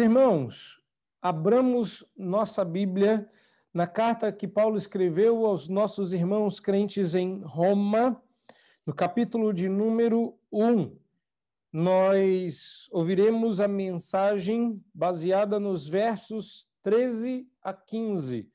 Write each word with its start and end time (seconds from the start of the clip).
Irmãos, 0.00 0.80
abramos 1.20 2.02
nossa 2.16 2.64
Bíblia 2.64 3.30
na 3.72 3.86
carta 3.86 4.32
que 4.32 4.48
Paulo 4.48 4.78
escreveu 4.78 5.44
aos 5.44 5.68
nossos 5.68 6.14
irmãos 6.14 6.58
crentes 6.58 7.14
em 7.14 7.42
Roma, 7.42 8.18
no 8.86 8.94
capítulo 8.94 9.52
de 9.52 9.68
número 9.68 10.38
1. 10.50 10.96
Nós 11.70 12.88
ouviremos 12.90 13.60
a 13.60 13.68
mensagem 13.68 14.82
baseada 14.94 15.60
nos 15.60 15.86
versos 15.86 16.66
13 16.82 17.46
a 17.62 17.74
15. 17.74 18.50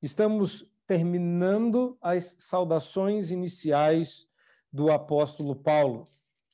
Estamos 0.00 0.66
terminando 0.86 1.98
as 2.00 2.36
saudações 2.38 3.30
iniciais 3.30 4.26
do 4.72 4.90
apóstolo 4.90 5.54
Paulo. 5.54 6.08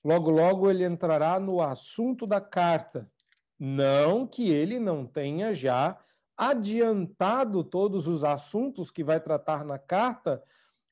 Logo, 0.04 0.32
logo 0.32 0.68
ele 0.68 0.84
entrará 0.84 1.38
no 1.38 1.60
assunto 1.60 2.26
da 2.26 2.40
carta. 2.40 3.08
Não 3.58 4.26
que 4.26 4.50
ele 4.50 4.78
não 4.78 5.06
tenha 5.06 5.52
já 5.52 5.98
adiantado 6.36 7.64
todos 7.64 8.06
os 8.06 8.22
assuntos 8.22 8.90
que 8.90 9.02
vai 9.02 9.18
tratar 9.18 9.64
na 9.64 9.78
carta, 9.78 10.42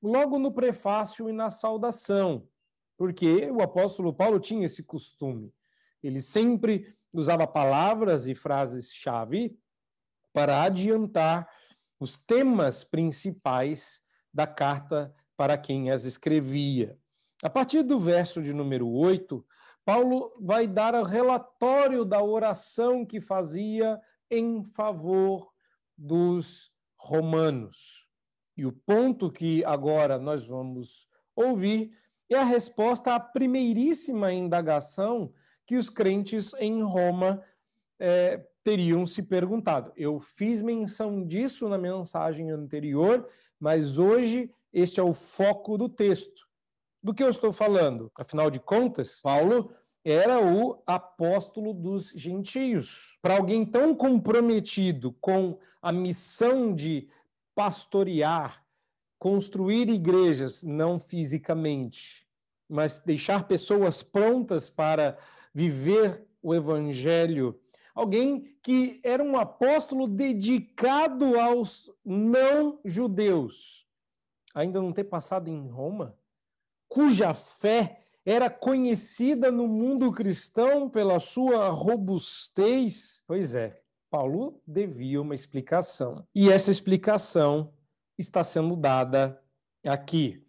logo 0.02 0.38
no 0.38 0.52
prefácio 0.52 1.28
e 1.28 1.32
na 1.32 1.50
saudação, 1.50 2.48
porque 2.96 3.50
o 3.50 3.60
apóstolo 3.60 4.14
Paulo 4.14 4.40
tinha 4.40 4.64
esse 4.64 4.82
costume. 4.82 5.52
Ele 6.02 6.20
sempre 6.20 6.86
usava 7.12 7.46
palavras 7.46 8.26
e 8.26 8.34
frases-chave 8.34 9.58
para 10.32 10.62
adiantar 10.62 11.48
os 12.00 12.18
temas 12.18 12.84
principais 12.84 14.02
da 14.32 14.46
carta 14.46 15.14
para 15.36 15.56
quem 15.56 15.90
as 15.90 16.04
escrevia. 16.04 16.98
A 17.42 17.50
partir 17.50 17.82
do 17.82 17.98
verso 17.98 18.42
de 18.42 18.52
número 18.52 18.88
8, 18.88 19.44
Paulo 19.84 20.32
vai 20.40 20.66
dar 20.66 20.94
o 20.94 21.02
relatório 21.02 22.04
da 22.04 22.22
oração 22.22 23.04
que 23.04 23.20
fazia 23.20 24.00
em 24.30 24.64
favor 24.64 25.52
dos 25.96 26.72
romanos. 26.96 28.08
E 28.56 28.64
o 28.64 28.72
ponto 28.72 29.30
que 29.30 29.64
agora 29.64 30.18
nós 30.18 30.48
vamos 30.48 31.06
ouvir 31.36 31.92
é 32.30 32.36
a 32.36 32.44
resposta 32.44 33.14
à 33.14 33.20
primeiríssima 33.20 34.32
indagação 34.32 35.32
que 35.66 35.76
os 35.76 35.90
crentes 35.90 36.52
em 36.58 36.82
Roma 36.82 37.42
é, 37.98 38.42
teriam 38.62 39.06
se 39.06 39.22
perguntado. 39.22 39.92
Eu 39.96 40.18
fiz 40.18 40.62
menção 40.62 41.24
disso 41.24 41.68
na 41.68 41.76
mensagem 41.76 42.50
anterior, 42.50 43.28
mas 43.60 43.98
hoje 43.98 44.50
este 44.72 44.98
é 44.98 45.02
o 45.02 45.12
foco 45.12 45.76
do 45.76 45.88
texto. 45.88 46.48
Do 47.04 47.12
que 47.12 47.22
eu 47.22 47.28
estou 47.28 47.52
falando? 47.52 48.10
Afinal 48.14 48.50
de 48.50 48.58
contas, 48.58 49.20
Paulo 49.20 49.70
era 50.02 50.42
o 50.42 50.82
apóstolo 50.86 51.74
dos 51.74 52.08
gentios. 52.16 53.18
Para 53.20 53.36
alguém 53.36 53.62
tão 53.66 53.94
comprometido 53.94 55.12
com 55.20 55.58
a 55.82 55.92
missão 55.92 56.74
de 56.74 57.06
pastorear, 57.54 58.64
construir 59.18 59.90
igrejas, 59.90 60.64
não 60.64 60.98
fisicamente, 60.98 62.26
mas 62.66 63.02
deixar 63.02 63.46
pessoas 63.46 64.02
prontas 64.02 64.70
para 64.70 65.18
viver 65.52 66.26
o 66.42 66.54
evangelho. 66.54 67.60
Alguém 67.94 68.56
que 68.62 68.98
era 69.04 69.22
um 69.22 69.36
apóstolo 69.36 70.08
dedicado 70.08 71.38
aos 71.38 71.90
não-judeus. 72.02 73.86
Ainda 74.54 74.80
não 74.80 74.90
ter 74.90 75.04
passado 75.04 75.50
em 75.50 75.68
Roma? 75.68 76.16
Cuja 76.94 77.34
fé 77.34 77.98
era 78.24 78.48
conhecida 78.48 79.50
no 79.50 79.66
mundo 79.66 80.12
cristão 80.12 80.88
pela 80.88 81.18
sua 81.18 81.68
robustez? 81.68 83.24
Pois 83.26 83.52
é, 83.56 83.82
Paulo 84.08 84.62
devia 84.64 85.20
uma 85.20 85.34
explicação. 85.34 86.24
E 86.32 86.48
essa 86.48 86.70
explicação 86.70 87.72
está 88.16 88.44
sendo 88.44 88.76
dada 88.76 89.42
aqui. 89.84 90.46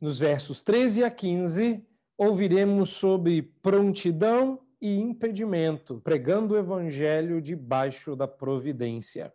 Nos 0.00 0.18
versos 0.18 0.60
13 0.60 1.04
a 1.04 1.10
15, 1.10 1.86
ouviremos 2.18 2.90
sobre 2.90 3.40
prontidão 3.40 4.58
e 4.80 4.98
impedimento, 4.98 6.00
pregando 6.00 6.54
o 6.54 6.58
evangelho 6.58 7.40
debaixo 7.40 8.16
da 8.16 8.26
providência. 8.26 9.32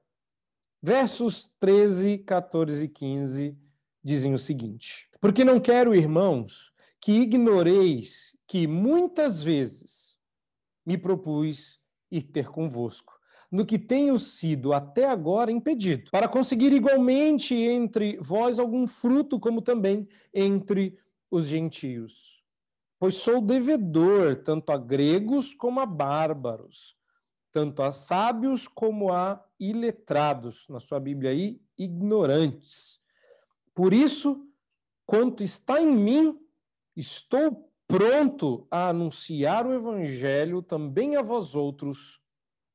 Versos 0.83 1.49
13, 1.61 2.17
14 2.17 2.83
e 2.83 2.89
15 2.89 3.68
dizem 4.03 4.33
o 4.33 4.37
seguinte: 4.37 5.09
porque 5.19 5.43
não 5.43 5.59
quero, 5.59 5.95
irmãos, 5.95 6.71
que 7.01 7.11
ignoreis 7.13 8.35
que 8.47 8.67
muitas 8.67 9.41
vezes 9.41 10.17
me 10.85 10.97
propus 10.97 11.79
ir 12.11 12.23
ter 12.23 12.49
convosco, 12.49 13.13
no 13.51 13.65
que 13.65 13.77
tenho 13.77 14.17
sido 14.17 14.73
até 14.73 15.05
agora 15.05 15.51
impedido, 15.51 16.09
para 16.11 16.27
conseguir 16.27 16.73
igualmente 16.73 17.55
entre 17.55 18.17
vós 18.19 18.59
algum 18.59 18.87
fruto, 18.87 19.39
como 19.39 19.61
também 19.61 20.07
entre 20.33 20.97
os 21.29 21.47
gentios. 21.47 22.43
Pois 22.99 23.15
sou 23.15 23.39
devedor 23.39 24.37
tanto 24.37 24.71
a 24.71 24.77
gregos 24.77 25.53
como 25.53 25.79
a 25.79 25.85
bárbaros, 25.85 26.97
tanto 27.51 27.81
a 27.81 27.91
sábios 27.91 28.67
como 28.67 29.11
a 29.11 29.43
iletrados, 29.59 30.67
na 30.69 30.79
sua 30.79 30.99
Bíblia 30.99 31.31
aí, 31.31 31.61
ignorantes. 31.77 32.98
Por 33.79 33.93
isso, 33.93 34.45
quanto 35.05 35.41
está 35.41 35.81
em 35.81 35.87
mim, 35.87 36.37
estou 36.97 37.71
pronto 37.87 38.67
a 38.69 38.89
anunciar 38.89 39.65
o 39.65 39.73
evangelho 39.73 40.61
também 40.61 41.15
a 41.15 41.21
vós 41.21 41.55
outros 41.55 42.19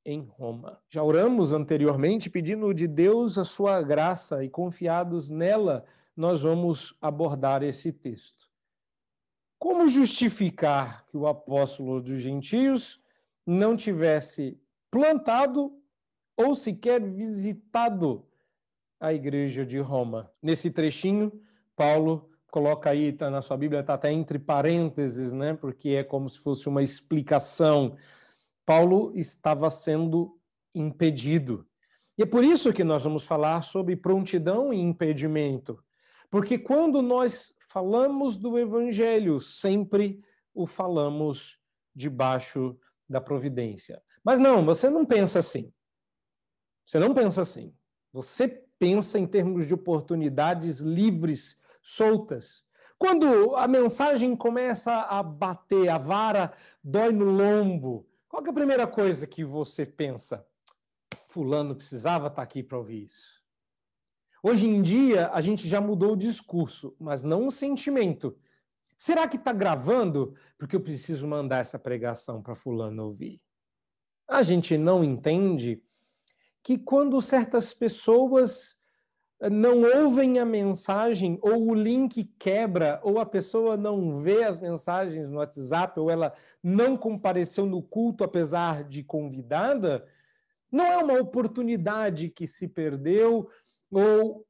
em 0.02 0.22
Roma. 0.22 0.80
Já 0.88 1.02
oramos 1.02 1.52
anteriormente 1.52 2.30
pedindo 2.30 2.72
de 2.72 2.88
Deus 2.88 3.36
a 3.36 3.44
sua 3.44 3.82
graça 3.82 4.42
e 4.42 4.48
confiados 4.48 5.28
nela, 5.28 5.84
nós 6.16 6.40
vamos 6.40 6.96
abordar 7.02 7.62
esse 7.62 7.92
texto. 7.92 8.50
Como 9.58 9.86
justificar 9.86 11.04
que 11.04 11.18
o 11.18 11.26
apóstolo 11.26 12.00
dos 12.00 12.18
gentios 12.18 12.98
não 13.46 13.76
tivesse 13.76 14.58
plantado 14.90 15.78
ou 16.34 16.54
sequer 16.54 17.02
visitado 17.02 18.26
a 19.04 19.12
igreja 19.12 19.66
de 19.66 19.78
Roma? 19.78 20.30
Nesse 20.42 20.70
trechinho, 20.70 21.32
Paulo 21.76 22.30
coloca 22.50 22.88
aí, 22.88 23.12
tá 23.12 23.28
na 23.30 23.42
sua 23.42 23.56
Bíblia, 23.56 23.80
está 23.80 23.94
até 23.94 24.12
entre 24.12 24.38
parênteses, 24.38 25.32
né? 25.32 25.54
Porque 25.54 25.90
é 25.90 26.04
como 26.04 26.28
se 26.30 26.38
fosse 26.38 26.68
uma 26.68 26.82
explicação. 26.82 27.96
Paulo 28.64 29.12
estava 29.14 29.68
sendo 29.68 30.38
impedido. 30.74 31.66
E 32.16 32.22
é 32.22 32.26
por 32.26 32.44
isso 32.44 32.72
que 32.72 32.84
nós 32.84 33.02
vamos 33.02 33.26
falar 33.26 33.62
sobre 33.62 33.96
prontidão 33.96 34.72
e 34.72 34.80
impedimento. 34.80 35.82
Porque 36.30 36.56
quando 36.56 37.02
nós 37.02 37.52
falamos 37.68 38.36
do 38.36 38.58
evangelho, 38.58 39.38
sempre 39.40 40.20
o 40.54 40.66
falamos 40.66 41.58
debaixo 41.94 42.78
da 43.08 43.20
providência. 43.20 44.00
Mas 44.24 44.38
não, 44.38 44.64
você 44.64 44.88
não 44.88 45.04
pensa 45.04 45.40
assim. 45.40 45.72
Você 46.86 46.98
não 46.98 47.12
pensa 47.12 47.42
assim. 47.42 47.74
Você 48.12 48.63
pensa 48.78 49.18
em 49.18 49.26
termos 49.26 49.66
de 49.66 49.74
oportunidades 49.74 50.80
livres 50.80 51.56
soltas. 51.82 52.64
Quando 52.98 53.54
a 53.56 53.68
mensagem 53.68 54.34
começa 54.34 54.92
a 54.92 55.22
bater, 55.22 55.88
a 55.88 55.98
vara 55.98 56.52
dói 56.82 57.12
no 57.12 57.24
lombo, 57.24 58.06
qual 58.28 58.44
é 58.44 58.48
a 58.48 58.52
primeira 58.52 58.86
coisa 58.86 59.26
que 59.26 59.44
você 59.44 59.84
pensa? 59.84 60.46
Fulano 61.28 61.74
precisava 61.74 62.28
estar 62.28 62.42
aqui 62.42 62.62
para 62.62 62.78
ouvir 62.78 63.04
isso. 63.04 63.44
Hoje 64.42 64.66
em 64.66 64.82
dia, 64.82 65.30
a 65.30 65.40
gente 65.40 65.66
já 65.68 65.80
mudou 65.80 66.12
o 66.12 66.16
discurso, 66.16 66.94
mas 66.98 67.24
não 67.24 67.46
o 67.46 67.50
sentimento. 67.50 68.36
Será 68.96 69.26
que 69.26 69.36
está 69.36 69.52
gravando? 69.52 70.34
Porque 70.56 70.76
eu 70.76 70.80
preciso 70.80 71.26
mandar 71.26 71.58
essa 71.58 71.78
pregação 71.78 72.42
para 72.42 72.54
Fulano 72.54 73.04
ouvir. 73.04 73.40
A 74.28 74.42
gente 74.42 74.78
não 74.78 75.04
entende 75.04 75.82
que 76.64 76.78
quando 76.78 77.20
certas 77.20 77.74
pessoas 77.74 78.78
não 79.52 79.82
ouvem 80.02 80.38
a 80.38 80.46
mensagem, 80.46 81.38
ou 81.42 81.70
o 81.70 81.74
link 81.74 82.24
quebra, 82.38 82.98
ou 83.04 83.18
a 83.18 83.26
pessoa 83.26 83.76
não 83.76 84.22
vê 84.22 84.42
as 84.42 84.58
mensagens 84.58 85.28
no 85.28 85.36
WhatsApp, 85.36 86.00
ou 86.00 86.10
ela 86.10 86.32
não 86.62 86.96
compareceu 86.96 87.66
no 87.66 87.82
culto 87.82 88.24
apesar 88.24 88.82
de 88.82 89.04
convidada, 89.04 90.06
não 90.72 90.86
é 90.86 90.96
uma 90.96 91.20
oportunidade 91.20 92.30
que 92.30 92.46
se 92.46 92.66
perdeu, 92.66 93.50
ou, 93.90 94.46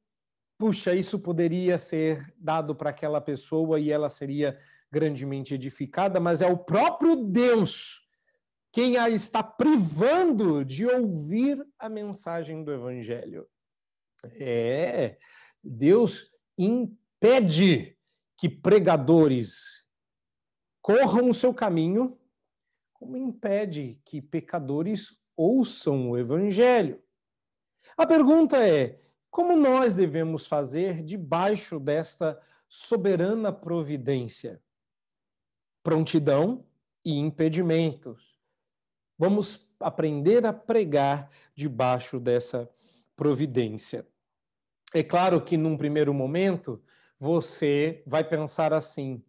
puxa, 0.57 0.95
isso 0.95 1.19
poderia 1.19 1.77
ser 1.77 2.33
dado 2.37 2.73
para 2.73 2.91
aquela 2.91 3.19
pessoa 3.19 3.77
e 3.77 3.91
ela 3.91 4.07
seria 4.07 4.57
grandemente 4.89 5.53
edificada, 5.53 6.17
mas 6.17 6.41
é 6.41 6.47
o 6.47 6.57
próprio 6.57 7.17
Deus 7.17 8.04
quem 8.75 8.97
a 8.97 9.09
está 9.09 9.41
privando 9.41 10.65
de 10.65 10.85
ouvir 10.85 11.65
a 11.79 11.87
mensagem 11.87 12.61
do 12.61 12.73
Evangelho. 12.73 13.47
É, 14.33 15.17
Deus 15.63 16.29
impede 16.57 17.97
que 18.37 18.49
pregadores 18.49 19.85
corram 20.81 21.29
o 21.29 21.33
seu 21.33 21.53
caminho, 21.53 22.19
como 22.91 23.15
impede 23.15 23.97
que 24.03 24.21
pecadores 24.21 25.17
ouçam 25.37 26.09
o 26.11 26.17
evangelho. 26.17 27.01
A 27.95 28.05
pergunta 28.05 28.57
é: 28.57 28.99
como 29.31 29.55
nós 29.55 29.93
devemos 29.93 30.47
fazer 30.47 31.01
debaixo 31.01 31.79
desta 31.79 32.37
soberana 32.67 33.53
providência? 33.53 34.61
Prontidão 35.81 36.67
e 37.05 37.17
impedimentos. 37.17 38.34
Vamos 39.17 39.65
aprender 39.79 40.45
a 40.45 40.53
pregar 40.53 41.29
debaixo 41.55 42.19
dessa 42.19 42.69
providência. 43.15 44.05
É 44.93 45.03
claro 45.03 45.41
que 45.41 45.57
num 45.57 45.77
primeiro 45.77 46.13
momento 46.13 46.81
você 47.19 48.03
vai 48.05 48.23
pensar 48.23 48.73
assim: 48.73 49.23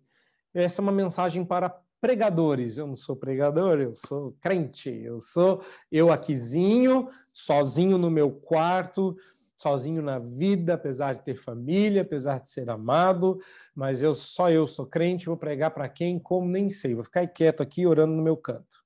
essa 0.53 0.81
é 0.81 0.83
uma 0.83 0.93
mensagem 0.93 1.45
para 1.45 1.69
pregadores. 2.01 2.79
Eu 2.79 2.87
não 2.87 2.95
sou 2.95 3.17
pregador, 3.17 3.81
eu 3.81 3.95
sou 3.95 4.37
crente. 4.41 4.91
Eu 4.91 5.19
sou 5.19 5.63
eu 5.91 6.13
aquizinho, 6.13 7.09
sozinho 7.33 7.99
no 7.99 8.11
meu 8.11 8.31
quarto, 8.31 9.17
sozinho 9.59 10.03
na 10.03 10.19
vida, 10.19 10.75
apesar 10.75 11.15
de 11.15 11.23
ter 11.23 11.35
família, 11.35 12.03
apesar 12.03 12.41
de 12.41 12.49
ser 12.49 12.69
amado, 12.71 13.41
mas 13.75 14.03
eu 14.03 14.15
só 14.15 14.51
eu 14.51 14.67
sou 14.67 14.87
crente, 14.87 15.27
vou 15.27 15.37
pregar 15.37 15.71
para 15.73 15.89
quem, 15.89 16.19
como 16.19 16.47
nem 16.49 16.69
sei. 16.69 16.95
Vou 16.95 17.05
ficar 17.05 17.27
quieto 17.27 17.63
aqui 17.63 17.87
orando 17.87 18.15
no 18.15 18.23
meu 18.23 18.37
canto. 18.37 18.86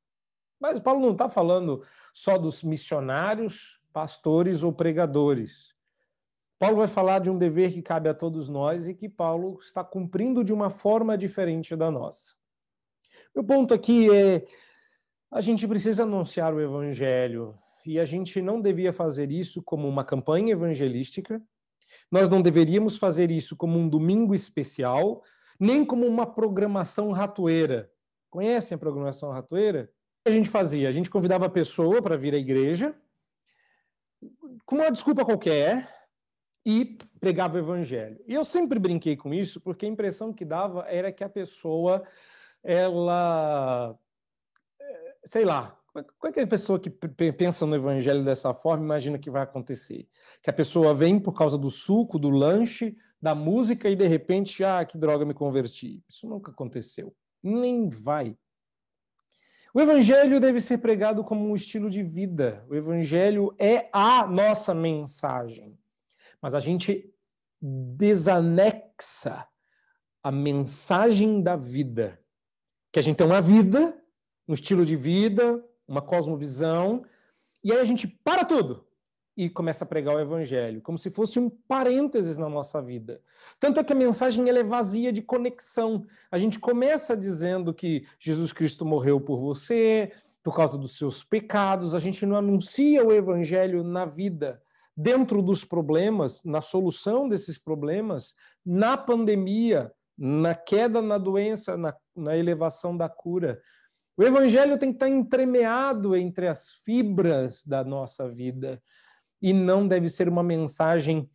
Mas 0.60 0.78
Paulo 0.78 1.00
não 1.00 1.12
está 1.12 1.28
falando 1.28 1.82
só 2.12 2.36
dos 2.36 2.62
missionários, 2.62 3.80
pastores 3.92 4.62
ou 4.62 4.72
pregadores. 4.72 5.74
Paulo 6.58 6.76
vai 6.76 6.88
falar 6.88 7.20
de 7.20 7.30
um 7.30 7.38
dever 7.38 7.72
que 7.72 7.80
cabe 7.80 8.08
a 8.08 8.14
todos 8.14 8.48
nós 8.48 8.86
e 8.86 8.94
que 8.94 9.08
Paulo 9.08 9.58
está 9.60 9.82
cumprindo 9.82 10.44
de 10.44 10.52
uma 10.52 10.68
forma 10.68 11.16
diferente 11.16 11.74
da 11.74 11.90
nossa. 11.90 12.34
Meu 13.34 13.42
ponto 13.42 13.72
aqui 13.72 14.14
é: 14.14 14.44
a 15.30 15.40
gente 15.40 15.66
precisa 15.66 16.02
anunciar 16.02 16.52
o 16.52 16.60
evangelho 16.60 17.58
e 17.86 17.98
a 17.98 18.04
gente 18.04 18.42
não 18.42 18.60
devia 18.60 18.92
fazer 18.92 19.32
isso 19.32 19.62
como 19.62 19.88
uma 19.88 20.04
campanha 20.04 20.52
evangelística, 20.52 21.42
nós 22.10 22.28
não 22.28 22.42
deveríamos 22.42 22.98
fazer 22.98 23.30
isso 23.30 23.56
como 23.56 23.78
um 23.78 23.88
domingo 23.88 24.34
especial, 24.34 25.22
nem 25.58 25.84
como 25.84 26.06
uma 26.06 26.26
programação 26.26 27.10
ratoeira. 27.10 27.90
Conhecem 28.28 28.76
a 28.76 28.78
programação 28.78 29.30
ratoeira? 29.30 29.90
A 30.24 30.30
gente 30.30 30.48
fazia? 30.48 30.88
A 30.88 30.92
gente 30.92 31.10
convidava 31.10 31.46
a 31.46 31.50
pessoa 31.50 32.02
para 32.02 32.16
vir 32.16 32.34
à 32.34 32.38
igreja, 32.38 32.94
com 34.66 34.76
uma 34.76 34.90
desculpa 34.90 35.24
qualquer, 35.24 35.88
e 36.64 36.98
pregava 37.18 37.56
o 37.56 37.58
evangelho. 37.58 38.22
E 38.26 38.34
eu 38.34 38.44
sempre 38.44 38.78
brinquei 38.78 39.16
com 39.16 39.32
isso, 39.32 39.60
porque 39.60 39.86
a 39.86 39.88
impressão 39.88 40.32
que 40.32 40.44
dava 40.44 40.84
era 40.88 41.10
que 41.10 41.24
a 41.24 41.28
pessoa, 41.28 42.02
ela, 42.62 43.98
eh, 44.78 45.16
sei 45.24 45.44
lá, 45.44 45.76
qualquer 46.18 46.46
pessoa 46.46 46.78
que 46.78 46.90
pensa 46.90 47.66
no 47.66 47.74
evangelho 47.74 48.22
dessa 48.22 48.52
forma 48.52 48.84
imagina 48.84 49.18
que 49.18 49.30
vai 49.30 49.42
acontecer. 49.42 50.06
Que 50.42 50.50
a 50.50 50.52
pessoa 50.52 50.94
vem 50.94 51.18
por 51.18 51.32
causa 51.32 51.56
do 51.56 51.70
suco, 51.70 52.18
do 52.18 52.28
lanche, 52.30 52.96
da 53.20 53.34
música 53.34 53.88
e 53.88 53.96
de 53.96 54.06
repente, 54.06 54.62
ah, 54.62 54.84
que 54.84 54.98
droga, 54.98 55.24
me 55.24 55.34
converti. 55.34 56.02
Isso 56.08 56.28
nunca 56.28 56.50
aconteceu. 56.50 57.14
Nem 57.42 57.88
vai. 57.88 58.36
O 59.74 59.80
evangelho 59.80 60.40
deve 60.40 60.60
ser 60.60 60.78
pregado 60.78 61.22
como 61.22 61.48
um 61.48 61.54
estilo 61.54 61.88
de 61.88 62.02
vida. 62.02 62.64
O 62.68 62.74
evangelho 62.74 63.54
é 63.58 63.88
a 63.92 64.26
nossa 64.26 64.74
mensagem 64.74 65.78
mas 66.40 66.54
a 66.54 66.60
gente 66.60 67.12
desanexa 67.60 69.46
a 70.22 70.32
mensagem 70.32 71.42
da 71.42 71.56
vida. 71.56 72.18
Que 72.92 72.98
a 72.98 73.02
gente 73.02 73.16
tem 73.16 73.26
uma 73.26 73.40
vida, 73.40 74.02
um 74.48 74.54
estilo 74.54 74.84
de 74.84 74.96
vida, 74.96 75.64
uma 75.86 76.02
cosmovisão, 76.02 77.04
e 77.62 77.72
aí 77.72 77.78
a 77.78 77.84
gente 77.84 78.06
para 78.06 78.44
tudo 78.44 78.86
e 79.40 79.48
começa 79.48 79.84
a 79.84 79.86
pregar 79.86 80.14
o 80.14 80.20
evangelho, 80.20 80.82
como 80.82 80.98
se 80.98 81.10
fosse 81.10 81.40
um 81.40 81.48
parênteses 81.48 82.36
na 82.36 82.46
nossa 82.46 82.82
vida. 82.82 83.22
Tanto 83.58 83.80
é 83.80 83.84
que 83.84 83.94
a 83.94 83.96
mensagem 83.96 84.46
ela 84.46 84.58
é 84.58 84.62
vazia 84.62 85.10
de 85.10 85.22
conexão. 85.22 86.04
A 86.30 86.36
gente 86.36 86.58
começa 86.58 87.16
dizendo 87.16 87.72
que 87.72 88.04
Jesus 88.18 88.52
Cristo 88.52 88.84
morreu 88.84 89.18
por 89.18 89.40
você, 89.40 90.12
por 90.42 90.54
causa 90.54 90.76
dos 90.76 90.98
seus 90.98 91.24
pecados, 91.24 91.94
a 91.94 91.98
gente 91.98 92.26
não 92.26 92.36
anuncia 92.36 93.02
o 93.02 93.14
evangelho 93.14 93.82
na 93.82 94.04
vida 94.04 94.60
dentro 94.94 95.40
dos 95.40 95.64
problemas, 95.64 96.44
na 96.44 96.60
solução 96.60 97.26
desses 97.26 97.56
problemas, 97.56 98.34
na 98.62 98.94
pandemia, 98.94 99.90
na 100.18 100.54
queda 100.54 101.00
na 101.00 101.16
doença, 101.16 101.78
na, 101.78 101.96
na 102.14 102.36
elevação 102.36 102.94
da 102.94 103.08
cura. 103.08 103.58
O 104.18 104.22
evangelho 104.22 104.76
tem 104.76 104.90
que 104.90 104.96
estar 104.96 105.08
entremeado 105.08 106.14
entre 106.14 106.46
as 106.46 106.68
fibras 106.84 107.64
da 107.64 107.82
nossa 107.82 108.28
vida 108.28 108.82
e 109.40 109.52
não 109.52 109.86
deve 109.86 110.08
ser 110.08 110.28
uma 110.28 110.42
mensagem 110.42 111.30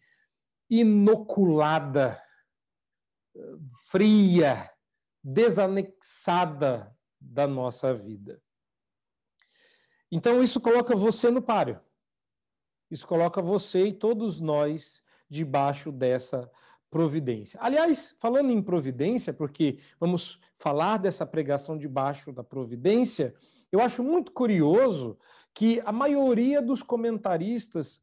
inoculada, 0.70 2.22
fria, 3.88 4.70
desanexada 5.24 6.96
da 7.20 7.48
nossa 7.48 7.94
vida. 7.94 8.42
Então, 10.12 10.42
isso 10.42 10.62
coloca 10.62 10.96
você 10.96 11.30
no 11.30 11.42
páreo. 11.42 11.80
Isso 12.90 13.08
coloca 13.08 13.42
você 13.42 13.88
e 13.88 13.94
todos 13.94 14.40
nós 14.40 15.04
debaixo 15.30 15.92
dessa 15.92 16.50
providência. 16.90 17.60
Aliás, 17.62 18.16
falando 18.20 18.52
em 18.52 18.62
providência, 18.62 19.34
porque 19.34 19.80
vamos 20.00 20.40
falar 20.54 20.98
dessa 20.98 21.26
pregação 21.26 21.78
debaixo 21.78 22.32
da 22.32 22.44
providência, 22.44 23.34
eu 23.72 23.82
acho 23.82 24.04
muito 24.04 24.32
curioso 24.32 25.18
que 25.56 25.82
a 25.86 25.92
maioria 25.92 26.62
dos 26.62 26.84
comentaristas 26.84 28.02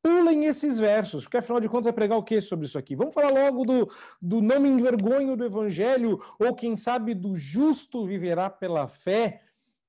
pulem 0.00 0.44
esses 0.44 0.78
versos, 0.78 1.24
porque 1.24 1.38
afinal 1.38 1.60
de 1.60 1.68
contas 1.68 1.86
vai 1.86 1.92
pregar 1.92 2.16
o 2.16 2.22
que 2.22 2.40
sobre 2.40 2.66
isso 2.66 2.78
aqui? 2.78 2.94
Vamos 2.94 3.12
falar 3.14 3.32
logo 3.32 3.64
do, 3.64 3.90
do 4.22 4.40
não 4.40 4.60
me 4.60 4.68
envergonho 4.68 5.36
do 5.36 5.44
evangelho, 5.44 6.22
ou 6.38 6.54
quem 6.54 6.76
sabe 6.76 7.12
do 7.14 7.34
justo 7.34 8.06
viverá 8.06 8.48
pela 8.48 8.86
fé, 8.86 9.42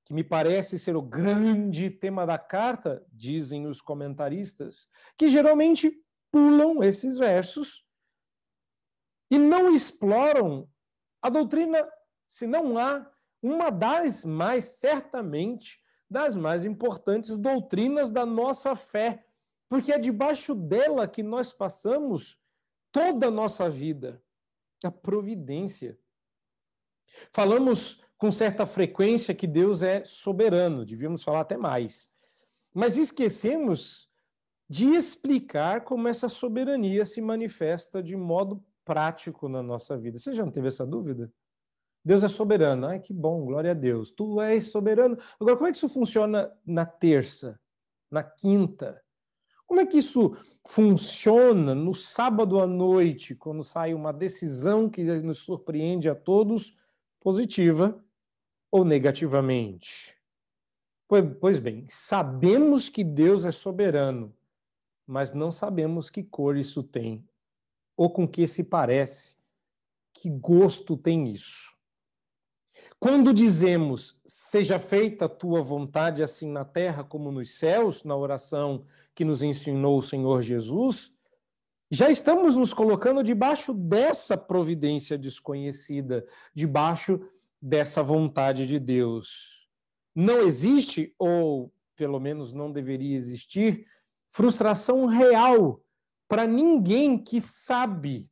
que 0.04 0.12
me 0.12 0.24
parece 0.24 0.78
ser 0.78 0.96
o 0.96 1.02
grande 1.02 1.90
tema 1.90 2.26
da 2.26 2.38
carta, 2.38 3.04
dizem 3.12 3.66
os 3.66 3.80
comentaristas, 3.80 4.88
que 5.16 5.28
geralmente 5.28 5.92
pulam 6.32 6.82
esses 6.82 7.16
versos 7.16 7.84
e 9.30 9.38
não 9.38 9.72
exploram 9.72 10.68
a 11.22 11.28
doutrina, 11.28 11.86
se 12.26 12.46
não 12.46 12.78
há 12.78 13.08
uma 13.42 13.70
das 13.70 14.24
mais, 14.24 14.64
certamente, 14.64 15.80
das 16.08 16.36
mais 16.36 16.64
importantes 16.64 17.36
doutrinas 17.36 18.10
da 18.10 18.24
nossa 18.24 18.76
fé, 18.76 19.24
porque 19.68 19.92
é 19.92 19.98
debaixo 19.98 20.54
dela 20.54 21.08
que 21.08 21.22
nós 21.22 21.52
passamos 21.52 22.38
toda 22.92 23.26
a 23.26 23.30
nossa 23.30 23.68
vida 23.68 24.22
a 24.84 24.90
providência. 24.90 25.98
Falamos 27.32 28.00
com 28.18 28.30
certa 28.30 28.66
frequência 28.66 29.34
que 29.34 29.46
Deus 29.46 29.82
é 29.82 30.04
soberano, 30.04 30.84
devíamos 30.84 31.22
falar 31.22 31.40
até 31.40 31.56
mais. 31.56 32.08
Mas 32.72 32.96
esquecemos 32.96 34.10
de 34.68 34.88
explicar 34.88 35.84
como 35.84 36.08
essa 36.08 36.28
soberania 36.28 37.06
se 37.06 37.20
manifesta 37.20 38.02
de 38.02 38.16
modo 38.16 38.64
prático 38.84 39.48
na 39.48 39.62
nossa 39.62 39.96
vida. 39.96 40.18
Você 40.18 40.32
já 40.32 40.44
não 40.44 40.52
teve 40.52 40.68
essa 40.68 40.86
dúvida? 40.86 41.32
Deus 42.06 42.22
é 42.22 42.28
soberano. 42.28 42.86
Ai, 42.86 43.00
que 43.00 43.12
bom, 43.12 43.44
glória 43.44 43.72
a 43.72 43.74
Deus. 43.74 44.12
Tu 44.12 44.40
és 44.40 44.68
soberano. 44.68 45.18
Agora, 45.40 45.56
como 45.56 45.66
é 45.66 45.72
que 45.72 45.76
isso 45.76 45.88
funciona 45.88 46.56
na 46.64 46.86
terça, 46.86 47.58
na 48.08 48.22
quinta? 48.22 49.02
Como 49.66 49.80
é 49.80 49.86
que 49.86 49.98
isso 49.98 50.36
funciona 50.64 51.74
no 51.74 51.92
sábado 51.92 52.60
à 52.60 52.66
noite, 52.66 53.34
quando 53.34 53.64
sai 53.64 53.92
uma 53.92 54.12
decisão 54.12 54.88
que 54.88 55.02
nos 55.02 55.38
surpreende 55.38 56.08
a 56.08 56.14
todos, 56.14 56.76
positiva, 57.18 58.00
ou 58.70 58.84
negativamente? 58.84 60.16
Pois 61.40 61.58
bem, 61.58 61.86
sabemos 61.88 62.88
que 62.88 63.02
Deus 63.02 63.44
é 63.44 63.50
soberano, 63.50 64.32
mas 65.04 65.32
não 65.32 65.50
sabemos 65.50 66.08
que 66.08 66.22
cor 66.22 66.56
isso 66.56 66.84
tem, 66.84 67.28
ou 67.96 68.08
com 68.08 68.28
que 68.28 68.46
se 68.46 68.62
parece, 68.62 69.38
que 70.14 70.30
gosto 70.30 70.96
tem 70.96 71.26
isso. 71.26 71.75
Quando 73.08 73.32
dizemos, 73.32 74.20
seja 74.26 74.80
feita 74.80 75.26
a 75.26 75.28
tua 75.28 75.62
vontade, 75.62 76.24
assim 76.24 76.50
na 76.50 76.64
terra 76.64 77.04
como 77.04 77.30
nos 77.30 77.54
céus, 77.54 78.02
na 78.02 78.16
oração 78.16 78.84
que 79.14 79.24
nos 79.24 79.44
ensinou 79.44 79.98
o 79.98 80.02
Senhor 80.02 80.42
Jesus, 80.42 81.12
já 81.88 82.10
estamos 82.10 82.56
nos 82.56 82.74
colocando 82.74 83.22
debaixo 83.22 83.72
dessa 83.72 84.36
providência 84.36 85.16
desconhecida, 85.16 86.26
debaixo 86.52 87.20
dessa 87.62 88.02
vontade 88.02 88.66
de 88.66 88.80
Deus. 88.80 89.68
Não 90.12 90.40
existe, 90.40 91.14
ou 91.16 91.72
pelo 91.94 92.18
menos 92.18 92.52
não 92.52 92.72
deveria 92.72 93.14
existir, 93.14 93.86
frustração 94.30 95.06
real 95.06 95.80
para 96.26 96.44
ninguém 96.44 97.16
que 97.16 97.40
sabe 97.40 98.28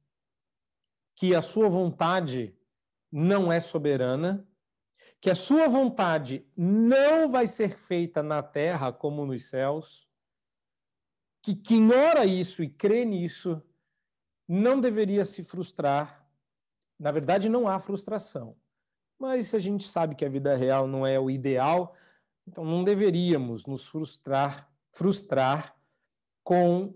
que 1.14 1.32
a 1.32 1.42
sua 1.42 1.68
vontade 1.68 2.52
não 3.12 3.52
é 3.52 3.60
soberana, 3.60 4.44
que 5.24 5.30
a 5.30 5.34
sua 5.34 5.66
vontade 5.66 6.46
não 6.54 7.30
vai 7.30 7.46
ser 7.46 7.74
feita 7.74 8.22
na 8.22 8.42
terra 8.42 8.92
como 8.92 9.24
nos 9.24 9.46
céus, 9.46 10.06
que 11.40 11.54
quem 11.54 11.90
ora 11.90 12.26
isso 12.26 12.62
e 12.62 12.68
crê 12.68 13.06
nisso 13.06 13.62
não 14.46 14.78
deveria 14.78 15.24
se 15.24 15.42
frustrar. 15.42 16.28
Na 16.98 17.10
verdade, 17.10 17.48
não 17.48 17.66
há 17.66 17.78
frustração. 17.78 18.54
Mas 19.18 19.54
a 19.54 19.58
gente 19.58 19.88
sabe 19.88 20.14
que 20.14 20.26
a 20.26 20.28
vida 20.28 20.54
real 20.54 20.86
não 20.86 21.06
é 21.06 21.18
o 21.18 21.30
ideal, 21.30 21.94
então 22.46 22.62
não 22.62 22.84
deveríamos 22.84 23.64
nos 23.64 23.88
frustrar, 23.88 24.70
frustrar 24.92 25.74
com 26.42 26.92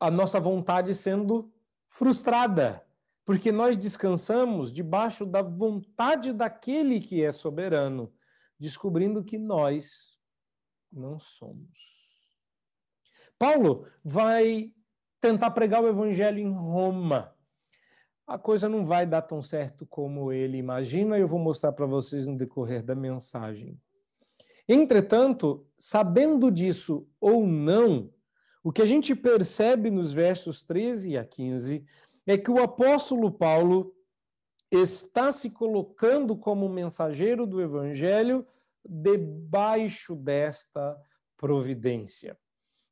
a 0.00 0.10
nossa 0.10 0.40
vontade 0.40 0.94
sendo 0.94 1.52
frustrada, 1.90 2.85
porque 3.26 3.50
nós 3.50 3.76
descansamos 3.76 4.72
debaixo 4.72 5.26
da 5.26 5.42
vontade 5.42 6.32
daquele 6.32 7.00
que 7.00 7.24
é 7.24 7.32
soberano, 7.32 8.12
descobrindo 8.56 9.24
que 9.24 9.36
nós 9.36 10.16
não 10.92 11.18
somos. 11.18 12.06
Paulo 13.36 13.84
vai 14.02 14.72
tentar 15.20 15.50
pregar 15.50 15.82
o 15.82 15.88
evangelho 15.88 16.38
em 16.38 16.52
Roma. 16.52 17.34
A 18.28 18.38
coisa 18.38 18.68
não 18.68 18.86
vai 18.86 19.04
dar 19.04 19.22
tão 19.22 19.42
certo 19.42 19.84
como 19.84 20.32
ele 20.32 20.56
imagina, 20.56 21.18
e 21.18 21.20
eu 21.20 21.26
vou 21.26 21.40
mostrar 21.40 21.72
para 21.72 21.84
vocês 21.84 22.28
no 22.28 22.36
decorrer 22.36 22.84
da 22.84 22.94
mensagem. 22.94 23.76
Entretanto, 24.68 25.66
sabendo 25.76 26.48
disso 26.48 27.08
ou 27.20 27.44
não, 27.44 28.08
o 28.62 28.72
que 28.72 28.82
a 28.82 28.86
gente 28.86 29.14
percebe 29.16 29.90
nos 29.90 30.12
versos 30.12 30.62
13 30.62 31.16
a 31.16 31.24
15 31.24 31.84
é 32.26 32.36
que 32.36 32.50
o 32.50 32.62
apóstolo 32.62 33.30
Paulo 33.30 33.94
está 34.70 35.30
se 35.30 35.50
colocando 35.50 36.36
como 36.36 36.68
mensageiro 36.68 37.46
do 37.46 37.60
evangelho 37.60 38.44
debaixo 38.84 40.14
desta 40.14 40.96
providência. 41.36 42.36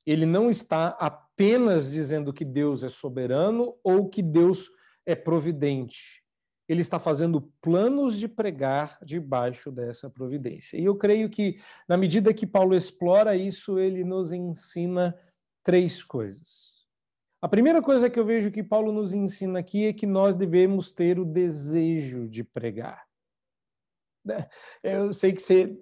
Ele 0.06 0.26
não 0.26 0.50
está 0.50 0.88
apenas 1.00 1.90
dizendo 1.90 2.32
que 2.32 2.44
Deus 2.44 2.84
é 2.84 2.88
soberano 2.88 3.74
ou 3.82 4.08
que 4.08 4.22
Deus 4.22 4.70
é 5.06 5.14
providente. 5.14 6.22
Ele 6.68 6.80
está 6.80 6.98
fazendo 6.98 7.52
planos 7.60 8.18
de 8.18 8.28
pregar 8.28 8.98
debaixo 9.02 9.70
dessa 9.70 10.08
providência. 10.08 10.78
E 10.78 10.84
eu 10.84 10.96
creio 10.96 11.28
que, 11.28 11.58
na 11.88 11.96
medida 11.96 12.32
que 12.32 12.46
Paulo 12.46 12.74
explora 12.74 13.36
isso, 13.36 13.78
ele 13.78 14.04
nos 14.04 14.32
ensina 14.32 15.14
três 15.62 16.02
coisas. 16.02 16.73
A 17.44 17.48
primeira 17.48 17.82
coisa 17.82 18.08
que 18.08 18.18
eu 18.18 18.24
vejo 18.24 18.50
que 18.50 18.62
Paulo 18.62 18.90
nos 18.90 19.12
ensina 19.12 19.58
aqui 19.58 19.84
é 19.84 19.92
que 19.92 20.06
nós 20.06 20.34
devemos 20.34 20.90
ter 20.90 21.18
o 21.18 21.26
desejo 21.26 22.26
de 22.26 22.42
pregar. 22.42 23.04
Né? 24.24 24.48
Eu 24.82 25.12
sei 25.12 25.30
que 25.30 25.42
você 25.42 25.78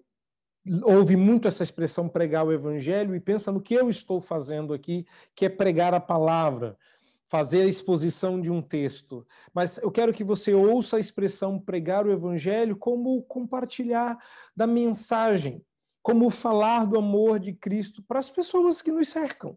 ouve 0.83 1.14
muito 1.14 1.47
essa 1.47 1.62
expressão 1.62 2.09
pregar 2.09 2.45
o 2.45 2.52
evangelho 2.52 3.14
e 3.14 3.21
pensa 3.21 3.52
no 3.52 3.62
que 3.62 3.75
eu 3.75 3.88
estou 3.88 4.21
fazendo 4.21 4.75
aqui, 4.75 5.07
que 5.37 5.45
é 5.45 5.49
pregar 5.49 5.95
a 5.95 6.00
palavra, 6.00 6.76
fazer 7.28 7.62
a 7.62 7.69
exposição 7.69 8.40
de 8.40 8.50
um 8.50 8.61
texto. 8.61 9.25
Mas 9.54 9.78
eu 9.78 9.92
quero 9.92 10.12
que 10.12 10.25
você 10.25 10.52
ouça 10.52 10.97
a 10.97 11.00
expressão 11.00 11.61
pregar 11.61 12.04
o 12.04 12.11
evangelho 12.11 12.75
como 12.75 13.23
compartilhar 13.23 14.19
da 14.57 14.66
mensagem, 14.66 15.64
como 16.02 16.28
falar 16.28 16.87
do 16.87 16.99
amor 16.99 17.38
de 17.38 17.52
Cristo 17.52 18.02
para 18.02 18.19
as 18.19 18.28
pessoas 18.28 18.83
que 18.83 18.90
nos 18.90 19.11
cercam. 19.11 19.57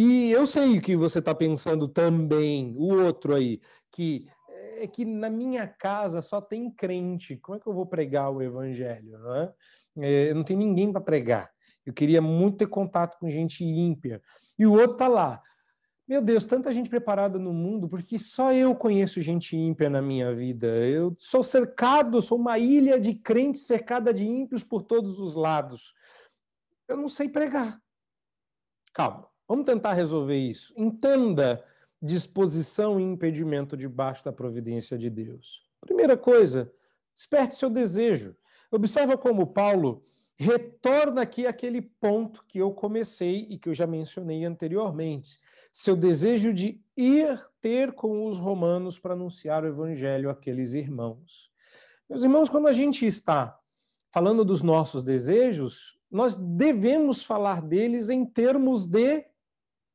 E 0.00 0.30
eu 0.30 0.46
sei 0.46 0.80
que 0.80 0.94
você 0.94 1.18
está 1.18 1.34
pensando 1.34 1.88
também, 1.88 2.72
o 2.76 3.02
outro 3.02 3.34
aí, 3.34 3.60
que 3.90 4.28
é 4.76 4.86
que 4.86 5.04
na 5.04 5.28
minha 5.28 5.66
casa 5.66 6.22
só 6.22 6.40
tem 6.40 6.70
crente. 6.70 7.36
Como 7.38 7.58
é 7.58 7.60
que 7.60 7.66
eu 7.66 7.74
vou 7.74 7.84
pregar 7.84 8.30
o 8.30 8.40
evangelho? 8.40 9.18
Não, 9.18 9.34
é? 9.34 9.54
É, 9.98 10.34
não 10.34 10.44
tem 10.44 10.56
ninguém 10.56 10.92
para 10.92 11.00
pregar. 11.00 11.50
Eu 11.84 11.92
queria 11.92 12.22
muito 12.22 12.58
ter 12.58 12.68
contato 12.68 13.18
com 13.18 13.28
gente 13.28 13.64
ímpia. 13.64 14.22
E 14.56 14.64
o 14.64 14.70
outro 14.74 14.92
está 14.92 15.08
lá. 15.08 15.42
Meu 16.06 16.22
Deus, 16.22 16.46
tanta 16.46 16.72
gente 16.72 16.88
preparada 16.88 17.36
no 17.36 17.52
mundo, 17.52 17.88
porque 17.88 18.20
só 18.20 18.52
eu 18.52 18.76
conheço 18.76 19.20
gente 19.20 19.56
ímpia 19.56 19.90
na 19.90 20.00
minha 20.00 20.32
vida. 20.32 20.68
Eu 20.68 21.12
sou 21.18 21.42
cercado, 21.42 22.22
sou 22.22 22.38
uma 22.38 22.56
ilha 22.56 23.00
de 23.00 23.14
crentes 23.14 23.66
cercada 23.66 24.14
de 24.14 24.24
ímpios 24.24 24.62
por 24.62 24.84
todos 24.84 25.18
os 25.18 25.34
lados. 25.34 25.92
Eu 26.86 26.96
não 26.96 27.08
sei 27.08 27.28
pregar. 27.28 27.82
Calma, 28.94 29.28
vamos 29.48 29.64
tentar 29.64 29.94
resolver 29.94 30.36
isso. 30.36 30.72
Entenda 30.76 31.64
disposição 32.00 33.00
e 33.00 33.02
impedimento 33.02 33.76
debaixo 33.76 34.24
da 34.24 34.32
providência 34.32 34.96
de 34.96 35.10
Deus. 35.10 35.66
Primeira 35.80 36.16
coisa, 36.16 36.70
desperte 37.14 37.56
seu 37.56 37.70
desejo. 37.70 38.36
Observa 38.70 39.16
como 39.16 39.46
Paulo 39.46 40.02
retorna 40.36 41.22
aqui 41.22 41.46
aquele 41.46 41.82
ponto 41.82 42.44
que 42.46 42.58
eu 42.58 42.70
comecei 42.70 43.46
e 43.50 43.58
que 43.58 43.68
eu 43.68 43.74
já 43.74 43.86
mencionei 43.86 44.44
anteriormente. 44.44 45.38
Seu 45.72 45.96
desejo 45.96 46.52
de 46.52 46.80
ir 46.96 47.40
ter 47.60 47.92
com 47.92 48.26
os 48.26 48.38
romanos 48.38 48.98
para 48.98 49.14
anunciar 49.14 49.64
o 49.64 49.66
evangelho 49.66 50.30
àqueles 50.30 50.74
irmãos. 50.74 51.50
Meus 52.08 52.22
irmãos, 52.22 52.48
quando 52.48 52.68
a 52.68 52.72
gente 52.72 53.04
está 53.04 53.58
falando 54.12 54.44
dos 54.44 54.62
nossos 54.62 55.02
desejos, 55.02 55.98
nós 56.10 56.36
devemos 56.36 57.24
falar 57.24 57.60
deles 57.60 58.08
em 58.08 58.24
termos 58.24 58.86
de 58.86 59.26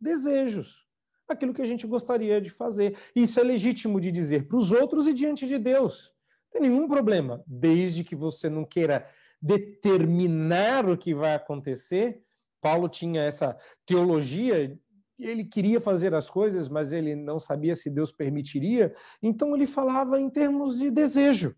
desejos 0.03 0.83
aquilo 1.27 1.53
que 1.53 1.62
a 1.62 1.65
gente 1.65 1.88
gostaria 1.88 2.39
de 2.39 2.50
fazer. 2.50 2.98
Isso 3.15 3.39
é 3.39 3.43
legítimo 3.43 4.00
de 4.00 4.12
dizer 4.12 4.48
para 4.48 4.57
os 4.57 4.72
outros 4.72 5.07
e 5.07 5.13
diante 5.13 5.48
de 5.48 5.57
Deus. 5.57 6.13
Não 6.53 6.62
tem 6.62 6.69
nenhum 6.69 6.88
problema, 6.88 7.43
desde 7.48 8.03
que 8.03 8.15
você 8.15 8.50
não 8.50 8.63
queira 8.63 9.07
determinar 9.41 10.88
o 10.88 10.98
que 10.98 11.13
vai 11.13 11.33
acontecer. 11.33 12.22
Paulo 12.62 12.88
tinha 12.88 13.22
essa 13.22 13.57
teologia, 13.86 14.77
ele 15.19 15.43
queria 15.43 15.81
fazer 15.81 16.13
as 16.13 16.29
coisas, 16.29 16.69
mas 16.69 16.91
ele 16.91 17.15
não 17.15 17.39
sabia 17.39 17.75
se 17.75 17.89
Deus 17.89 18.12
permitiria, 18.12 18.93
então 19.22 19.55
ele 19.55 19.65
falava 19.65 20.19
em 20.19 20.29
termos 20.29 20.77
de 20.77 20.89
desejo. 20.89 21.55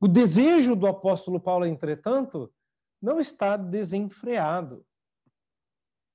O 0.00 0.08
desejo 0.08 0.74
do 0.76 0.86
apóstolo 0.86 1.40
Paulo, 1.40 1.64
entretanto, 1.64 2.52
não 3.00 3.20
está 3.20 3.56
desenfreado. 3.56 4.84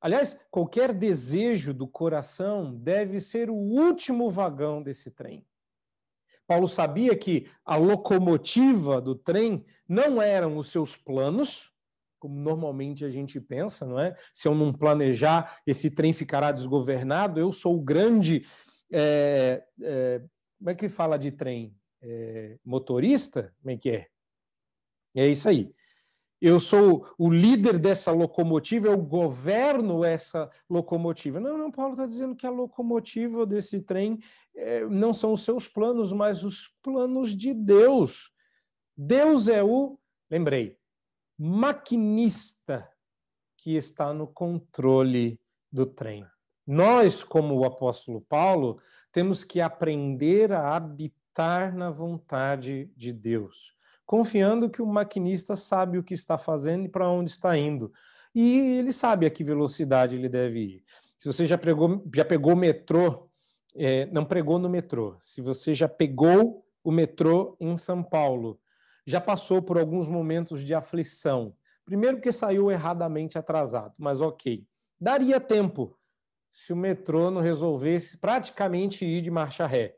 Aliás, 0.01 0.37
qualquer 0.49 0.93
desejo 0.93 1.73
do 1.73 1.87
coração 1.87 2.73
deve 2.75 3.19
ser 3.19 3.49
o 3.49 3.55
último 3.55 4.29
vagão 4.29 4.81
desse 4.81 5.11
trem. 5.11 5.45
Paulo 6.47 6.67
sabia 6.67 7.15
que 7.15 7.47
a 7.65 7.75
locomotiva 7.75 9.01
do 9.01 9.13
trem 9.13 9.63
não 9.87 10.21
eram 10.21 10.57
os 10.57 10.71
seus 10.71 10.95
planos, 10.95 11.71
como 12.17 12.35
normalmente 12.35 13.05
a 13.05 13.09
gente 13.09 13.39
pensa, 13.39 13.85
não 13.85 13.99
é? 13.99 14.15
Se 14.33 14.47
eu 14.47 14.55
não 14.55 14.73
planejar, 14.73 15.61
esse 15.65 15.91
trem 15.91 16.11
ficará 16.11 16.51
desgovernado. 16.51 17.39
Eu 17.39 17.51
sou 17.51 17.77
o 17.77 17.81
grande. 17.81 18.45
É, 18.91 19.63
é, 19.81 20.21
como 20.57 20.69
é 20.69 20.75
que 20.75 20.89
fala 20.89 21.17
de 21.17 21.31
trem? 21.31 21.75
É, 22.01 22.57
motorista? 22.65 23.53
Como 23.61 23.71
é 23.71 23.77
que 23.77 23.89
é? 23.91 24.07
É 25.15 25.27
isso 25.27 25.47
aí 25.47 25.71
eu 26.41 26.59
sou 26.59 27.05
o 27.17 27.29
líder 27.29 27.77
dessa 27.77 28.11
locomotiva, 28.11 28.87
eu 28.87 28.97
governo 28.97 30.05
essa 30.05 30.49
locomotiva. 30.69 31.39
Não, 31.39 31.57
não, 31.57 31.71
Paulo 31.71 31.93
está 31.93 32.05
dizendo 32.05 32.35
que 32.35 32.47
a 32.47 32.51
locomotiva 32.51 33.45
desse 33.45 33.81
trem 33.81 34.19
é, 34.55 34.85
não 34.85 35.13
são 35.13 35.33
os 35.33 35.43
seus 35.43 35.67
planos, 35.67 36.13
mas 36.13 36.43
os 36.43 36.73
planos 36.81 37.35
de 37.35 37.53
Deus. 37.53 38.31
Deus 38.95 39.47
é 39.49 39.61
o, 39.61 39.99
lembrei, 40.31 40.77
maquinista 41.37 42.89
que 43.57 43.75
está 43.75 44.13
no 44.13 44.27
controle 44.27 45.39
do 45.69 45.85
trem. 45.85 46.25
Nós, 46.65 47.23
como 47.23 47.55
o 47.55 47.65
apóstolo 47.65 48.21
Paulo, 48.21 48.79
temos 49.11 49.43
que 49.43 49.59
aprender 49.59 50.53
a 50.53 50.75
habitar 50.75 51.75
na 51.75 51.89
vontade 51.89 52.89
de 52.95 53.11
Deus 53.11 53.77
confiando 54.09 54.71
que 54.71 54.81
o 54.81 54.87
maquinista 54.87 55.55
sabe 55.55 55.99
o 55.99 56.03
que 56.03 56.15
está 56.15 56.35
fazendo 56.35 56.85
e 56.85 56.89
para 56.89 57.07
onde 57.07 57.29
está 57.29 57.55
indo. 57.55 57.93
E 58.33 58.79
ele 58.79 58.91
sabe 58.91 59.27
a 59.27 59.29
que 59.29 59.43
velocidade 59.43 60.15
ele 60.15 60.27
deve 60.27 60.59
ir. 60.59 60.83
Se 61.15 61.31
você 61.31 61.45
já 61.45 61.59
pegou, 61.59 62.03
já 62.15 62.25
pegou 62.25 62.53
o 62.53 62.57
metrô, 62.57 63.29
é, 63.75 64.07
não 64.07 64.25
pregou 64.25 64.57
no 64.57 64.67
metrô, 64.67 65.15
se 65.21 65.43
você 65.43 65.75
já 65.75 65.87
pegou 65.87 66.65
o 66.83 66.91
metrô 66.91 67.55
em 67.59 67.77
São 67.77 68.01
Paulo, 68.01 68.59
já 69.05 69.21
passou 69.21 69.61
por 69.61 69.77
alguns 69.77 70.09
momentos 70.09 70.63
de 70.63 70.73
aflição. 70.73 71.53
Primeiro, 71.85 72.17
porque 72.17 72.33
saiu 72.33 72.71
erradamente 72.71 73.37
atrasado, 73.37 73.93
mas 73.95 74.21
ok. 74.21 74.65
Daria 74.99 75.39
tempo 75.39 75.95
se 76.49 76.73
o 76.73 76.75
metrô 76.75 77.29
não 77.29 77.41
resolvesse 77.41 78.17
praticamente 78.17 79.05
ir 79.05 79.21
de 79.21 79.29
marcha 79.29 79.67
ré. 79.67 79.97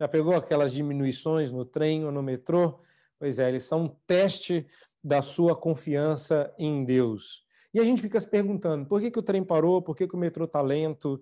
Já 0.00 0.08
pegou 0.08 0.34
aquelas 0.34 0.72
diminuições 0.72 1.52
no 1.52 1.64
trem 1.64 2.04
ou 2.04 2.10
no 2.10 2.24
metrô? 2.24 2.80
Pois 3.22 3.38
é, 3.38 3.48
eles 3.48 3.62
são 3.62 3.84
um 3.84 3.88
teste 4.04 4.66
da 5.00 5.22
sua 5.22 5.54
confiança 5.54 6.52
em 6.58 6.84
Deus. 6.84 7.46
E 7.72 7.78
a 7.78 7.84
gente 7.84 8.02
fica 8.02 8.20
se 8.20 8.28
perguntando, 8.28 8.84
por 8.84 9.00
que, 9.00 9.12
que 9.12 9.18
o 9.20 9.22
trem 9.22 9.44
parou? 9.44 9.80
Por 9.80 9.94
que, 9.94 10.08
que 10.08 10.16
o 10.16 10.18
metrô 10.18 10.44
está 10.44 10.60
lento? 10.60 11.20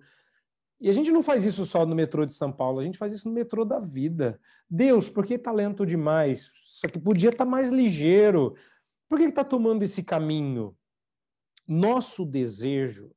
E 0.79 0.89
a 0.89 0.91
gente 0.93 1.11
não 1.11 1.21
faz 1.21 1.45
isso 1.45 1.63
só 1.63 1.85
no 1.85 1.93
metrô 1.93 2.25
de 2.25 2.33
São 2.33 2.51
Paulo, 2.51 2.79
a 2.79 2.83
gente 2.83 2.97
faz 2.97 3.13
isso 3.13 3.27
no 3.27 3.35
metrô 3.35 3.63
da 3.63 3.77
vida. 3.77 4.41
Deus, 4.67 5.11
por 5.11 5.23
que 5.23 5.35
está 5.35 5.51
lento 5.51 5.85
demais? 5.85 6.49
Só 6.53 6.87
que 6.87 6.97
podia 6.97 7.29
estar 7.29 7.45
tá 7.45 7.51
mais 7.51 7.69
ligeiro. 7.69 8.55
Por 9.07 9.19
que 9.19 9.25
está 9.25 9.43
tomando 9.43 9.83
esse 9.83 10.01
caminho? 10.01 10.75
Nosso 11.67 12.25
desejo, 12.25 13.11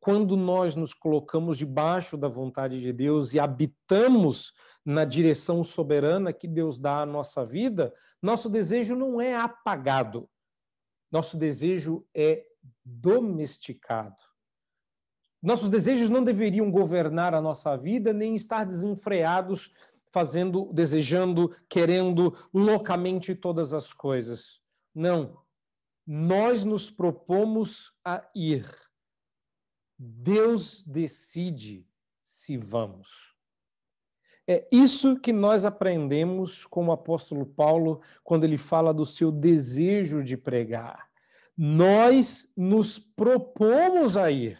quando 0.00 0.34
nós 0.34 0.74
nos 0.74 0.94
colocamos 0.94 1.58
debaixo 1.58 2.16
da 2.16 2.26
vontade 2.26 2.80
de 2.80 2.90
Deus 2.90 3.34
e 3.34 3.38
habitamos 3.38 4.52
na 4.84 5.04
direção 5.04 5.62
soberana 5.62 6.32
que 6.32 6.48
Deus 6.48 6.78
dá 6.78 7.02
à 7.02 7.06
nossa 7.06 7.44
vida, 7.44 7.92
nosso 8.22 8.48
desejo 8.48 8.96
não 8.96 9.20
é 9.20 9.36
apagado. 9.36 10.28
Nosso 11.12 11.36
desejo 11.36 12.06
é 12.14 12.46
domesticado. 12.82 14.22
Nossos 15.42 15.68
desejos 15.68 16.08
não 16.08 16.22
deveriam 16.22 16.70
governar 16.70 17.34
a 17.34 17.40
nossa 17.40 17.76
vida, 17.76 18.12
nem 18.12 18.34
estar 18.34 18.64
desenfreados, 18.64 19.70
fazendo, 20.10 20.70
desejando, 20.72 21.54
querendo 21.68 22.36
loucamente 22.52 23.34
todas 23.34 23.72
as 23.72 23.92
coisas. 23.92 24.60
Não. 24.94 25.42
Nós 26.06 26.64
nos 26.64 26.90
propomos 26.90 27.92
a 28.04 28.28
ir. 28.34 28.66
Deus 30.02 30.82
decide 30.82 31.86
se 32.22 32.56
vamos. 32.56 33.36
É 34.48 34.66
isso 34.72 35.20
que 35.20 35.30
nós 35.30 35.66
aprendemos 35.66 36.64
com 36.64 36.86
o 36.86 36.92
apóstolo 36.92 37.44
Paulo 37.44 38.00
quando 38.24 38.44
ele 38.44 38.56
fala 38.56 38.94
do 38.94 39.04
seu 39.04 39.30
desejo 39.30 40.24
de 40.24 40.38
pregar. 40.38 41.06
Nós 41.54 42.50
nos 42.56 42.98
propomos 42.98 44.16
a 44.16 44.30
ir. 44.30 44.58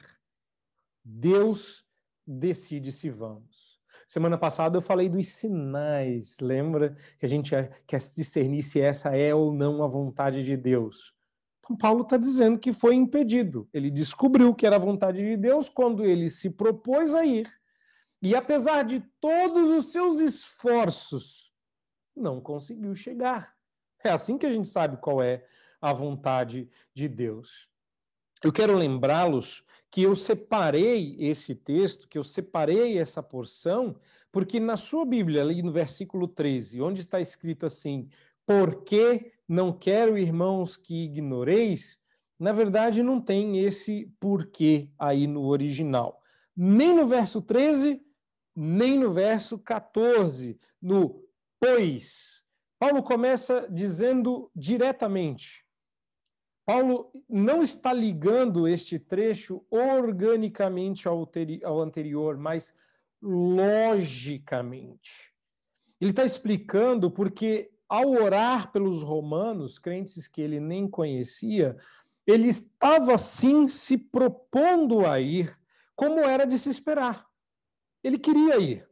Deus 1.03 1.87
decide 2.27 2.93
se 2.93 3.09
vamos. 3.09 3.81
Semana 4.07 4.37
passada 4.37 4.77
eu 4.77 4.83
falei 4.83 5.09
dos 5.09 5.27
sinais, 5.29 6.37
lembra 6.39 6.95
que 7.19 7.25
a 7.25 7.29
gente 7.29 7.55
quer 7.87 7.99
discernir 7.99 8.63
se 8.63 8.79
essa 8.79 9.17
é 9.17 9.35
ou 9.35 9.55
não 9.55 9.83
a 9.83 9.89
vontade 9.89 10.45
de 10.45 10.55
Deus. 10.55 11.15
Paulo 11.77 12.03
está 12.03 12.17
dizendo 12.17 12.59
que 12.59 12.73
foi 12.73 12.95
impedido. 12.95 13.69
Ele 13.73 13.91
descobriu 13.91 14.55
que 14.55 14.67
era 14.67 14.77
a 14.77 14.81
vontade 14.81 15.19
de 15.19 15.37
Deus 15.37 15.69
quando 15.69 16.05
ele 16.05 16.31
se 16.31 16.51
propôs 16.51 17.15
a 17.15 17.25
ir. 17.25 17.51
E 18.23 18.35
apesar 18.35 18.85
de 18.85 19.01
todos 19.21 19.71
os 19.71 19.93
seus 19.93 20.19
esforços, 20.19 21.53
não 22.15 22.41
conseguiu 22.41 22.95
chegar. 22.95 23.55
É 24.05 24.11
assim 24.11 24.37
que 24.37 24.47
a 24.47 24.51
gente 24.51 24.69
sabe 24.69 24.97
qual 24.99 25.23
é 25.23 25.45
a 25.81 25.93
vontade 25.93 26.69
de 26.95 27.09
Deus 27.09 27.71
eu 28.43 28.53
quero 28.53 28.75
lembrá-los 28.75 29.63
que 29.91 30.03
eu 30.03 30.17
separei 30.17 31.17
esse 31.19 31.55
texto, 31.55 32.09
que 32.09 32.17
eu 32.17 32.25
separei 32.25 32.99
essa 32.99 33.23
porção, 33.23 33.97
porque 34.33 34.59
na 34.59 34.77
sua 34.77 35.05
Bíblia, 35.05 35.43
ali 35.43 35.63
no 35.63 35.73
versículo 35.73 36.27
13, 36.27 36.81
onde 36.81 37.01
está 37.01 37.21
escrito 37.21 37.67
assim: 37.67 38.09
Porque 38.47 39.33
não 39.51 39.73
quero, 39.73 40.17
irmãos, 40.17 40.77
que 40.77 41.07
ignoreis, 41.07 41.99
na 42.39 42.53
verdade 42.53 43.03
não 43.03 43.21
tem 43.21 43.59
esse 43.59 44.07
porquê 44.21 44.89
aí 44.97 45.27
no 45.27 45.45
original. 45.47 46.23
Nem 46.57 46.95
no 46.95 47.05
verso 47.05 47.43
13, 47.43 48.01
nem 48.55 48.97
no 48.97 49.13
verso 49.13 49.59
14, 49.59 50.57
no 50.81 51.29
pois. 51.59 52.45
Paulo 52.79 53.03
começa 53.03 53.67
dizendo 53.69 54.49
diretamente: 54.55 55.67
Paulo 56.65 57.11
não 57.29 57.61
está 57.61 57.93
ligando 57.93 58.69
este 58.69 59.01
trecho 59.01 59.67
organicamente 59.69 61.09
ao, 61.09 61.29
anterior, 61.81 62.39
mas 62.39 62.73
logicamente. 63.21 65.33
Ele 66.01 66.11
está 66.11 66.25
explicando 66.25 67.11
porque, 67.11 67.73
ao 67.91 68.09
orar 68.11 68.71
pelos 68.71 69.03
romanos, 69.03 69.77
crentes 69.77 70.29
que 70.29 70.41
ele 70.41 70.61
nem 70.61 70.89
conhecia, 70.89 71.77
ele 72.25 72.47
estava 72.47 73.19
sim 73.19 73.67
se 73.67 73.99
propondo 73.99 75.05
a 75.05 75.19
ir, 75.19 75.59
como 75.97 76.21
era 76.21 76.47
de 76.47 76.57
se 76.57 76.71
esperar. 76.71 77.27
Ele 78.05 78.17
queria 78.17 78.59
ir, 78.59 78.89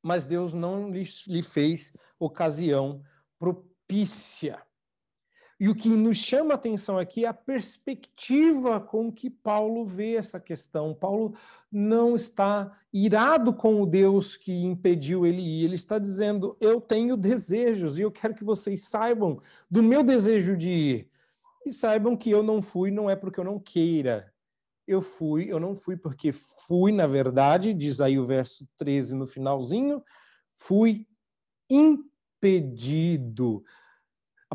mas 0.00 0.24
Deus 0.24 0.54
não 0.54 0.88
lhe 0.88 1.42
fez 1.42 1.92
ocasião 2.16 3.02
propícia. 3.40 4.64
E 5.58 5.70
o 5.70 5.74
que 5.74 5.88
nos 5.88 6.18
chama 6.18 6.52
a 6.52 6.54
atenção 6.56 6.98
aqui 6.98 7.24
é 7.24 7.28
a 7.28 7.34
perspectiva 7.34 8.78
com 8.78 9.10
que 9.10 9.30
Paulo 9.30 9.86
vê 9.86 10.14
essa 10.14 10.38
questão. 10.38 10.94
Paulo 10.94 11.34
não 11.72 12.14
está 12.14 12.70
irado 12.92 13.54
com 13.54 13.80
o 13.80 13.86
Deus 13.86 14.36
que 14.36 14.52
impediu 14.52 15.24
ele 15.24 15.40
ir. 15.40 15.64
Ele 15.64 15.74
está 15.74 15.98
dizendo: 15.98 16.58
Eu 16.60 16.78
tenho 16.78 17.16
desejos 17.16 17.98
e 17.98 18.02
eu 18.02 18.12
quero 18.12 18.34
que 18.34 18.44
vocês 18.44 18.82
saibam 18.88 19.40
do 19.70 19.82
meu 19.82 20.02
desejo 20.02 20.54
de 20.56 20.70
ir. 20.70 21.08
E 21.64 21.72
saibam 21.72 22.14
que 22.16 22.30
eu 22.30 22.42
não 22.42 22.60
fui, 22.60 22.90
não 22.90 23.08
é 23.08 23.16
porque 23.16 23.40
eu 23.40 23.44
não 23.44 23.58
queira. 23.58 24.30
Eu 24.86 25.00
fui, 25.00 25.50
eu 25.50 25.58
não 25.58 25.74
fui 25.74 25.96
porque 25.96 26.32
fui, 26.32 26.92
na 26.92 27.06
verdade, 27.06 27.72
diz 27.74 28.00
aí 28.00 28.18
o 28.18 28.26
verso 28.26 28.68
13 28.76 29.16
no 29.16 29.26
finalzinho, 29.26 30.00
fui 30.54 31.08
impedido. 31.68 33.64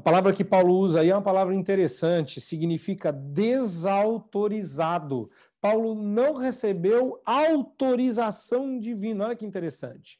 A 0.02 0.04
palavra 0.04 0.34
que 0.34 0.44
Paulo 0.44 0.80
usa 0.80 1.02
aí 1.02 1.12
é 1.12 1.16
uma 1.16 1.22
palavra 1.22 1.54
interessante, 1.54 2.42
significa 2.42 3.14
desautorizado. 3.14 5.30
Paulo 5.62 5.94
não 5.94 6.34
recebeu 6.34 7.22
autorização 7.24 8.80
divina. 8.80 9.26
Olha 9.26 9.36
que 9.36 9.46
interessante. 9.46 10.18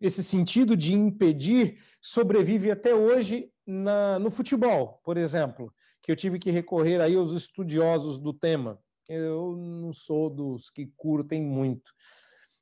Esse 0.00 0.24
sentido 0.24 0.76
de 0.76 0.94
impedir 0.94 1.78
sobrevive 2.00 2.72
até 2.72 2.92
hoje 2.92 3.52
na, 3.64 4.18
no 4.18 4.32
futebol, 4.32 5.00
por 5.04 5.16
exemplo, 5.16 5.72
que 6.02 6.10
eu 6.10 6.16
tive 6.16 6.36
que 6.36 6.50
recorrer 6.50 7.00
aí 7.00 7.14
aos 7.14 7.30
estudiosos 7.30 8.18
do 8.18 8.32
tema. 8.32 8.80
Eu 9.08 9.54
não 9.56 9.92
sou 9.92 10.28
dos 10.28 10.70
que 10.70 10.90
curtem 10.96 11.40
muito. 11.40 11.92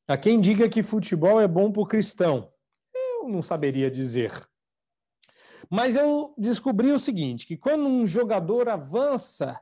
A 0.06 0.18
quem 0.18 0.38
diga 0.38 0.68
que 0.68 0.82
futebol 0.82 1.40
é 1.40 1.48
bom 1.48 1.72
para 1.72 1.80
o 1.80 1.86
cristão, 1.86 2.52
eu 2.94 3.26
não 3.26 3.40
saberia 3.40 3.90
dizer. 3.90 4.47
Mas 5.70 5.96
eu 5.96 6.34
descobri 6.38 6.92
o 6.92 6.98
seguinte: 6.98 7.46
que 7.46 7.56
quando 7.56 7.86
um 7.86 8.06
jogador 8.06 8.68
avança 8.68 9.58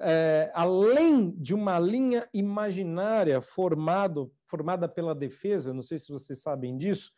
é, 0.00 0.50
além 0.54 1.30
de 1.30 1.54
uma 1.54 1.78
linha 1.78 2.28
imaginária 2.32 3.40
formado, 3.40 4.32
formada 4.44 4.88
pela 4.88 5.14
defesa, 5.14 5.72
não 5.72 5.82
sei 5.82 5.98
se 5.98 6.10
vocês 6.10 6.40
sabem 6.40 6.76
disso, 6.76 7.12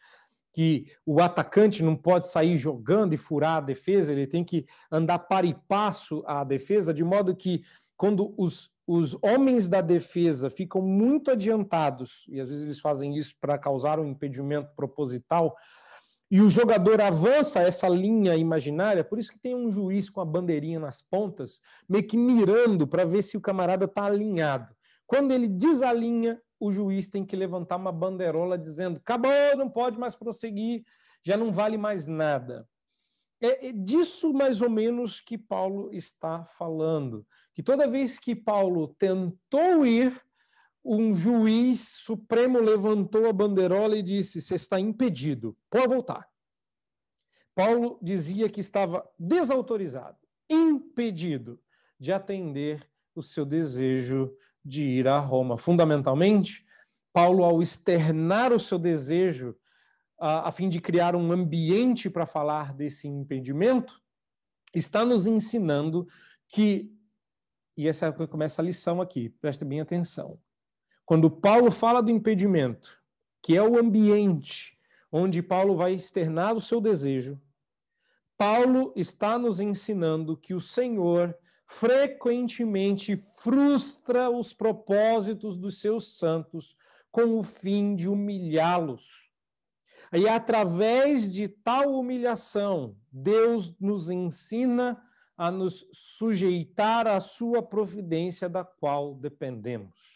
que 0.52 0.86
o 1.04 1.20
atacante 1.20 1.82
não 1.82 1.94
pode 1.94 2.28
sair 2.28 2.56
jogando 2.56 3.12
e 3.12 3.18
furar 3.18 3.58
a 3.58 3.60
defesa, 3.60 4.12
ele 4.12 4.26
tem 4.26 4.42
que 4.42 4.64
andar 4.90 5.18
para 5.20 5.46
e 5.46 5.54
passo 5.68 6.22
à 6.26 6.42
defesa, 6.44 6.94
de 6.94 7.04
modo 7.04 7.36
que 7.36 7.62
quando 7.96 8.34
os, 8.38 8.70
os 8.86 9.16
homens 9.22 9.68
da 9.68 9.80
defesa 9.80 10.48
ficam 10.48 10.80
muito 10.80 11.30
adiantados, 11.30 12.24
e 12.28 12.40
às 12.40 12.48
vezes 12.48 12.64
eles 12.64 12.80
fazem 12.80 13.16
isso 13.16 13.34
para 13.40 13.58
causar 13.58 13.98
um 13.98 14.06
impedimento 14.06 14.70
proposital, 14.74 15.54
e 16.30 16.40
o 16.40 16.50
jogador 16.50 17.00
avança 17.00 17.60
essa 17.60 17.88
linha 17.88 18.34
imaginária, 18.36 19.04
por 19.04 19.18
isso 19.18 19.30
que 19.30 19.38
tem 19.38 19.54
um 19.54 19.70
juiz 19.70 20.10
com 20.10 20.20
a 20.20 20.24
bandeirinha 20.24 20.80
nas 20.80 21.00
pontas, 21.00 21.60
meio 21.88 22.06
que 22.06 22.16
mirando 22.16 22.86
para 22.86 23.04
ver 23.04 23.22
se 23.22 23.36
o 23.36 23.40
camarada 23.40 23.84
está 23.84 24.04
alinhado. 24.04 24.74
Quando 25.06 25.32
ele 25.32 25.46
desalinha, 25.46 26.40
o 26.58 26.72
juiz 26.72 27.08
tem 27.08 27.24
que 27.24 27.36
levantar 27.36 27.76
uma 27.76 27.92
bandeirola 27.92 28.58
dizendo: 28.58 28.98
acabou, 28.98 29.56
não 29.56 29.68
pode 29.68 29.98
mais 29.98 30.16
prosseguir, 30.16 30.84
já 31.22 31.36
não 31.36 31.52
vale 31.52 31.78
mais 31.78 32.08
nada. 32.08 32.68
É, 33.40 33.68
é 33.68 33.72
disso 33.72 34.32
mais 34.32 34.60
ou 34.62 34.70
menos 34.70 35.20
que 35.20 35.36
Paulo 35.36 35.90
está 35.92 36.44
falando. 36.44 37.24
Que 37.54 37.62
toda 37.62 37.86
vez 37.86 38.18
que 38.18 38.34
Paulo 38.34 38.88
tentou 38.98 39.86
ir, 39.86 40.18
um 40.86 41.12
juiz 41.12 41.80
supremo 41.80 42.60
levantou 42.60 43.28
a 43.28 43.32
bandeirola 43.32 43.96
e 43.96 44.02
disse: 44.02 44.40
Você 44.40 44.54
está 44.54 44.78
impedido, 44.78 45.56
pode 45.68 45.88
voltar. 45.88 46.28
Paulo 47.54 47.98
dizia 48.00 48.48
que 48.48 48.60
estava 48.60 49.04
desautorizado, 49.18 50.18
impedido 50.48 51.60
de 51.98 52.12
atender 52.12 52.88
o 53.14 53.22
seu 53.22 53.44
desejo 53.44 54.32
de 54.64 54.86
ir 54.86 55.08
a 55.08 55.18
Roma. 55.18 55.58
Fundamentalmente, 55.58 56.64
Paulo, 57.12 57.42
ao 57.42 57.62
externar 57.62 58.52
o 58.52 58.60
seu 58.60 58.78
desejo 58.78 59.56
a, 60.18 60.48
a 60.48 60.52
fim 60.52 60.68
de 60.68 60.80
criar 60.80 61.16
um 61.16 61.32
ambiente 61.32 62.08
para 62.08 62.26
falar 62.26 62.74
desse 62.74 63.08
impedimento, 63.08 64.00
está 64.74 65.04
nos 65.04 65.26
ensinando 65.26 66.06
que, 66.48 66.92
e 67.76 67.88
essa 67.88 68.06
é 68.06 68.26
começa 68.26 68.60
a 68.60 68.64
lição 68.64 69.00
aqui, 69.00 69.30
preste 69.40 69.64
bem 69.64 69.80
atenção 69.80 70.38
quando 71.06 71.30
Paulo 71.30 71.70
fala 71.70 72.02
do 72.02 72.10
impedimento, 72.10 73.00
que 73.40 73.56
é 73.56 73.62
o 73.62 73.78
ambiente 73.78 74.76
onde 75.10 75.40
Paulo 75.40 75.76
vai 75.76 75.92
externar 75.92 76.54
o 76.54 76.60
seu 76.60 76.80
desejo, 76.80 77.40
Paulo 78.36 78.92
está 78.96 79.38
nos 79.38 79.60
ensinando 79.60 80.36
que 80.36 80.52
o 80.52 80.60
Senhor 80.60 81.34
frequentemente 81.68 83.16
frustra 83.16 84.28
os 84.28 84.52
propósitos 84.52 85.56
dos 85.56 85.80
seus 85.80 86.18
santos 86.18 86.76
com 87.10 87.38
o 87.38 87.42
fim 87.42 87.94
de 87.94 88.08
humilhá-los. 88.08 89.30
E 90.12 90.28
através 90.28 91.32
de 91.32 91.48
tal 91.48 91.94
humilhação, 91.94 92.96
Deus 93.10 93.74
nos 93.80 94.10
ensina 94.10 95.00
a 95.36 95.50
nos 95.50 95.86
sujeitar 95.92 97.06
à 97.06 97.20
sua 97.20 97.62
providência 97.62 98.48
da 98.48 98.64
qual 98.64 99.14
dependemos. 99.14 100.15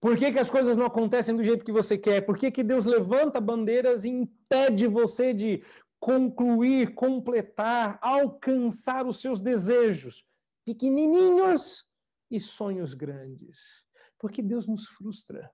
Por 0.00 0.16
que, 0.16 0.30
que 0.30 0.38
as 0.38 0.48
coisas 0.48 0.76
não 0.76 0.86
acontecem 0.86 1.34
do 1.34 1.42
jeito 1.42 1.64
que 1.64 1.72
você 1.72 1.98
quer? 1.98 2.20
Por 2.20 2.36
que, 2.36 2.50
que 2.50 2.62
Deus 2.62 2.86
levanta 2.86 3.40
bandeiras 3.40 4.04
e 4.04 4.08
impede 4.08 4.86
você 4.86 5.34
de 5.34 5.62
concluir, 5.98 6.94
completar, 6.94 7.98
alcançar 8.00 9.06
os 9.06 9.20
seus 9.20 9.40
desejos, 9.40 10.24
pequenininhos 10.64 11.84
e 12.30 12.38
sonhos 12.38 12.94
grandes? 12.94 13.84
Porque 14.18 14.40
Deus 14.40 14.68
nos 14.68 14.86
frustra. 14.86 15.50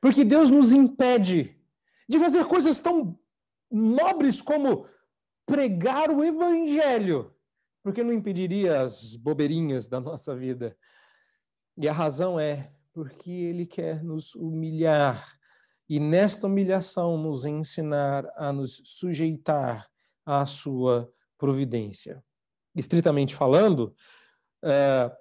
Porque 0.00 0.24
Deus 0.24 0.50
nos 0.50 0.72
impede 0.72 1.58
de 2.06 2.18
fazer 2.18 2.44
coisas 2.44 2.80
tão 2.80 3.18
nobres 3.70 4.42
como 4.42 4.86
pregar 5.46 6.10
o 6.10 6.22
evangelho, 6.22 7.34
porque 7.82 8.02
não 8.02 8.12
impediria 8.12 8.82
as 8.82 9.16
bobeirinhas 9.16 9.88
da 9.88 10.00
nossa 10.00 10.34
vida. 10.34 10.76
E 11.76 11.88
a 11.88 11.92
razão 11.92 12.38
é 12.38 12.73
porque 12.94 13.30
ele 13.30 13.66
quer 13.66 14.02
nos 14.04 14.36
humilhar 14.36 15.36
e 15.88 15.98
nesta 15.98 16.46
humilhação 16.46 17.18
nos 17.18 17.44
ensinar 17.44 18.24
a 18.36 18.52
nos 18.52 18.80
sujeitar 18.84 19.86
à 20.24 20.46
sua 20.46 21.12
providência. 21.36 22.24
Estritamente 22.74 23.34
falando, 23.34 23.94
uh, 24.64 25.14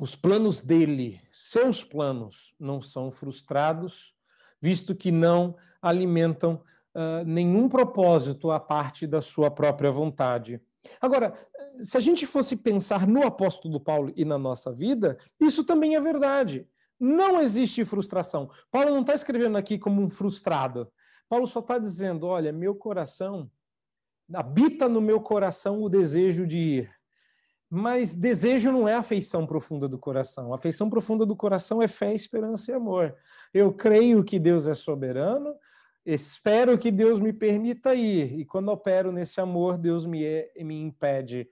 os 0.00 0.16
planos 0.16 0.62
dele, 0.62 1.20
seus 1.30 1.84
planos, 1.84 2.54
não 2.58 2.80
são 2.80 3.12
frustrados, 3.12 4.14
visto 4.60 4.94
que 4.94 5.12
não 5.12 5.54
alimentam 5.80 6.62
uh, 6.94 7.24
nenhum 7.26 7.68
propósito 7.68 8.50
à 8.50 8.58
parte 8.58 9.06
da 9.06 9.20
sua 9.20 9.50
própria 9.50 9.90
vontade. 9.90 10.60
Agora, 11.00 11.34
se 11.80 11.96
a 11.96 12.00
gente 12.00 12.26
fosse 12.26 12.56
pensar 12.56 13.06
no 13.06 13.24
apóstolo 13.24 13.78
Paulo 13.78 14.12
e 14.16 14.24
na 14.24 14.38
nossa 14.38 14.72
vida, 14.72 15.16
isso 15.38 15.62
também 15.62 15.94
é 15.94 16.00
verdade. 16.00 16.66
Não 16.98 17.40
existe 17.40 17.84
frustração. 17.84 18.50
Paulo 18.70 18.90
não 18.90 19.00
está 19.00 19.14
escrevendo 19.14 19.56
aqui 19.56 19.78
como 19.78 20.02
um 20.02 20.08
frustrado. 20.08 20.90
Paulo 21.28 21.46
só 21.46 21.60
está 21.60 21.78
dizendo: 21.78 22.26
olha, 22.26 22.52
meu 22.52 22.74
coração, 22.74 23.50
habita 24.32 24.88
no 24.88 25.00
meu 25.00 25.20
coração 25.20 25.82
o 25.82 25.88
desejo 25.88 26.46
de 26.46 26.58
ir. 26.58 27.02
Mas 27.74 28.14
desejo 28.14 28.70
não 28.70 28.86
é 28.86 28.94
afeição 28.94 29.46
profunda 29.46 29.88
do 29.88 29.98
coração. 29.98 30.52
A 30.52 30.56
afeição 30.56 30.90
profunda 30.90 31.24
do 31.24 31.34
coração 31.34 31.80
é 31.80 31.88
fé, 31.88 32.14
esperança 32.14 32.70
e 32.70 32.74
amor. 32.74 33.16
Eu 33.52 33.72
creio 33.72 34.22
que 34.22 34.38
Deus 34.38 34.66
é 34.66 34.74
soberano, 34.74 35.54
espero 36.04 36.76
que 36.76 36.90
Deus 36.90 37.18
me 37.18 37.32
permita 37.32 37.94
ir. 37.94 38.38
E 38.38 38.44
quando 38.44 38.68
opero 38.68 39.10
nesse 39.10 39.40
amor, 39.40 39.78
Deus 39.78 40.04
me, 40.04 40.22
é, 40.22 40.52
me 40.62 40.78
impede. 40.82 41.48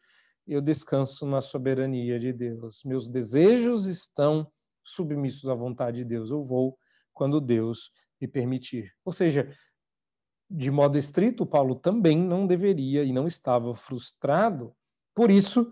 Eu 0.47 0.61
descanso 0.61 1.25
na 1.25 1.41
soberania 1.41 2.19
de 2.19 2.35
Deus. 2.35 2.83
Meus 2.85 3.09
desejos 3.09 3.87
estão 3.87 4.47
submissos 4.91 5.49
à 5.49 5.55
vontade 5.55 5.99
de 5.99 6.05
Deus. 6.05 6.31
Eu 6.31 6.43
vou 6.43 6.79
quando 7.13 7.41
Deus 7.41 7.91
me 8.21 8.29
permitir. 8.29 8.95
Ou 9.05 9.13
seja, 9.13 9.49
de 10.49 10.71
modo 10.71 10.99
estrito, 10.99 11.47
Paulo 11.47 11.75
também 11.75 12.19
não 12.19 12.47
deveria 12.47 13.05
e 13.05 13.13
não 13.13 13.27
estava 13.27 13.75
frustrado. 13.75 14.75
Por 15.15 15.31
isso, 15.31 15.71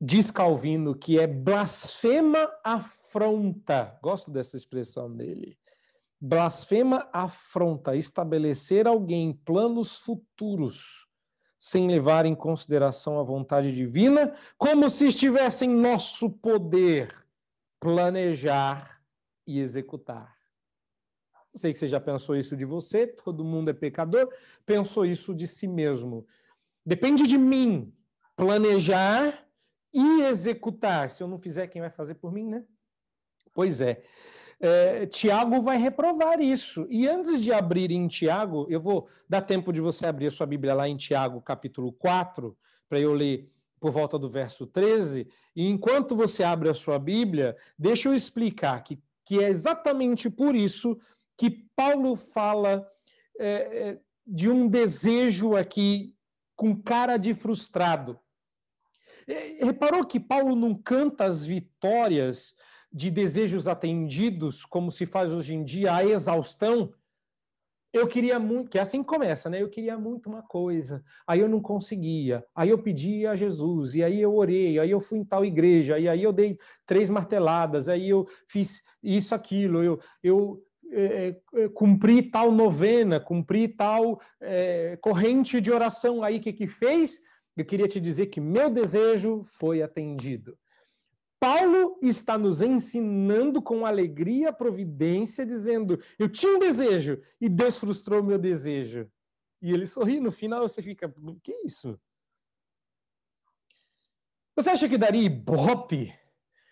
diz 0.00 0.30
Calvino 0.30 0.94
que 0.94 1.18
é 1.18 1.26
blasfema 1.26 2.50
afronta. 2.64 3.98
Gosto 4.02 4.30
dessa 4.30 4.56
expressão 4.56 5.14
dele. 5.14 5.58
Blasfema 6.20 7.08
afronta 7.12 7.96
estabelecer 7.96 8.86
alguém 8.86 9.32
planos 9.32 9.98
futuros 9.98 11.08
sem 11.58 11.86
levar 11.86 12.24
em 12.24 12.34
consideração 12.34 13.20
a 13.20 13.22
vontade 13.22 13.74
divina, 13.74 14.34
como 14.56 14.88
se 14.88 15.06
estivesse 15.06 15.66
em 15.66 15.68
nosso 15.68 16.30
poder 16.30 17.08
planejar 17.80 19.02
e 19.46 19.58
executar. 19.58 20.36
Sei 21.52 21.72
que 21.72 21.78
você 21.78 21.88
já 21.88 21.98
pensou 21.98 22.36
isso 22.36 22.56
de 22.56 22.64
você, 22.64 23.06
todo 23.06 23.44
mundo 23.44 23.70
é 23.70 23.72
pecador, 23.72 24.32
pensou 24.64 25.04
isso 25.04 25.34
de 25.34 25.48
si 25.48 25.66
mesmo. 25.66 26.24
Depende 26.86 27.24
de 27.26 27.36
mim 27.36 27.92
planejar 28.36 29.46
e 29.92 30.22
executar. 30.22 31.10
Se 31.10 31.22
eu 31.22 31.28
não 31.28 31.38
fizer, 31.38 31.66
quem 31.66 31.82
vai 31.82 31.90
fazer 31.90 32.14
por 32.14 32.32
mim, 32.32 32.48
né? 32.48 32.64
Pois 33.52 33.80
é. 33.80 34.02
é. 34.60 35.06
Tiago 35.06 35.60
vai 35.60 35.76
reprovar 35.76 36.40
isso. 36.40 36.86
E 36.88 37.08
antes 37.08 37.42
de 37.42 37.52
abrir 37.52 37.90
em 37.90 38.06
Tiago, 38.06 38.66
eu 38.70 38.80
vou 38.80 39.08
dar 39.28 39.42
tempo 39.42 39.72
de 39.72 39.80
você 39.80 40.06
abrir 40.06 40.28
a 40.28 40.30
sua 40.30 40.46
Bíblia 40.46 40.74
lá 40.74 40.88
em 40.88 40.96
Tiago, 40.96 41.40
capítulo 41.40 41.92
4, 41.92 42.56
para 42.88 43.00
eu 43.00 43.12
ler 43.12 43.46
por 43.80 43.90
volta 43.90 44.18
do 44.18 44.28
verso 44.28 44.66
13. 44.66 45.26
E 45.56 45.66
enquanto 45.66 46.14
você 46.14 46.44
abre 46.44 46.68
a 46.68 46.74
sua 46.74 46.98
Bíblia, 46.98 47.56
deixa 47.78 48.08
eu 48.08 48.14
explicar 48.14 48.84
que, 48.84 49.00
que 49.24 49.42
é 49.42 49.48
exatamente 49.48 50.28
por 50.28 50.54
isso 50.54 50.96
que 51.36 51.66
Paulo 51.74 52.14
fala 52.14 52.86
é, 53.38 53.88
é 53.88 54.00
de 54.26 54.48
um 54.48 54.68
desejo 54.68 55.56
aqui 55.56 56.14
com 56.54 56.76
cara 56.76 57.16
de 57.16 57.32
frustrado. 57.32 58.20
É, 59.26 59.64
reparou 59.64 60.04
que 60.04 60.20
Paulo 60.20 60.54
não 60.54 60.74
canta 60.74 61.24
as 61.24 61.44
vitórias 61.44 62.54
de 62.92 63.10
desejos 63.10 63.66
atendidos, 63.66 64.64
como 64.64 64.90
se 64.90 65.06
faz 65.06 65.30
hoje 65.30 65.54
em 65.54 65.64
dia, 65.64 65.94
a 65.94 66.04
exaustão? 66.04 66.92
Eu 67.92 68.06
queria 68.06 68.38
muito, 68.38 68.70
que 68.70 68.78
é 68.78 68.80
assim 68.80 69.02
começa, 69.02 69.50
né? 69.50 69.60
Eu 69.60 69.68
queria 69.68 69.98
muito 69.98 70.28
uma 70.28 70.42
coisa, 70.42 71.02
aí 71.26 71.40
eu 71.40 71.48
não 71.48 71.60
conseguia, 71.60 72.44
aí 72.54 72.70
eu 72.70 72.78
pedi 72.78 73.26
a 73.26 73.34
Jesus, 73.34 73.96
e 73.96 74.04
aí 74.04 74.20
eu 74.20 74.32
orei, 74.34 74.78
aí 74.78 74.90
eu 74.90 75.00
fui 75.00 75.18
em 75.18 75.24
tal 75.24 75.44
igreja, 75.44 75.98
e 75.98 76.08
aí 76.08 76.22
eu 76.22 76.32
dei 76.32 76.56
três 76.86 77.10
marteladas, 77.10 77.88
aí 77.88 78.08
eu 78.08 78.26
fiz 78.48 78.80
isso, 79.02 79.34
aquilo, 79.34 79.82
eu, 79.82 79.98
eu 80.22 80.62
é, 80.92 81.36
é, 81.54 81.68
cumpri 81.68 82.22
tal 82.22 82.52
novena, 82.52 83.18
cumpri 83.18 83.66
tal 83.66 84.20
é, 84.40 84.96
corrente 85.00 85.60
de 85.60 85.72
oração, 85.72 86.22
aí 86.22 86.36
o 86.36 86.40
que 86.40 86.52
que 86.52 86.68
fez? 86.68 87.20
Eu 87.56 87.64
queria 87.64 87.88
te 87.88 88.00
dizer 88.00 88.26
que 88.26 88.40
meu 88.40 88.70
desejo 88.70 89.42
foi 89.42 89.82
atendido. 89.82 90.56
Paulo 91.40 91.98
está 92.02 92.36
nos 92.36 92.60
ensinando 92.60 93.62
com 93.62 93.86
alegria 93.86 94.50
a 94.50 94.52
providência, 94.52 95.46
dizendo: 95.46 95.98
Eu 96.18 96.28
tinha 96.28 96.54
um 96.54 96.58
desejo 96.58 97.18
e 97.40 97.48
Deus 97.48 97.78
frustrou 97.78 98.20
o 98.20 98.24
meu 98.24 98.38
desejo. 98.38 99.10
E 99.62 99.72
ele 99.72 99.86
sorri. 99.86 100.20
No 100.20 100.30
final 100.30 100.68
você 100.68 100.82
fica: 100.82 101.12
O 101.22 101.40
que 101.40 101.52
isso? 101.64 101.98
Você 104.54 104.68
acha 104.68 104.86
que 104.86 104.98
daria 104.98 105.22
ibope? 105.22 106.14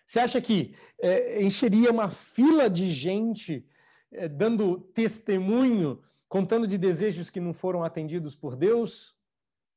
Você 0.04 0.20
acha 0.20 0.40
que 0.40 0.74
é, 1.00 1.42
encheria 1.42 1.90
uma 1.90 2.10
fila 2.10 2.68
de 2.68 2.90
gente 2.90 3.66
é, 4.12 4.28
dando 4.28 4.80
testemunho, 4.92 6.02
contando 6.28 6.66
de 6.66 6.76
desejos 6.76 7.30
que 7.30 7.40
não 7.40 7.54
foram 7.54 7.82
atendidos 7.82 8.36
por 8.36 8.54
Deus? 8.54 9.16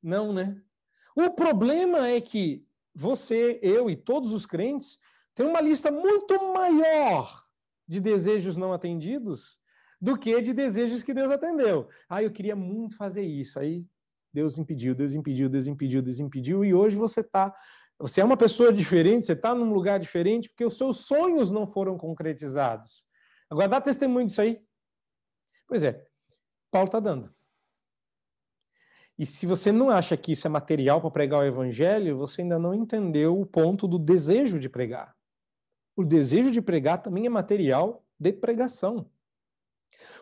Não, 0.02 0.34
né? 0.34 0.60
O 1.16 1.30
problema 1.30 2.08
é 2.08 2.20
que 2.20 2.66
você, 2.94 3.58
eu 3.62 3.88
e 3.88 3.96
todos 3.96 4.32
os 4.32 4.46
crentes 4.46 4.98
têm 5.34 5.46
uma 5.46 5.60
lista 5.60 5.90
muito 5.90 6.52
maior 6.52 7.42
de 7.88 8.00
desejos 8.00 8.56
não 8.56 8.72
atendidos 8.72 9.58
do 10.00 10.18
que 10.18 10.40
de 10.42 10.52
desejos 10.52 11.02
que 11.02 11.14
Deus 11.14 11.30
atendeu. 11.30 11.88
Ah, 12.08 12.22
eu 12.22 12.30
queria 12.30 12.56
muito 12.56 12.96
fazer 12.96 13.22
isso. 13.22 13.58
Aí 13.58 13.86
Deus 14.32 14.58
impediu, 14.58 14.94
Deus 14.94 15.14
impediu, 15.14 15.48
Deus 15.48 15.66
impediu, 15.66 16.02
Deus 16.02 16.18
impediu, 16.18 16.64
e 16.64 16.74
hoje 16.74 16.96
você 16.96 17.20
está. 17.20 17.54
Você 17.98 18.20
é 18.20 18.24
uma 18.24 18.36
pessoa 18.36 18.72
diferente, 18.72 19.26
você 19.26 19.32
está 19.32 19.54
num 19.54 19.72
lugar 19.72 20.00
diferente, 20.00 20.48
porque 20.48 20.64
os 20.64 20.76
seus 20.76 21.06
sonhos 21.06 21.50
não 21.50 21.66
foram 21.66 21.96
concretizados. 21.96 23.04
Agora, 23.48 23.68
dá 23.68 23.80
testemunho 23.80 24.26
disso 24.26 24.40
aí? 24.40 24.60
Pois 25.68 25.84
é, 25.84 26.04
Paulo 26.70 26.86
está 26.86 26.98
dando. 26.98 27.32
E 29.22 29.26
se 29.26 29.46
você 29.46 29.70
não 29.70 29.88
acha 29.88 30.16
que 30.16 30.32
isso 30.32 30.48
é 30.48 30.50
material 30.50 31.00
para 31.00 31.08
pregar 31.08 31.38
o 31.38 31.44
evangelho, 31.44 32.18
você 32.18 32.42
ainda 32.42 32.58
não 32.58 32.74
entendeu 32.74 33.40
o 33.40 33.46
ponto 33.46 33.86
do 33.86 33.96
desejo 33.96 34.58
de 34.58 34.68
pregar. 34.68 35.16
O 35.94 36.02
desejo 36.02 36.50
de 36.50 36.60
pregar 36.60 37.00
também 37.00 37.24
é 37.24 37.28
material 37.28 38.04
de 38.18 38.32
pregação. 38.32 39.08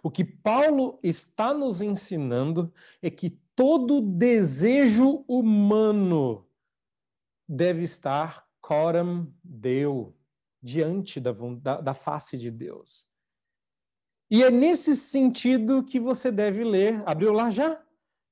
O 0.02 0.10
que 0.10 0.22
Paulo 0.22 0.98
está 1.02 1.54
nos 1.54 1.80
ensinando 1.80 2.70
é 3.00 3.08
que 3.08 3.30
todo 3.56 4.02
desejo 4.02 5.24
humano 5.26 6.46
deve 7.48 7.84
estar 7.84 8.46
coram 8.60 9.32
Deu, 9.42 10.14
diante 10.62 11.18
da, 11.18 11.32
da, 11.32 11.80
da 11.80 11.94
face 11.94 12.36
de 12.36 12.50
Deus. 12.50 13.06
E 14.30 14.44
é 14.44 14.50
nesse 14.50 14.94
sentido 14.94 15.82
que 15.82 15.98
você 15.98 16.30
deve 16.30 16.62
ler. 16.64 17.02
Abriu 17.06 17.32
lá 17.32 17.50
já? 17.50 17.82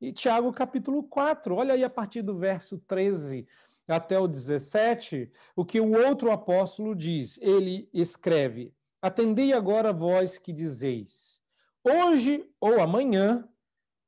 E 0.00 0.12
Tiago 0.12 0.52
capítulo 0.52 1.02
4, 1.02 1.54
olha 1.56 1.74
aí 1.74 1.82
a 1.82 1.90
partir 1.90 2.22
do 2.22 2.37
verso 2.38 2.78
13 2.78 3.46
até 3.88 4.18
o 4.18 4.28
17, 4.28 5.30
o 5.56 5.64
que 5.64 5.80
o 5.80 5.92
outro 5.92 6.30
apóstolo 6.30 6.94
diz. 6.94 7.38
Ele 7.40 7.88
escreve: 7.92 8.72
Atendei 9.02 9.52
agora 9.52 9.92
vós 9.92 10.38
que 10.38 10.52
dizeis: 10.52 11.40
Hoje 11.82 12.48
ou 12.61 12.80
amanhã 12.80 13.48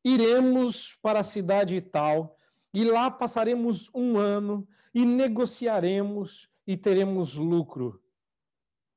iremos 0.04 0.96
para 1.02 1.20
a 1.20 1.24
cidade 1.24 1.80
tal, 1.80 2.36
e 2.72 2.84
lá 2.84 3.10
passaremos 3.10 3.90
um 3.94 4.16
ano, 4.16 4.68
e 4.94 5.04
negociaremos, 5.04 6.48
e 6.66 6.76
teremos 6.76 7.34
lucro. 7.34 8.00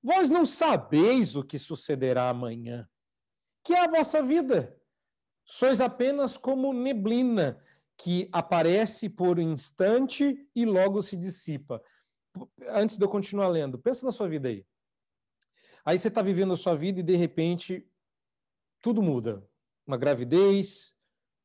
Vós 0.01 0.29
não 0.29 0.45
sabeis 0.45 1.35
o 1.35 1.43
que 1.43 1.57
sucederá 1.57 2.29
amanhã. 2.29 2.87
Que 3.63 3.73
é 3.73 3.79
a 3.79 3.89
vossa 3.89 4.21
vida? 4.21 4.77
Sois 5.45 5.81
apenas 5.81 6.37
como 6.37 6.73
neblina 6.73 7.61
que 7.97 8.29
aparece 8.31 9.09
por 9.09 9.39
um 9.39 9.53
instante 9.53 10.49
e 10.55 10.65
logo 10.65 11.01
se 11.01 11.15
dissipa. 11.15 11.81
Antes 12.69 12.97
de 12.97 13.05
eu 13.05 13.09
continuar 13.09 13.47
lendo, 13.47 13.77
pensa 13.77 14.05
na 14.05 14.11
sua 14.11 14.27
vida 14.27 14.49
aí. 14.49 14.65
Aí 15.85 15.97
você 15.97 16.07
está 16.07 16.21
vivendo 16.21 16.53
a 16.53 16.57
sua 16.57 16.75
vida 16.75 16.99
e 17.01 17.03
de 17.03 17.15
repente 17.15 17.87
tudo 18.81 19.01
muda. 19.01 19.47
Uma 19.85 19.97
gravidez, 19.97 20.95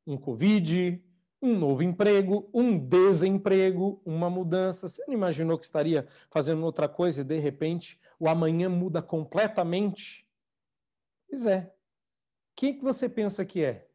um 0.06 0.16
Covid, 0.16 1.04
um 1.42 1.56
novo 1.56 1.82
emprego, 1.82 2.48
um 2.54 2.78
desemprego, 2.78 4.00
uma 4.04 4.30
mudança. 4.30 4.88
Você 4.88 5.04
não 5.06 5.14
imaginou 5.14 5.58
que 5.58 5.64
estaria 5.64 6.06
fazendo 6.30 6.64
outra 6.64 6.88
coisa 6.88 7.20
e 7.20 7.24
de 7.24 7.38
repente 7.38 8.00
o 8.18 8.28
amanhã 8.28 8.68
muda 8.68 9.02
completamente? 9.02 10.26
Pois 11.28 11.46
é. 11.46 11.72
Quem 12.54 12.76
que 12.76 12.82
você 12.82 13.08
pensa 13.08 13.44
que 13.44 13.62
é? 13.62 13.87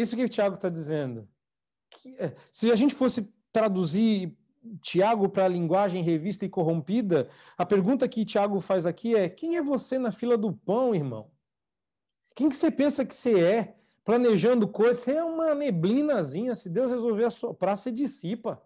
Isso 0.00 0.14
que 0.14 0.24
o 0.24 0.28
Tiago 0.28 0.54
está 0.54 0.68
dizendo. 0.68 1.28
Que, 1.90 2.14
é, 2.18 2.32
se 2.52 2.70
a 2.70 2.76
gente 2.76 2.94
fosse 2.94 3.28
traduzir 3.52 4.32
Tiago 4.80 5.28
para 5.28 5.46
a 5.46 5.48
linguagem 5.48 6.04
revista 6.04 6.44
e 6.44 6.48
corrompida, 6.48 7.28
a 7.56 7.66
pergunta 7.66 8.08
que 8.08 8.24
Tiago 8.24 8.60
faz 8.60 8.86
aqui 8.86 9.16
é: 9.16 9.28
quem 9.28 9.56
é 9.56 9.62
você 9.62 9.98
na 9.98 10.12
fila 10.12 10.38
do 10.38 10.52
pão, 10.52 10.94
irmão? 10.94 11.32
Quem 12.36 12.48
que 12.48 12.54
você 12.54 12.70
pensa 12.70 13.04
que 13.04 13.12
você 13.12 13.40
é? 13.40 13.74
Planejando 14.04 14.68
coisas, 14.68 14.98
você 14.98 15.14
é 15.14 15.24
uma 15.24 15.52
neblinazinha. 15.52 16.54
Se 16.54 16.70
Deus 16.70 16.92
resolver 16.92 17.24
assoprar, 17.24 17.76
você 17.76 17.90
dissipa. 17.90 18.62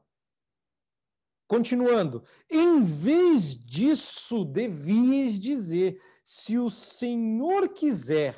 Continuando, 1.46 2.22
em 2.48 2.82
vez 2.84 3.56
disso, 3.56 4.44
devias 4.44 5.40
dizer: 5.40 5.98
se 6.22 6.58
o 6.58 6.68
Senhor 6.68 7.70
quiser, 7.70 8.36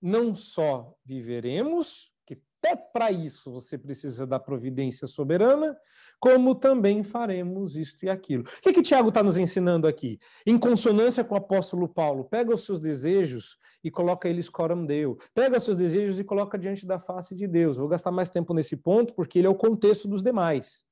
não 0.00 0.34
só 0.34 0.94
viveremos, 1.04 2.12
que 2.24 2.40
até 2.62 2.76
para 2.76 3.10
isso 3.10 3.50
você 3.50 3.76
precisa 3.78 4.26
da 4.26 4.38
providência 4.38 5.06
soberana, 5.06 5.76
como 6.18 6.54
também 6.54 7.02
faremos 7.02 7.76
isto 7.76 8.04
e 8.04 8.08
aquilo. 8.08 8.42
O 8.42 8.60
que, 8.62 8.72
que 8.72 8.82
Tiago 8.82 9.08
está 9.08 9.22
nos 9.22 9.36
ensinando 9.36 9.86
aqui? 9.86 10.18
Em 10.46 10.58
consonância 10.58 11.22
com 11.22 11.34
o 11.34 11.38
apóstolo 11.38 11.88
Paulo, 11.88 12.24
pega 12.24 12.54
os 12.54 12.64
seus 12.64 12.80
desejos 12.80 13.58
e 13.84 13.90
coloca 13.90 14.28
eles 14.28 14.48
coram 14.48 14.84
Deu. 14.84 15.18
Pega 15.34 15.58
os 15.58 15.62
seus 15.62 15.76
desejos 15.76 16.18
e 16.18 16.24
coloca 16.24 16.58
diante 16.58 16.86
da 16.86 16.98
face 16.98 17.34
de 17.34 17.46
Deus. 17.46 17.76
Vou 17.76 17.88
gastar 17.88 18.10
mais 18.10 18.30
tempo 18.30 18.54
nesse 18.54 18.76
ponto, 18.76 19.14
porque 19.14 19.38
ele 19.38 19.46
é 19.46 19.50
o 19.50 19.54
contexto 19.54 20.08
dos 20.08 20.22
demais. 20.22 20.86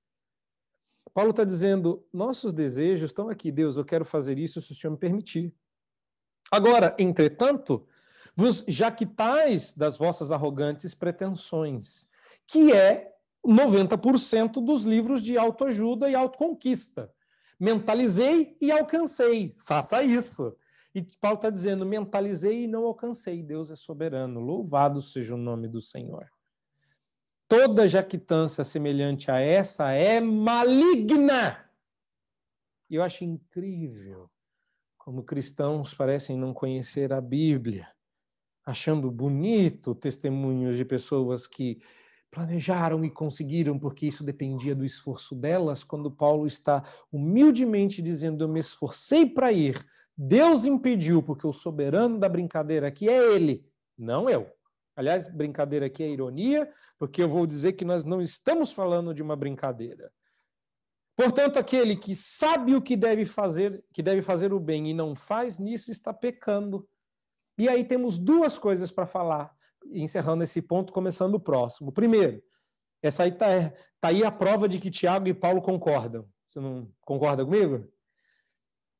Paulo 1.14 1.30
está 1.30 1.44
dizendo: 1.44 2.04
nossos 2.12 2.52
desejos 2.52 3.10
estão 3.10 3.28
aqui, 3.28 3.52
Deus, 3.52 3.76
eu 3.76 3.84
quero 3.84 4.04
fazer 4.04 4.38
isso 4.38 4.60
se 4.60 4.72
o 4.72 4.74
Senhor 4.74 4.92
me 4.92 4.98
permitir. 4.98 5.54
Agora, 6.50 6.94
entretanto, 6.98 7.86
vos 8.36 8.64
jactais 8.66 9.74
das 9.74 9.98
vossas 9.98 10.32
arrogantes 10.32 10.94
pretensões, 10.94 12.08
que 12.46 12.72
é 12.72 13.12
90% 13.46 14.64
dos 14.64 14.82
livros 14.82 15.22
de 15.22 15.36
autoajuda 15.36 16.08
e 16.08 16.14
autoconquista. 16.14 17.12
Mentalizei 17.58 18.56
e 18.60 18.72
alcancei. 18.72 19.54
Faça 19.58 20.02
isso. 20.02 20.56
E 20.94 21.02
Paulo 21.20 21.36
está 21.36 21.50
dizendo: 21.50 21.86
mentalizei 21.86 22.64
e 22.64 22.66
não 22.66 22.84
alcancei. 22.84 23.42
Deus 23.42 23.70
é 23.70 23.76
soberano. 23.76 24.40
Louvado 24.40 25.00
seja 25.00 25.34
o 25.34 25.38
nome 25.38 25.68
do 25.68 25.80
Senhor. 25.80 26.28
Toda 27.46 27.86
jactância 27.86 28.64
semelhante 28.64 29.30
a 29.30 29.38
essa 29.38 29.92
é 29.92 30.20
maligna. 30.20 31.64
E 32.88 32.96
eu 32.96 33.02
acho 33.02 33.24
incrível 33.24 34.30
como 34.96 35.22
cristãos 35.22 35.92
parecem 35.92 36.36
não 36.36 36.54
conhecer 36.54 37.12
a 37.12 37.20
Bíblia, 37.20 37.93
achando 38.64 39.10
bonito 39.10 39.94
testemunhos 39.94 40.76
de 40.76 40.84
pessoas 40.84 41.46
que 41.46 41.78
planejaram 42.30 43.04
e 43.04 43.10
conseguiram 43.10 43.78
porque 43.78 44.06
isso 44.06 44.24
dependia 44.24 44.74
do 44.74 44.84
esforço 44.84 45.36
delas, 45.36 45.84
quando 45.84 46.10
Paulo 46.10 46.46
está 46.46 46.82
humildemente 47.12 48.02
dizendo: 48.02 48.42
Eu 48.42 48.48
me 48.48 48.58
esforcei 48.58 49.24
para 49.24 49.52
ir, 49.52 49.84
Deus 50.16 50.64
impediu, 50.64 51.22
porque 51.22 51.46
o 51.46 51.52
soberano 51.52 52.18
da 52.18 52.28
brincadeira 52.28 52.88
aqui 52.88 53.08
é 53.08 53.34
Ele, 53.34 53.64
não 53.96 54.28
eu. 54.28 54.50
Aliás, 54.96 55.28
brincadeira 55.28 55.86
aqui 55.86 56.02
é 56.02 56.08
ironia, 56.08 56.70
porque 56.98 57.22
eu 57.22 57.28
vou 57.28 57.46
dizer 57.46 57.72
que 57.72 57.84
nós 57.84 58.04
não 58.04 58.20
estamos 58.20 58.72
falando 58.72 59.12
de 59.12 59.22
uma 59.22 59.34
brincadeira. 59.34 60.12
Portanto, 61.16 61.58
aquele 61.58 61.96
que 61.96 62.14
sabe 62.14 62.74
o 62.74 62.82
que 62.82 62.96
deve 62.96 63.24
fazer, 63.24 63.84
que 63.92 64.02
deve 64.02 64.22
fazer 64.22 64.52
o 64.52 64.58
bem 64.58 64.88
e 64.88 64.94
não 64.94 65.14
faz, 65.14 65.58
nisso 65.58 65.90
está 65.90 66.12
pecando. 66.12 66.88
E 67.56 67.68
aí 67.68 67.84
temos 67.84 68.18
duas 68.18 68.58
coisas 68.58 68.90
para 68.90 69.06
falar 69.06 69.54
encerrando 69.86 70.42
esse 70.42 70.60
ponto, 70.62 70.92
começando 70.92 71.34
o 71.34 71.40
próximo. 71.40 71.92
Primeiro, 71.92 72.42
essa 73.02 73.24
aí 73.24 73.30
está 73.30 73.46
tá 74.00 74.08
aí 74.08 74.24
a 74.24 74.30
prova 74.30 74.68
de 74.68 74.78
que 74.78 74.90
Tiago 74.90 75.28
e 75.28 75.34
Paulo 75.34 75.60
concordam. 75.60 76.26
Você 76.46 76.58
não 76.58 76.90
concorda 77.02 77.44
comigo? 77.44 77.86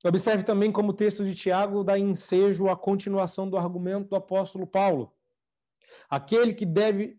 Observe 0.05 0.43
também 0.43 0.71
como 0.71 0.91
o 0.91 0.95
texto 0.95 1.25
de 1.25 1.35
Tiago 1.35 1.83
dá 1.83 1.99
ensejo 1.99 2.69
à 2.69 2.77
continuação 2.77 3.49
do 3.49 3.57
argumento 3.57 4.11
do 4.11 4.17
apóstolo 4.17 4.67
Paulo. 4.67 5.15
Aquele 6.11 6.53
que 6.53 6.67
deve, 6.67 7.19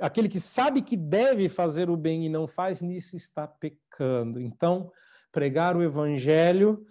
aquele 0.00 0.28
que 0.28 0.40
sabe 0.40 0.80
que 0.80 0.96
deve 0.96 1.50
fazer 1.50 1.90
o 1.90 1.96
bem 1.96 2.24
e 2.24 2.30
não 2.30 2.46
faz, 2.46 2.80
nisso 2.80 3.16
está 3.16 3.46
pecando. 3.46 4.40
Então, 4.40 4.90
pregar 5.30 5.76
o 5.76 5.82
evangelho 5.82 6.86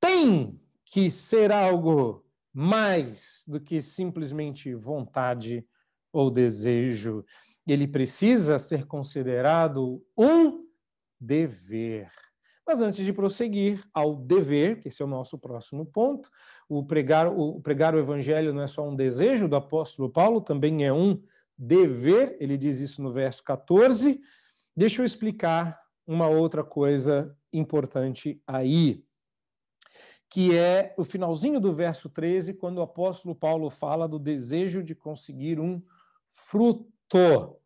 tem 0.00 0.60
que 0.84 1.12
ser 1.12 1.52
algo 1.52 2.25
mais 2.58 3.44
do 3.46 3.60
que 3.60 3.82
simplesmente 3.82 4.74
vontade 4.74 5.62
ou 6.10 6.30
desejo. 6.30 7.22
Ele 7.66 7.86
precisa 7.86 8.58
ser 8.58 8.86
considerado 8.86 10.02
um 10.16 10.64
dever. 11.20 12.10
Mas 12.66 12.80
antes 12.80 13.04
de 13.04 13.12
prosseguir 13.12 13.86
ao 13.92 14.16
dever, 14.16 14.80
que 14.80 14.88
esse 14.88 15.02
é 15.02 15.04
o 15.04 15.08
nosso 15.08 15.38
próximo 15.38 15.84
ponto, 15.84 16.30
o 16.66 16.82
pregar 16.82 17.28
o, 17.28 17.60
pregar 17.60 17.94
o 17.94 17.98
evangelho 17.98 18.54
não 18.54 18.62
é 18.62 18.66
só 18.66 18.88
um 18.88 18.96
desejo 18.96 19.46
do 19.46 19.56
apóstolo 19.56 20.08
Paulo, 20.08 20.40
também 20.40 20.82
é 20.82 20.90
um 20.90 21.22
dever, 21.58 22.38
ele 22.40 22.56
diz 22.56 22.78
isso 22.78 23.02
no 23.02 23.12
verso 23.12 23.44
14. 23.44 24.18
Deixa 24.74 25.02
eu 25.02 25.04
explicar 25.04 25.78
uma 26.06 26.26
outra 26.26 26.64
coisa 26.64 27.36
importante 27.52 28.42
aí 28.46 29.04
que 30.28 30.56
é 30.56 30.94
o 30.96 31.04
finalzinho 31.04 31.60
do 31.60 31.72
verso 31.72 32.08
13, 32.08 32.54
quando 32.54 32.78
o 32.78 32.82
apóstolo 32.82 33.34
Paulo 33.34 33.70
fala 33.70 34.08
do 34.08 34.18
desejo 34.18 34.82
de 34.82 34.94
conseguir 34.94 35.60
um 35.60 35.82
fruto. 36.32 37.58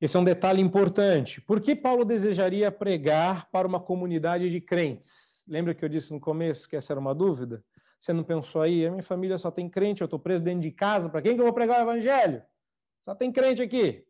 Esse 0.00 0.16
é 0.16 0.20
um 0.20 0.24
detalhe 0.24 0.62
importante. 0.62 1.40
Por 1.40 1.60
que 1.60 1.76
Paulo 1.76 2.04
desejaria 2.04 2.72
pregar 2.72 3.50
para 3.50 3.68
uma 3.68 3.78
comunidade 3.78 4.48
de 4.50 4.60
crentes? 4.60 5.44
Lembra 5.46 5.74
que 5.74 5.84
eu 5.84 5.88
disse 5.88 6.12
no 6.12 6.20
começo 6.20 6.68
que 6.68 6.76
essa 6.76 6.92
era 6.92 7.00
uma 7.00 7.14
dúvida? 7.14 7.62
Você 7.98 8.12
não 8.14 8.24
pensou 8.24 8.62
aí, 8.62 8.86
a 8.86 8.90
minha 8.90 9.02
família 9.02 9.36
só 9.36 9.50
tem 9.50 9.68
crente, 9.68 10.00
eu 10.00 10.06
estou 10.06 10.18
preso 10.18 10.42
dentro 10.42 10.62
de 10.62 10.70
casa, 10.70 11.10
para 11.10 11.20
quem 11.20 11.34
que 11.34 11.40
eu 11.40 11.44
vou 11.44 11.52
pregar 11.52 11.80
o 11.80 11.82
evangelho? 11.82 12.42
Só 13.00 13.14
tem 13.14 13.30
crente 13.30 13.60
aqui. 13.60 14.06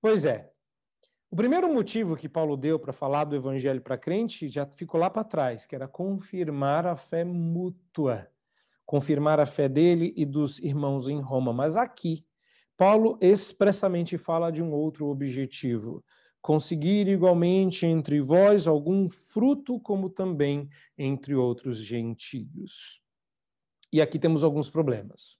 Pois 0.00 0.24
é, 0.24 0.50
o 1.30 1.36
primeiro 1.36 1.72
motivo 1.72 2.16
que 2.16 2.28
Paulo 2.28 2.56
deu 2.56 2.78
para 2.78 2.92
falar 2.92 3.24
do 3.24 3.36
evangelho 3.36 3.82
para 3.82 3.98
crente 3.98 4.48
já 4.48 4.66
ficou 4.66 4.98
lá 4.98 5.10
para 5.10 5.24
trás, 5.24 5.66
que 5.66 5.74
era 5.74 5.86
confirmar 5.86 6.86
a 6.86 6.96
fé 6.96 7.24
mútua, 7.24 8.28
confirmar 8.86 9.38
a 9.38 9.46
fé 9.46 9.68
dele 9.68 10.14
e 10.16 10.24
dos 10.24 10.58
irmãos 10.58 11.08
em 11.08 11.20
Roma. 11.20 11.52
Mas 11.52 11.76
aqui, 11.76 12.24
Paulo 12.76 13.18
expressamente 13.20 14.16
fala 14.16 14.50
de 14.50 14.62
um 14.62 14.72
outro 14.72 15.08
objetivo: 15.08 16.02
conseguir 16.40 17.08
igualmente 17.08 17.84
entre 17.86 18.20
vós 18.20 18.66
algum 18.66 19.08
fruto, 19.08 19.78
como 19.80 20.08
também 20.08 20.68
entre 20.96 21.34
outros 21.34 21.76
gentios. 21.76 23.02
E 23.92 24.00
aqui 24.00 24.18
temos 24.18 24.42
alguns 24.42 24.70
problemas. 24.70 25.37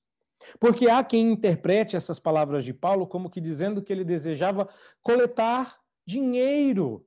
Porque 0.59 0.88
há 0.88 1.03
quem 1.03 1.33
interprete 1.33 1.96
essas 1.96 2.18
palavras 2.18 2.64
de 2.64 2.72
Paulo 2.72 3.07
como 3.07 3.31
que 3.31 3.40
dizendo 3.40 3.83
que 3.83 3.92
ele 3.92 4.05
desejava 4.05 4.68
coletar 5.03 5.79
dinheiro, 6.07 7.07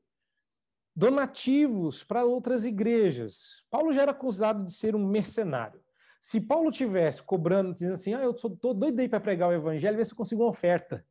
donativos 0.95 2.03
para 2.03 2.25
outras 2.25 2.65
igrejas. 2.65 3.63
Paulo 3.69 3.91
já 3.91 4.03
era 4.03 4.11
acusado 4.11 4.63
de 4.63 4.71
ser 4.71 4.95
um 4.95 5.05
mercenário. 5.05 5.81
Se 6.21 6.39
Paulo 6.39 6.69
tivesse 6.71 7.23
cobrando, 7.23 7.73
dizendo 7.73 7.93
assim, 7.93 8.13
ah, 8.13 8.21
eu 8.21 8.37
sou 8.37 8.55
tô 8.55 8.73
doido 8.73 9.09
para 9.09 9.19
pregar 9.19 9.49
o 9.49 9.53
evangelho, 9.53 9.97
ver 9.97 10.05
se 10.05 10.13
eu 10.13 10.17
consigo 10.17 10.43
uma 10.43 10.49
oferta. 10.49 11.05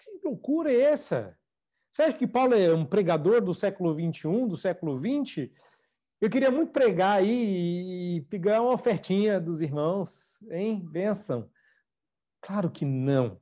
Que 0.00 0.20
loucura 0.24 0.72
é 0.72 0.80
essa? 0.80 1.38
Você 1.90 2.02
acha 2.02 2.16
que 2.16 2.26
Paulo 2.26 2.54
é 2.54 2.72
um 2.72 2.84
pregador 2.84 3.42
do 3.42 3.54
século 3.54 3.94
21, 3.94 4.48
do 4.48 4.56
século 4.56 4.98
20? 4.98 5.52
Eu 6.20 6.30
queria 6.30 6.50
muito 6.50 6.72
pregar 6.72 7.18
aí 7.18 8.16
e 8.16 8.20
pegar 8.22 8.62
uma 8.62 8.72
ofertinha 8.72 9.38
dos 9.38 9.60
irmãos, 9.60 10.40
hein? 10.50 10.80
Benção. 10.82 11.50
Claro 12.40 12.70
que 12.70 12.86
não. 12.86 13.38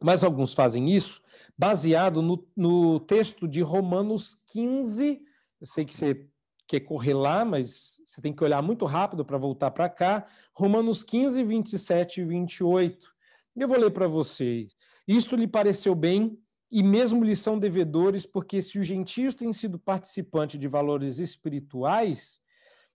Mas 0.00 0.24
alguns 0.24 0.54
fazem 0.54 0.90
isso 0.90 1.20
baseado 1.56 2.22
no, 2.22 2.46
no 2.56 3.00
texto 3.00 3.46
de 3.46 3.60
Romanos 3.60 4.36
15. 4.46 5.20
Eu 5.60 5.66
sei 5.66 5.84
que 5.84 5.94
você 5.94 6.26
quer 6.66 6.80
correr 6.80 7.14
lá, 7.14 7.44
mas 7.44 8.00
você 8.04 8.22
tem 8.22 8.32
que 8.32 8.44
olhar 8.44 8.62
muito 8.62 8.86
rápido 8.86 9.24
para 9.24 9.36
voltar 9.36 9.70
para 9.70 9.88
cá. 9.88 10.26
Romanos 10.54 11.02
15, 11.02 11.42
27 11.42 12.20
e 12.20 12.24
28. 12.24 13.14
Eu 13.56 13.68
vou 13.68 13.78
ler 13.78 13.90
para 13.90 14.06
vocês. 14.06 14.74
Isto 15.06 15.36
lhe 15.36 15.48
pareceu 15.48 15.94
bem 15.94 16.38
e 16.70 16.82
mesmo 16.82 17.24
lhes 17.24 17.38
são 17.38 17.58
devedores, 17.58 18.26
porque 18.26 18.60
se 18.60 18.78
os 18.78 18.86
gentios 18.86 19.34
têm 19.34 19.52
sido 19.52 19.78
participantes 19.78 20.58
de 20.58 20.68
valores 20.68 21.18
espirituais 21.18 22.40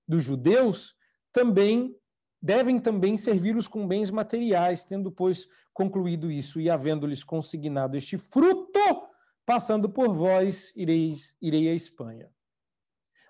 dos 0.07 0.23
judeus, 0.23 0.95
também 1.31 1.95
devem 2.41 2.77
também 2.77 3.15
servi-los 3.15 3.69
com 3.69 3.88
bens 3.88 4.12
materiais, 4.12 4.83
tendo, 4.83 5.09
pois, 5.09 5.47
concluído 5.73 6.29
isso 6.29 6.59
e 6.59 6.69
havendo-lhes 6.69 7.23
consignado 7.23 7.95
este 7.95 8.17
fruto, 8.17 9.07
passando 9.45 9.89
por 9.89 10.13
vós, 10.13 10.73
ireis, 10.75 11.38
irei 11.41 11.69
à 11.69 11.73
Espanha. 11.73 12.29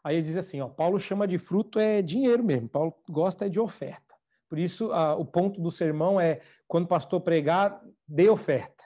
Aí 0.03 0.15
ele 0.15 0.23
diz 0.23 0.35
assim, 0.35 0.59
ó, 0.59 0.67
Paulo 0.67 0.99
chama 0.99 1.27
de 1.27 1.37
fruto 1.37 1.79
é 1.79 2.01
dinheiro 2.01 2.43
mesmo, 2.43 2.67
Paulo 2.67 2.93
gosta 3.07 3.45
é 3.45 3.49
de 3.49 3.59
oferta. 3.59 4.15
Por 4.49 4.57
isso, 4.59 4.91
a, 4.91 5.15
o 5.15 5.25
ponto 5.25 5.61
do 5.61 5.71
sermão 5.71 6.19
é, 6.19 6.41
quando 6.67 6.85
o 6.85 6.87
pastor 6.89 7.21
pregar, 7.21 7.81
dê 8.07 8.29
oferta. 8.29 8.83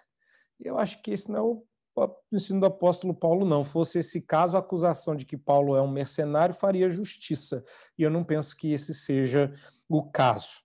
Eu 0.60 0.78
acho 0.78 1.02
que 1.02 1.12
esse 1.12 1.30
não 1.30 1.38
é 1.38 1.42
o 1.42 1.68
ensino 2.32 2.60
do 2.60 2.66
apóstolo 2.66 3.14
Paulo, 3.14 3.46
não. 3.46 3.64
Fosse 3.64 4.00
esse 4.00 4.22
caso, 4.22 4.56
a 4.56 4.60
acusação 4.60 5.16
de 5.16 5.26
que 5.26 5.38
Paulo 5.38 5.76
é 5.76 5.82
um 5.82 5.90
mercenário 5.90 6.54
faria 6.54 6.90
justiça. 6.90 7.64
E 7.98 8.04
eu 8.04 8.10
não 8.10 8.24
penso 8.24 8.56
que 8.56 8.72
esse 8.72 8.94
seja 8.94 9.52
o 9.90 10.04
caso. 10.04 10.62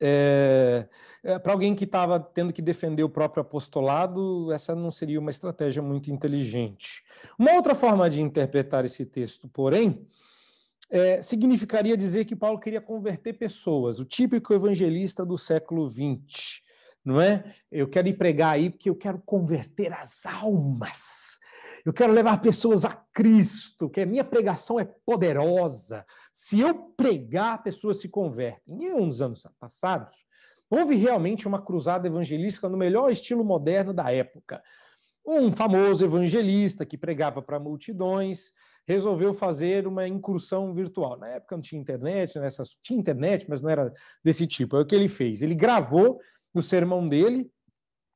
É, 0.00 0.88
é, 1.22 1.38
Para 1.38 1.52
alguém 1.52 1.74
que 1.74 1.84
estava 1.84 2.18
tendo 2.18 2.52
que 2.52 2.62
defender 2.62 3.04
o 3.04 3.08
próprio 3.08 3.42
apostolado, 3.42 4.50
essa 4.50 4.74
não 4.74 4.90
seria 4.90 5.20
uma 5.20 5.30
estratégia 5.30 5.82
muito 5.82 6.10
inteligente. 6.10 7.04
Uma 7.38 7.52
outra 7.52 7.74
forma 7.74 8.08
de 8.10 8.20
interpretar 8.20 8.84
esse 8.84 9.06
texto, 9.06 9.48
porém, 9.48 10.06
é, 10.90 11.22
significaria 11.22 11.96
dizer 11.96 12.24
que 12.24 12.34
Paulo 12.34 12.58
queria 12.58 12.80
converter 12.80 13.34
pessoas, 13.34 14.00
o 14.00 14.04
típico 14.04 14.52
evangelista 14.52 15.24
do 15.24 15.38
século 15.38 15.88
XX 15.88 16.62
não 17.04 17.20
é? 17.20 17.44
Eu 17.70 17.88
quero 17.88 18.08
ir 18.08 18.14
pregar 18.14 18.54
aí 18.54 18.70
porque 18.70 18.88
eu 18.88 18.96
quero 18.96 19.20
converter 19.24 19.92
as 19.92 20.24
almas. 20.26 21.38
Eu 21.84 21.92
quero 21.92 22.12
levar 22.12 22.40
pessoas 22.40 22.84
a 22.84 22.90
Cristo, 23.12 23.90
que 23.90 24.00
a 24.00 24.06
minha 24.06 24.22
pregação 24.22 24.78
é 24.78 24.84
poderosa. 24.84 26.06
Se 26.32 26.60
eu 26.60 26.74
pregar, 26.96 27.62
pessoas 27.62 28.00
se 28.00 28.08
convertem. 28.08 28.84
E 28.84 28.92
uns 28.92 29.20
anos 29.20 29.44
passados, 29.58 30.12
houve 30.70 30.94
realmente 30.94 31.48
uma 31.48 31.60
cruzada 31.60 32.06
evangelística 32.06 32.68
no 32.68 32.76
melhor 32.76 33.10
estilo 33.10 33.44
moderno 33.44 33.92
da 33.92 34.12
época. 34.12 34.62
Um 35.26 35.50
famoso 35.50 36.04
evangelista 36.04 36.86
que 36.86 36.96
pregava 36.96 37.42
para 37.42 37.58
multidões 37.58 38.52
resolveu 38.86 39.32
fazer 39.32 39.86
uma 39.86 40.06
incursão 40.06 40.72
virtual. 40.74 41.18
Na 41.18 41.28
época 41.28 41.56
não 41.56 41.62
tinha 41.62 41.80
internet, 41.80 42.38
nessas 42.38 42.76
tinha 42.82 42.98
internet, 42.98 43.46
mas 43.48 43.60
não 43.60 43.70
era 43.70 43.92
desse 44.24 44.46
tipo. 44.46 44.76
É 44.76 44.80
o 44.80 44.86
que 44.86 44.94
ele 44.94 45.08
fez. 45.08 45.42
Ele 45.42 45.54
gravou 45.54 46.20
no 46.54 46.62
sermão 46.62 47.08
dele, 47.08 47.50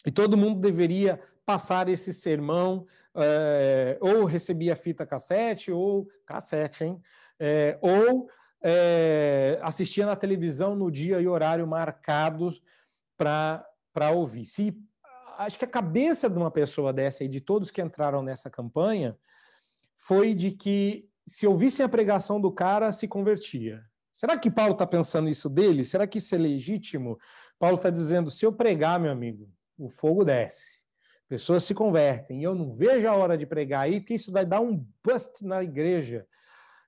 e 0.06 0.10
todo 0.10 0.36
mundo 0.36 0.60
deveria 0.60 1.20
passar 1.44 1.88
esse 1.88 2.12
sermão, 2.12 2.86
é, 3.14 3.98
ou 4.00 4.24
recebia 4.24 4.76
fita 4.76 5.04
cassete, 5.04 5.72
ou 5.72 6.06
cassete, 6.24 6.84
hein? 6.84 7.00
É, 7.38 7.78
ou 7.80 8.28
é, 8.62 9.58
assistia 9.62 10.06
na 10.06 10.16
televisão 10.16 10.74
no 10.74 10.90
dia 10.90 11.20
e 11.20 11.26
horário 11.26 11.66
marcados 11.66 12.62
para 13.16 14.10
ouvir. 14.12 14.44
Se, 14.44 14.76
acho 15.38 15.58
que 15.58 15.64
a 15.64 15.68
cabeça 15.68 16.28
de 16.30 16.36
uma 16.36 16.50
pessoa 16.50 16.92
dessa 16.92 17.24
e 17.24 17.28
de 17.28 17.40
todos 17.40 17.70
que 17.70 17.82
entraram 17.82 18.22
nessa 18.22 18.50
campanha 18.50 19.16
foi 19.96 20.34
de 20.34 20.52
que 20.52 21.08
se 21.26 21.46
ouvissem 21.46 21.84
a 21.84 21.88
pregação 21.88 22.40
do 22.40 22.52
cara, 22.52 22.92
se 22.92 23.08
convertia. 23.08 23.84
Será 24.16 24.38
que 24.38 24.50
Paulo 24.50 24.72
está 24.72 24.86
pensando 24.86 25.28
isso 25.28 25.46
dele? 25.46 25.84
Será 25.84 26.06
que 26.06 26.16
isso 26.16 26.34
é 26.34 26.38
legítimo? 26.38 27.18
Paulo 27.58 27.76
está 27.76 27.90
dizendo: 27.90 28.30
se 28.30 28.46
eu 28.46 28.50
pregar, 28.50 28.98
meu 28.98 29.12
amigo, 29.12 29.46
o 29.78 29.90
fogo 29.90 30.24
desce, 30.24 30.86
pessoas 31.28 31.64
se 31.64 31.74
convertem, 31.74 32.40
e 32.40 32.44
eu 32.44 32.54
não 32.54 32.72
vejo 32.72 33.06
a 33.06 33.14
hora 33.14 33.36
de 33.36 33.44
pregar 33.44 33.82
aí, 33.82 34.00
porque 34.00 34.14
isso 34.14 34.32
vai 34.32 34.46
dar 34.46 34.62
um 34.62 34.82
bust 35.04 35.44
na 35.44 35.62
igreja. 35.62 36.26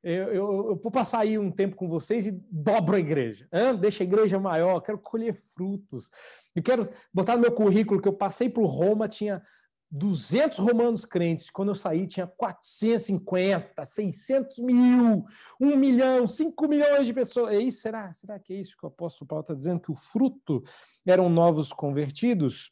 Eu, 0.03 0.29
eu, 0.29 0.69
eu 0.71 0.81
vou 0.83 0.91
passar 0.91 1.19
aí 1.19 1.39
um 1.39 1.51
tempo 1.51 1.77
com 1.77 1.87
vocês 1.87 2.27
e 2.27 2.33
dobro 2.51 2.97
a 2.97 2.99
igreja. 2.99 3.47
Hein? 3.53 3.77
Deixa 3.77 4.03
a 4.03 4.07
igreja 4.07 4.41
maior, 4.41 4.81
quero 4.81 4.99
colher 4.99 5.35
frutos. 5.55 6.11
E 6.57 6.63
quero 6.63 6.89
botar 7.13 7.37
no 7.37 7.43
meu 7.43 7.53
currículo 7.53 8.01
que 8.01 8.09
eu 8.09 8.15
passei 8.15 8.49
por 8.49 8.65
Roma, 8.65 9.07
tinha 9.07 9.43
200 9.91 10.59
romanos 10.59 11.05
crentes, 11.05 11.49
quando 11.49 11.71
eu 11.71 11.75
saí 11.75 12.07
tinha 12.07 12.27
450, 12.27 13.85
600 13.85 14.59
mil, 14.59 15.25
1 15.59 15.77
milhão, 15.77 16.27
5 16.27 16.69
milhões 16.69 17.07
de 17.07 17.15
pessoas. 17.15 17.55
Isso? 17.57 17.81
Será? 17.81 18.13
Será 18.13 18.39
que 18.39 18.53
é 18.53 18.57
isso 18.57 18.77
que 18.77 18.85
o 18.85 18.89
apóstolo 18.89 19.27
Paulo 19.27 19.43
está 19.43 19.55
dizendo? 19.55 19.81
Que 19.81 19.91
o 19.91 19.97
fruto 19.97 20.63
eram 21.07 21.31
novos 21.31 21.73
convertidos? 21.73 22.71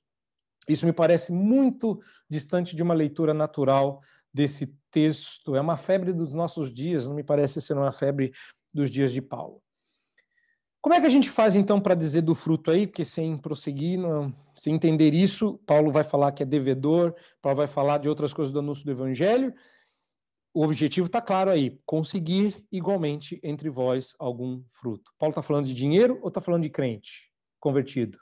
Isso 0.68 0.84
me 0.84 0.92
parece 0.92 1.32
muito 1.32 2.00
distante 2.28 2.76
de 2.76 2.82
uma 2.82 2.94
leitura 2.94 3.32
natural 3.32 4.00
desse 4.32 4.76
texto. 4.90 5.56
É 5.56 5.60
uma 5.60 5.76
febre 5.76 6.12
dos 6.12 6.32
nossos 6.32 6.72
dias, 6.72 7.06
não 7.06 7.14
me 7.14 7.24
parece 7.24 7.60
ser 7.60 7.74
uma 7.74 7.92
febre 7.92 8.32
dos 8.74 8.90
dias 8.90 9.12
de 9.12 9.22
Paulo. 9.22 9.62
Como 10.86 10.94
é 10.94 11.00
que 11.00 11.06
a 11.06 11.10
gente 11.10 11.28
faz 11.28 11.56
então 11.56 11.80
para 11.80 11.96
dizer 11.96 12.22
do 12.22 12.32
fruto 12.32 12.70
aí? 12.70 12.86
Porque 12.86 13.04
sem 13.04 13.36
prosseguir, 13.36 13.98
não, 13.98 14.32
sem 14.54 14.72
entender 14.72 15.12
isso, 15.14 15.58
Paulo 15.66 15.90
vai 15.90 16.04
falar 16.04 16.30
que 16.30 16.44
é 16.44 16.46
devedor, 16.46 17.12
Paulo 17.42 17.56
vai 17.56 17.66
falar 17.66 17.98
de 17.98 18.08
outras 18.08 18.32
coisas 18.32 18.52
do 18.52 18.60
anúncio 18.60 18.84
do 18.84 18.92
evangelho. 18.92 19.52
O 20.54 20.62
objetivo 20.62 21.08
está 21.08 21.20
claro 21.20 21.50
aí: 21.50 21.76
conseguir 21.84 22.64
igualmente 22.70 23.40
entre 23.42 23.68
vós 23.68 24.14
algum 24.16 24.62
fruto. 24.70 25.12
Paulo 25.18 25.32
está 25.32 25.42
falando 25.42 25.66
de 25.66 25.74
dinheiro 25.74 26.20
ou 26.22 26.28
está 26.28 26.40
falando 26.40 26.62
de 26.62 26.70
crente 26.70 27.32
convertido? 27.58 28.16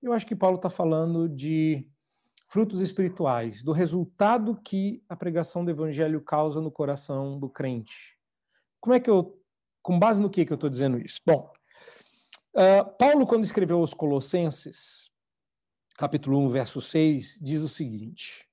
Eu 0.00 0.12
acho 0.12 0.28
que 0.28 0.36
Paulo 0.36 0.58
está 0.58 0.70
falando 0.70 1.28
de 1.28 1.84
frutos 2.46 2.80
espirituais, 2.80 3.64
do 3.64 3.72
resultado 3.72 4.56
que 4.64 5.02
a 5.08 5.16
pregação 5.16 5.64
do 5.64 5.72
evangelho 5.72 6.20
causa 6.20 6.60
no 6.60 6.70
coração 6.70 7.36
do 7.36 7.48
crente. 7.48 8.16
Como 8.78 8.94
é 8.94 9.00
que 9.00 9.10
eu, 9.10 9.36
com 9.82 9.98
base 9.98 10.22
no 10.22 10.30
que, 10.30 10.46
que 10.46 10.52
eu 10.52 10.54
estou 10.54 10.70
dizendo 10.70 11.04
isso? 11.04 11.18
Bom, 11.26 11.55
Uh, 12.56 12.90
Paulo, 12.96 13.26
quando 13.26 13.44
escreveu 13.44 13.80
aos 13.80 13.92
Colossenses, 13.92 15.10
capítulo 15.98 16.38
1, 16.38 16.48
verso 16.48 16.80
6, 16.80 17.38
diz 17.42 17.60
o 17.60 17.68
seguinte: 17.68 18.48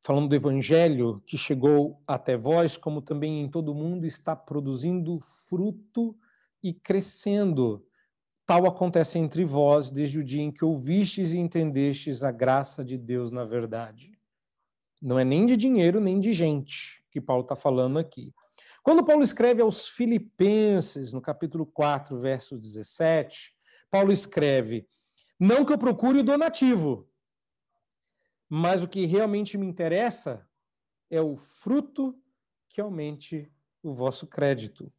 falando 0.00 0.30
do 0.30 0.34
evangelho 0.34 1.22
que 1.26 1.36
chegou 1.36 2.00
até 2.06 2.34
vós, 2.34 2.78
como 2.78 3.02
também 3.02 3.42
em 3.42 3.50
todo 3.50 3.72
o 3.72 3.74
mundo 3.74 4.06
está 4.06 4.34
produzindo 4.34 5.20
fruto 5.20 6.16
e 6.62 6.72
crescendo. 6.72 7.86
Tal 8.46 8.64
acontece 8.64 9.18
entre 9.18 9.44
vós 9.44 9.90
desde 9.90 10.18
o 10.18 10.24
dia 10.24 10.40
em 10.40 10.50
que 10.50 10.64
ouvistes 10.64 11.34
e 11.34 11.38
entendestes 11.38 12.22
a 12.22 12.32
graça 12.32 12.82
de 12.82 12.96
Deus 12.96 13.30
na 13.30 13.44
verdade. 13.44 14.18
Não 15.02 15.18
é 15.18 15.24
nem 15.24 15.44
de 15.44 15.58
dinheiro, 15.58 16.00
nem 16.00 16.18
de 16.18 16.32
gente 16.32 17.04
que 17.10 17.20
Paulo 17.20 17.42
está 17.42 17.54
falando 17.54 17.98
aqui. 17.98 18.32
Quando 18.86 19.04
Paulo 19.04 19.24
escreve 19.24 19.60
aos 19.60 19.88
Filipenses, 19.88 21.12
no 21.12 21.20
capítulo 21.20 21.66
4, 21.66 22.20
verso 22.20 22.56
17, 22.56 23.52
Paulo 23.90 24.12
escreve: 24.12 24.86
Não 25.40 25.64
que 25.64 25.72
eu 25.72 25.78
procure 25.78 26.20
o 26.20 26.22
donativo, 26.22 27.10
mas 28.48 28.84
o 28.84 28.88
que 28.88 29.04
realmente 29.04 29.58
me 29.58 29.66
interessa 29.66 30.48
é 31.10 31.20
o 31.20 31.36
fruto 31.36 32.16
que 32.68 32.80
aumente 32.80 33.50
o 33.82 33.92
vosso 33.92 34.24
crédito. 34.24 34.92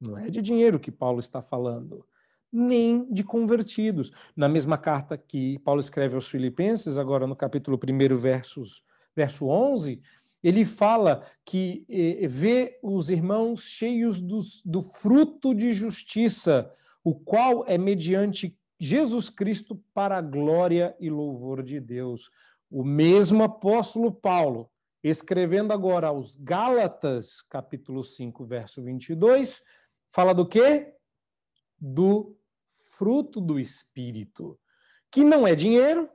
Não 0.00 0.16
é 0.16 0.30
de 0.30 0.40
dinheiro 0.40 0.78
que 0.78 0.92
Paulo 0.92 1.18
está 1.18 1.42
falando, 1.42 2.06
nem 2.52 3.12
de 3.12 3.24
convertidos. 3.24 4.12
Na 4.36 4.48
mesma 4.48 4.78
carta 4.78 5.18
que 5.18 5.58
Paulo 5.58 5.80
escreve 5.80 6.14
aos 6.14 6.28
Filipenses, 6.28 6.96
agora 6.96 7.26
no 7.26 7.34
capítulo 7.34 7.76
1, 7.76 8.16
versos, 8.16 8.84
verso 9.12 9.48
11, 9.48 10.00
ele 10.42 10.64
fala 10.64 11.24
que 11.44 11.84
eh, 11.88 12.26
vê 12.26 12.78
os 12.82 13.10
irmãos 13.10 13.62
cheios 13.62 14.20
dos, 14.20 14.62
do 14.64 14.82
fruto 14.82 15.54
de 15.54 15.72
justiça, 15.72 16.70
o 17.04 17.14
qual 17.14 17.64
é 17.66 17.78
mediante 17.78 18.56
Jesus 18.78 19.30
Cristo 19.30 19.80
para 19.94 20.18
a 20.18 20.20
glória 20.20 20.96
e 20.98 21.08
louvor 21.08 21.62
de 21.62 21.78
Deus. 21.78 22.30
O 22.68 22.82
mesmo 22.82 23.44
apóstolo 23.44 24.10
Paulo, 24.10 24.68
escrevendo 25.04 25.72
agora 25.72 26.08
aos 26.08 26.34
Gálatas, 26.34 27.42
capítulo 27.42 28.02
5, 28.02 28.44
verso 28.44 28.82
22, 28.82 29.62
fala 30.08 30.34
do 30.34 30.46
quê? 30.46 30.94
Do 31.78 32.36
fruto 32.96 33.40
do 33.40 33.60
Espírito, 33.60 34.58
que 35.10 35.22
não 35.22 35.46
é 35.46 35.54
dinheiro 35.54 36.08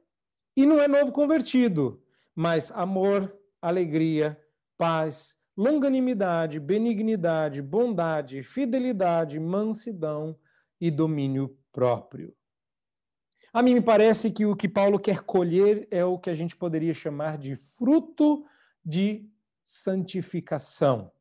e 0.56 0.66
não 0.66 0.82
é 0.82 0.88
novo 0.88 1.12
convertido, 1.12 2.04
mas 2.36 2.72
amor, 2.72 3.34
alegria, 3.62 4.40
paz, 4.78 5.38
longanimidade, 5.56 6.60
benignidade, 6.60 7.62
bondade, 7.62 8.44
fidelidade, 8.44 9.40
mansidão 9.40 10.38
e 10.80 10.92
domínio 10.92 11.58
próprio. 11.72 12.34
A 13.52 13.64
mim 13.64 13.74
me 13.74 13.82
parece 13.82 14.30
que 14.30 14.46
o 14.46 14.56
que 14.56 14.70
Paulo 14.70 15.00
quer 15.00 15.24
colher 15.24 15.88
é 15.90 16.06
o 16.06 16.20
que 16.20 16.30
a 16.30 16.34
gente 16.34 16.56
poderia 16.56 16.94
chamar 16.94 17.38
de 17.38 17.56
fruto 17.56 18.46
de 18.86 19.28
santificação. 19.64 21.12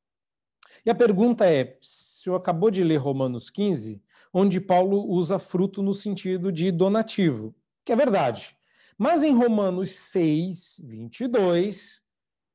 E 0.85 0.91
a 0.91 0.95
pergunta 0.95 1.47
é: 1.47 1.79
se 1.81 2.29
eu 2.29 2.35
acabou 2.35 2.71
de 2.71 2.85
ler 2.85 2.99
Romanos 2.99 3.49
15, 3.49 4.03
onde 4.33 4.61
Paulo 4.61 5.07
usa 5.09 5.39
fruto 5.39 5.83
no 5.83 5.95
sentido 5.95 6.53
de 6.53 6.71
donativo, 6.71 7.55
que 7.85 7.93
é 7.93 7.97
verdade. 7.97 8.57
Mas 8.99 9.23
em 9.23 9.35
Romanos 9.35 9.91
6, 9.91 10.83
22, 10.85 12.03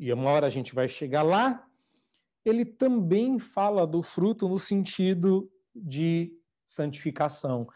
e 0.02 0.12
uma 0.12 0.32
hora 0.32 0.48
a 0.48 0.50
gente 0.50 0.74
vai 0.74 0.88
chegar 0.88 1.22
lá, 1.22 1.64
ele 2.44 2.66
também 2.66 3.38
fala 3.38 3.86
do 3.86 4.02
fruto 4.02 4.50
no 4.50 4.58
sentido 4.58 5.48
de 5.76 6.36
santificação. 6.66 7.68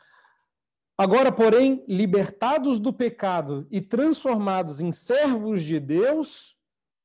Agora, 0.97 1.32
porém, 1.32 1.86
libertados 1.88 2.80
do 2.80 2.91
pecado 2.91 3.67
e 3.69 3.80
transformados 3.80 4.82
em 4.82 4.91
servos 4.91 5.61
de 5.61 5.80
Deus, 5.80 6.57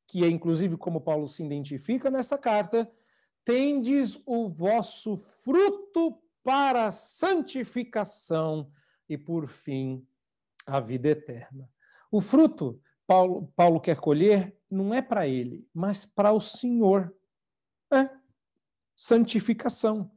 que 0.06 0.24
é 0.24 0.28
inclusive 0.28 0.78
como 0.78 1.02
Paulo 1.02 1.28
se 1.28 1.44
identifica 1.44 2.10
nessa 2.10 2.38
carta, 2.38 2.90
tendes 3.44 4.18
o 4.24 4.48
vosso 4.48 5.18
fruto 5.18 6.18
para 6.42 6.86
a 6.86 6.90
santificação 6.90 8.70
e, 9.06 9.18
por 9.18 9.48
fim, 9.48 10.02
a 10.66 10.80
vida 10.80 11.10
eterna. 11.10 11.68
O 12.10 12.22
fruto, 12.22 12.80
Paulo, 13.10 13.52
Paulo 13.56 13.80
quer 13.80 13.96
colher, 13.96 14.56
não 14.70 14.94
é 14.94 15.02
para 15.02 15.26
ele, 15.26 15.66
mas 15.74 16.06
para 16.06 16.32
o 16.32 16.40
Senhor. 16.40 17.12
É 17.92 18.08
santificação. 18.94 20.08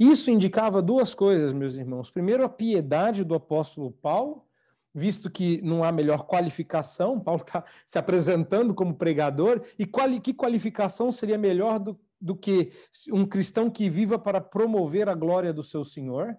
Isso 0.00 0.30
indicava 0.30 0.80
duas 0.80 1.12
coisas, 1.12 1.52
meus 1.52 1.76
irmãos. 1.76 2.10
Primeiro, 2.10 2.42
a 2.42 2.48
piedade 2.48 3.24
do 3.24 3.34
apóstolo 3.34 3.92
Paulo, 3.92 4.48
visto 4.94 5.30
que 5.30 5.60
não 5.60 5.84
há 5.84 5.92
melhor 5.92 6.26
qualificação, 6.26 7.20
Paulo 7.20 7.42
está 7.42 7.62
se 7.84 7.98
apresentando 7.98 8.72
como 8.72 8.96
pregador, 8.96 9.62
e 9.78 9.84
quali, 9.84 10.18
que 10.18 10.32
qualificação 10.32 11.12
seria 11.12 11.36
melhor 11.36 11.78
do, 11.78 12.00
do 12.18 12.34
que 12.34 12.72
um 13.12 13.26
cristão 13.26 13.68
que 13.68 13.90
viva 13.90 14.18
para 14.18 14.40
promover 14.40 15.10
a 15.10 15.14
glória 15.14 15.52
do 15.52 15.62
seu 15.62 15.84
Senhor? 15.84 16.38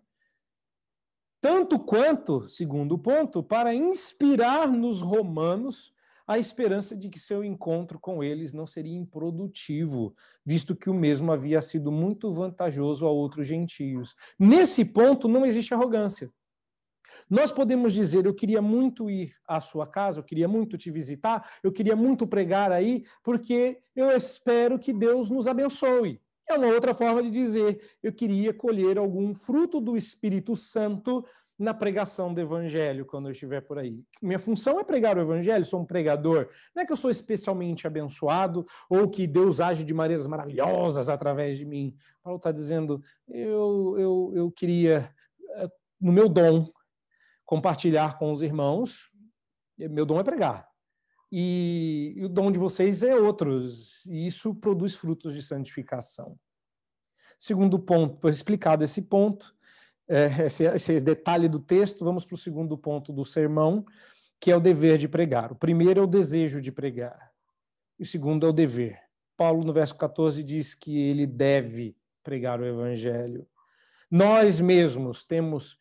Tanto 1.42 1.80
quanto, 1.80 2.48
segundo 2.50 2.98
ponto, 2.98 3.42
para 3.42 3.74
inspirar 3.74 4.68
nos 4.72 5.00
romanos 5.00 5.94
a 6.28 6.38
esperança 6.38 6.96
de 6.96 7.10
que 7.10 7.20
seu 7.20 7.44
encontro 7.44 8.00
com 8.00 8.24
eles 8.24 8.54
não 8.54 8.68
seria 8.68 8.96
improdutivo, 8.96 10.14
visto 10.46 10.76
que 10.76 10.90
o 10.90 10.94
mesmo 10.94 11.32
havia 11.32 11.60
sido 11.60 11.92
muito 11.92 12.32
vantajoso 12.32 13.08
a 13.08 13.10
outros 13.10 13.48
gentios. 13.48 14.14
Nesse 14.38 14.86
ponto 14.86 15.28
não 15.28 15.44
existe 15.46 15.74
arrogância. 15.74 16.32
Nós 17.28 17.52
podemos 17.52 17.94
dizer, 17.94 18.26
eu 18.26 18.34
queria 18.36 18.62
muito 18.62 19.10
ir 19.10 19.34
à 19.48 19.60
sua 19.60 19.88
casa, 19.88 20.20
eu 20.20 20.24
queria 20.24 20.48
muito 20.48 20.78
te 20.78 20.92
visitar, 20.92 21.50
eu 21.64 21.72
queria 21.72 21.96
muito 21.96 22.28
pregar 22.28 22.72
aí, 22.72 23.04
porque 23.24 23.80
eu 23.96 24.12
espero 24.12 24.78
que 24.78 24.94
Deus 24.94 25.32
nos 25.32 25.48
abençoe. 25.48 26.22
É 26.50 26.58
uma 26.58 26.68
outra 26.68 26.95
forma 26.95 27.22
de 27.22 27.30
dizer, 27.30 27.80
eu 28.02 28.12
queria 28.12 28.52
colher 28.52 28.97
algum 28.97 29.36
fruto 29.36 29.80
do 29.80 29.95
Espírito 29.95 30.56
Santo 30.56 31.24
na 31.60 31.76
pregação 31.76 32.34
do 32.34 32.41
evangelho 32.41 33.06
quando 33.06 33.28
eu 33.28 33.32
estiver 33.32 33.62
por 33.62 33.78
aí. 33.78 34.02
Minha 34.20 34.39
função 34.39 34.80
é 34.80 34.84
pregar 34.84 35.16
o 35.16 35.22
evangelho, 35.22 35.64
sou 35.64 35.82
um 35.82 35.86
pregador. 35.86 36.50
Não 36.74 36.82
é 36.82 36.86
que 36.88 36.91
eu 36.91 36.97
sou 36.97 37.12
especialmente 37.12 37.86
abençoado 37.86 38.66
ou 38.89 39.08
que 39.08 39.28
Deus 39.28 39.60
age 39.60 39.84
de 39.84 39.93
maneiras 39.93 40.26
maravilhosas 40.26 41.08
através 41.08 41.56
de 41.58 41.66
mim. 41.66 41.93
Paulo 42.24 42.38
está 42.38 42.52
dizendo, 42.52 43.00
eu, 43.28 43.95
eu, 44.00 44.32
eu 44.34 44.52
queria, 44.52 45.14
eh, 45.56 45.70
no 46.02 46.12
meu 46.12 46.28
dom, 46.28 46.66
compartilhar 47.45 48.18
com 48.18 48.32
os 48.32 48.41
irmãos. 48.41 49.12
Meu 49.78 50.06
dom 50.06 50.20
é 50.20 50.24
pregar. 50.24 50.69
E, 51.32 52.14
e 52.18 52.26
o 52.26 52.30
dom 52.30 52.52
de 52.52 52.58
vocês 52.58 53.04
é 53.04 53.16
outros. 53.16 54.06
E 54.06 54.26
isso 54.26 54.54
produz 54.56 54.96
frutos 54.96 55.34
de 55.34 55.42
santificação. 55.42 56.38
Segundo 57.38 57.80
ponto, 57.80 58.28
explicado 58.28 58.84
esse 58.84 59.02
ponto, 59.02 59.56
é, 60.08 60.46
esse, 60.46 60.64
esse 60.64 61.00
detalhe 61.00 61.48
do 61.48 61.60
texto, 61.60 62.04
vamos 62.04 62.26
para 62.26 62.36
o 62.36 62.38
segundo 62.38 62.78
ponto 62.78 63.14
do 63.14 63.24
sermão, 63.24 63.86
que 64.40 64.52
é 64.52 64.56
o 64.56 64.60
dever 64.60 64.98
de 64.98 65.08
pregar. 65.08 65.52
O 65.52 65.56
primeiro 65.56 66.00
é 66.00 66.04
o 66.04 66.08
desejo 66.08 66.60
de 66.60 66.72
pregar, 66.72 67.32
e 67.98 68.04
o 68.04 68.06
segundo 68.06 68.46
é 68.46 68.50
o 68.50 68.54
dever. 68.54 69.00
Paulo, 69.38 69.64
no 69.64 69.72
verso 69.72 69.96
14, 69.96 70.44
diz 70.44 70.76
que 70.76 70.98
ele 70.98 71.26
deve 71.26 71.96
pregar 72.24 72.60
o 72.60 72.66
evangelho. 72.66 73.48
Nós 74.12 74.60
mesmos 74.60 75.24
temos 75.24 75.78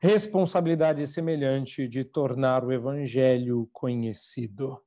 responsabilidade 0.00 1.06
semelhante 1.06 1.86
de 1.86 2.04
tornar 2.04 2.64
o 2.64 2.72
evangelho 2.72 3.68
conhecido. 3.72 4.80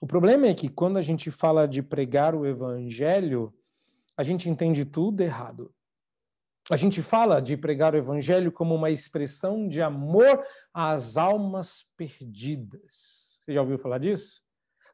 O 0.00 0.06
problema 0.06 0.46
é 0.46 0.54
que 0.54 0.68
quando 0.68 0.96
a 0.96 1.02
gente 1.02 1.30
fala 1.30 1.68
de 1.68 1.82
pregar 1.82 2.34
o 2.34 2.46
evangelho, 2.46 3.52
a 4.16 4.22
gente 4.22 4.48
entende 4.48 4.84
tudo 4.84 5.20
errado. 5.20 5.74
A 6.70 6.76
gente 6.76 7.02
fala 7.02 7.40
de 7.40 7.56
pregar 7.56 7.94
o 7.94 7.98
evangelho 7.98 8.50
como 8.50 8.74
uma 8.74 8.90
expressão 8.90 9.68
de 9.68 9.82
amor 9.82 10.42
às 10.72 11.18
almas 11.18 11.84
perdidas. 11.96 13.26
Você 13.44 13.52
já 13.52 13.60
ouviu 13.60 13.76
falar 13.76 13.98
disso? 13.98 14.42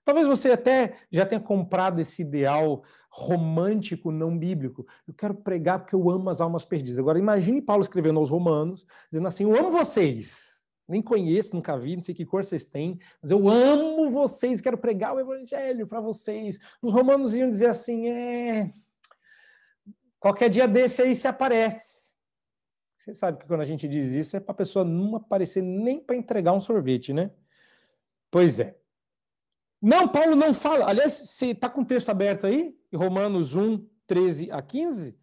Talvez 0.04 0.26
você 0.26 0.52
até 0.52 0.96
já 1.10 1.26
tenha 1.26 1.40
comprado 1.40 2.00
esse 2.00 2.22
ideal 2.22 2.82
romântico 3.10 4.10
não 4.10 4.38
bíblico. 4.38 4.86
Eu 5.06 5.12
quero 5.12 5.34
pregar 5.34 5.80
porque 5.80 5.94
eu 5.94 6.10
amo 6.10 6.30
as 6.30 6.40
almas 6.40 6.64
perdidas. 6.64 6.98
Agora 6.98 7.18
imagine 7.18 7.60
Paulo 7.60 7.82
escrevendo 7.82 8.18
aos 8.18 8.30
romanos, 8.30 8.86
dizendo 9.10 9.28
assim: 9.28 9.44
"Eu 9.44 9.56
amo 9.56 9.70
vocês. 9.70 10.55
Nem 10.88 11.02
conheço, 11.02 11.54
nunca 11.54 11.76
vi, 11.76 11.96
não 11.96 12.02
sei 12.02 12.14
que 12.14 12.24
cor 12.24 12.44
vocês 12.44 12.64
têm, 12.64 12.98
mas 13.20 13.30
eu 13.30 13.48
amo 13.48 14.10
vocês, 14.10 14.60
quero 14.60 14.78
pregar 14.78 15.14
o 15.14 15.20
evangelho 15.20 15.86
para 15.86 16.00
vocês". 16.00 16.58
Os 16.80 16.92
romanos 16.92 17.34
iam 17.34 17.50
dizer 17.50 17.66
assim: 17.66 18.08
"É, 18.08 18.70
Qualquer 20.18 20.48
dia 20.48 20.66
desse 20.66 21.02
aí 21.02 21.14
se 21.14 21.28
aparece. 21.28 22.14
Você 22.98 23.14
sabe 23.14 23.38
que 23.38 23.46
quando 23.46 23.60
a 23.60 23.64
gente 23.64 23.86
diz 23.86 24.12
isso 24.12 24.36
é 24.36 24.40
para 24.40 24.50
a 24.52 24.56
pessoa 24.56 24.84
não 24.84 25.14
aparecer 25.14 25.62
nem 25.62 26.00
para 26.00 26.16
entregar 26.16 26.52
um 26.52 26.58
sorvete, 26.58 27.12
né? 27.12 27.30
Pois 28.28 28.58
é. 28.58 28.76
Não, 29.80 30.08
Paulo 30.08 30.34
não 30.34 30.52
fala. 30.52 30.88
Aliás, 30.88 31.12
você 31.12 31.50
está 31.50 31.70
com 31.70 31.82
o 31.82 31.86
texto 31.86 32.08
aberto 32.08 32.46
aí? 32.46 32.76
Romanos 32.92 33.54
1, 33.54 33.86
13 34.06 34.50
a 34.50 34.60
15? 34.60 35.16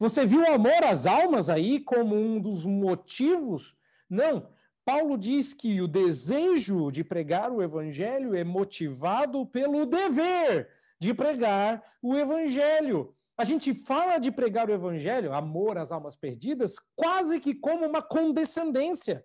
Você 0.00 0.26
viu 0.26 0.40
o 0.40 0.50
amor 0.50 0.82
às 0.82 1.06
almas 1.06 1.48
aí 1.48 1.78
como 1.78 2.16
um 2.16 2.40
dos 2.40 2.66
motivos? 2.66 3.76
Não. 4.08 4.50
Paulo 4.90 5.16
diz 5.16 5.54
que 5.54 5.80
o 5.80 5.86
desejo 5.86 6.90
de 6.90 7.04
pregar 7.04 7.52
o 7.52 7.62
evangelho 7.62 8.34
é 8.34 8.42
motivado 8.42 9.46
pelo 9.46 9.86
dever 9.86 10.68
de 10.98 11.14
pregar 11.14 11.80
o 12.02 12.16
evangelho. 12.16 13.16
A 13.38 13.44
gente 13.44 13.72
fala 13.72 14.18
de 14.18 14.32
pregar 14.32 14.68
o 14.68 14.72
evangelho, 14.72 15.32
amor 15.32 15.78
às 15.78 15.92
almas 15.92 16.16
perdidas, 16.16 16.74
quase 16.96 17.38
que 17.38 17.54
como 17.54 17.86
uma 17.86 18.02
condescendência. 18.02 19.24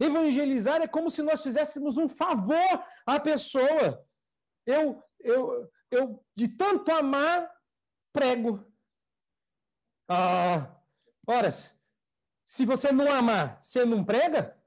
Evangelizar 0.00 0.82
é 0.82 0.88
como 0.88 1.12
se 1.12 1.22
nós 1.22 1.44
fizéssemos 1.44 1.96
um 1.96 2.08
favor 2.08 2.84
à 3.06 3.20
pessoa. 3.20 4.04
Eu, 4.66 5.00
eu, 5.20 5.70
eu 5.92 6.24
de 6.34 6.48
tanto 6.48 6.90
amar, 6.90 7.48
prego. 8.12 8.66
Ah, 10.08 10.74
ora, 11.24 11.50
se 12.44 12.66
você 12.66 12.90
não 12.90 13.08
amar, 13.12 13.60
você 13.62 13.84
não 13.84 14.04
prega? 14.04 14.60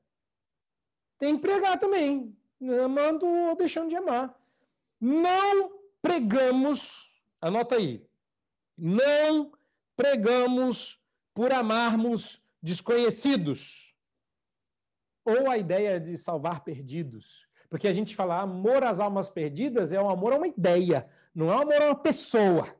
Tem 1.17 1.35
que 1.35 1.41
pregar 1.41 1.79
também, 1.79 2.35
amando 2.83 3.25
ou 3.25 3.55
deixando 3.55 3.89
de 3.89 3.95
amar. 3.95 4.37
Não 4.99 5.79
pregamos, 6.01 7.13
anota 7.41 7.75
aí, 7.75 8.05
não 8.77 9.51
pregamos 9.95 11.01
por 11.33 11.51
amarmos 11.51 12.41
desconhecidos. 12.61 13.95
Ou 15.23 15.49
a 15.49 15.57
ideia 15.57 15.99
de 15.99 16.17
salvar 16.17 16.63
perdidos. 16.63 17.47
Porque 17.69 17.87
a 17.87 17.93
gente 17.93 18.15
fala 18.15 18.39
amor 18.39 18.83
às 18.83 18.99
almas 18.99 19.29
perdidas 19.29 19.91
é 19.91 20.01
um 20.01 20.09
amor 20.09 20.33
a 20.33 20.37
uma 20.37 20.47
ideia, 20.47 21.07
não 21.33 21.51
é 21.51 21.55
um 21.55 21.61
amor 21.61 21.81
a 21.81 21.85
uma 21.87 21.95
pessoa. 21.95 22.75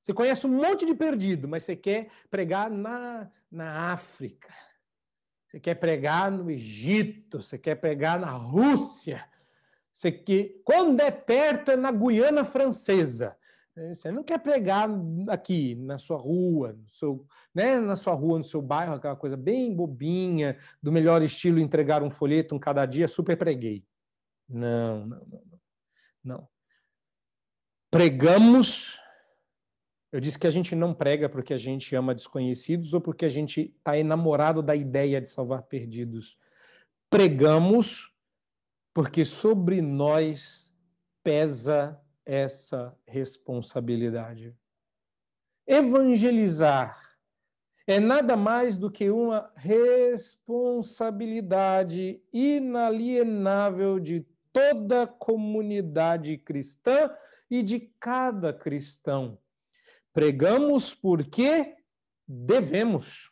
Você 0.00 0.12
conhece 0.12 0.46
um 0.46 0.50
monte 0.50 0.84
de 0.84 0.94
perdido, 0.94 1.46
mas 1.46 1.62
você 1.62 1.76
quer 1.76 2.08
pregar 2.28 2.68
na, 2.68 3.30
na 3.50 3.92
África. 3.92 4.52
Você 5.52 5.60
quer 5.60 5.74
pregar 5.74 6.30
no 6.30 6.50
Egito, 6.50 7.42
você 7.42 7.58
quer 7.58 7.74
pregar 7.74 8.18
na 8.18 8.30
Rússia. 8.30 9.22
Você 9.92 10.10
quer... 10.10 10.62
Quando 10.64 10.98
é 11.00 11.10
perto, 11.10 11.72
é 11.72 11.76
na 11.76 11.92
Guiana 11.92 12.42
Francesa. 12.42 13.36
É, 13.76 13.92
você 13.92 14.10
não 14.10 14.24
quer 14.24 14.38
pregar 14.38 14.88
aqui 15.28 15.74
na 15.74 15.98
sua 15.98 16.16
rua, 16.16 16.72
no 16.72 16.88
seu, 16.88 17.26
né, 17.54 17.78
na 17.80 17.96
sua 17.96 18.14
rua, 18.14 18.38
no 18.38 18.44
seu 18.44 18.62
bairro, 18.62 18.94
aquela 18.94 19.14
coisa 19.14 19.36
bem 19.36 19.74
bobinha, 19.76 20.56
do 20.82 20.90
melhor 20.90 21.22
estilo 21.22 21.60
entregar 21.60 22.02
um 22.02 22.10
folheto 22.10 22.54
um 22.54 22.58
cada 22.58 22.86
dia, 22.86 23.06
super 23.06 23.36
preguei. 23.36 23.84
Não, 24.48 25.06
não, 25.06 25.26
não, 25.26 25.60
não. 26.24 26.48
Pregamos. 27.90 29.01
Eu 30.12 30.20
disse 30.20 30.38
que 30.38 30.46
a 30.46 30.50
gente 30.50 30.76
não 30.76 30.92
prega 30.92 31.26
porque 31.26 31.54
a 31.54 31.58
gente 31.58 31.96
ama 31.96 32.14
desconhecidos 32.14 32.92
ou 32.92 33.00
porque 33.00 33.24
a 33.24 33.30
gente 33.30 33.74
está 33.78 33.96
enamorado 33.96 34.62
da 34.62 34.76
ideia 34.76 35.18
de 35.18 35.28
salvar 35.28 35.62
perdidos. 35.62 36.36
Pregamos 37.08 38.14
porque 38.92 39.24
sobre 39.24 39.80
nós 39.80 40.70
pesa 41.24 41.98
essa 42.26 42.94
responsabilidade. 43.06 44.54
Evangelizar 45.66 47.00
é 47.86 47.98
nada 47.98 48.36
mais 48.36 48.76
do 48.76 48.90
que 48.90 49.08
uma 49.08 49.50
responsabilidade 49.56 52.20
inalienável 52.32 53.98
de 53.98 54.26
toda 54.52 55.06
comunidade 55.06 56.36
cristã 56.36 57.10
e 57.50 57.62
de 57.62 57.80
cada 57.98 58.52
cristão. 58.52 59.38
Pregamos 60.12 60.94
porque 60.94 61.76
devemos. 62.26 63.30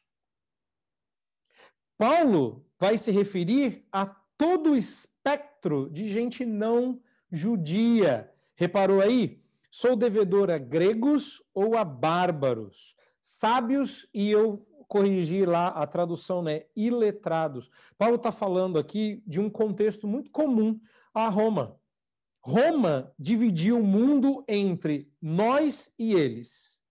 Paulo 1.99 2.65
vai 2.79 2.97
se 2.97 3.11
referir 3.11 3.87
a 3.93 4.07
todo 4.07 4.71
o 4.71 4.77
espectro 4.77 5.91
de 5.91 6.09
gente 6.09 6.47
não 6.47 7.01
judia. 7.31 8.33
Reparou 8.57 9.01
aí? 9.01 9.41
Sou 9.71 9.95
devedor 9.95 10.51
a 10.51 10.59
gregos 10.59 11.43
ou 11.55 11.77
a 11.77 11.85
bárbaros, 11.85 12.97
sábios 13.23 14.09
e 14.13 14.31
eu 14.31 14.67
corrigi 14.89 15.47
lá 15.47 15.69
a 15.69 15.87
tradução, 15.87 16.43
né? 16.43 16.65
Iletrados. 16.75 17.71
Paulo 17.97 18.17
está 18.17 18.33
falando 18.33 18.79
aqui 18.79 19.23
de 19.25 19.41
um 19.41 19.49
contexto 19.49 20.09
muito 20.09 20.31
comum 20.31 20.81
a 21.15 21.29
Roma. 21.29 21.80
Roma 22.43 23.13
dividiu 23.19 23.79
o 23.79 23.87
mundo 23.87 24.45
entre 24.49 25.13
nós 25.21 25.93
e 25.99 26.15
eles. 26.15 26.83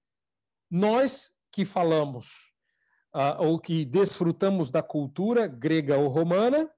Nós 0.70 1.34
que 1.52 1.66
falamos 1.66 2.52
uh, 3.14 3.44
ou 3.44 3.60
que 3.60 3.84
desfrutamos 3.84 4.70
da 4.70 4.84
cultura 4.84 5.48
grega 5.48 5.98
ou 5.98 6.08
romana, 6.08 6.72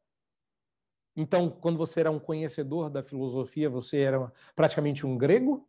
então, 1.16 1.50
quando 1.50 1.78
você 1.78 2.00
era 2.00 2.12
um 2.12 2.20
conhecedor 2.20 2.90
da 2.90 3.04
filosofia, 3.04 3.70
você 3.70 4.00
era 4.00 4.32
praticamente 4.56 5.06
um 5.06 5.18
grego? 5.18 5.68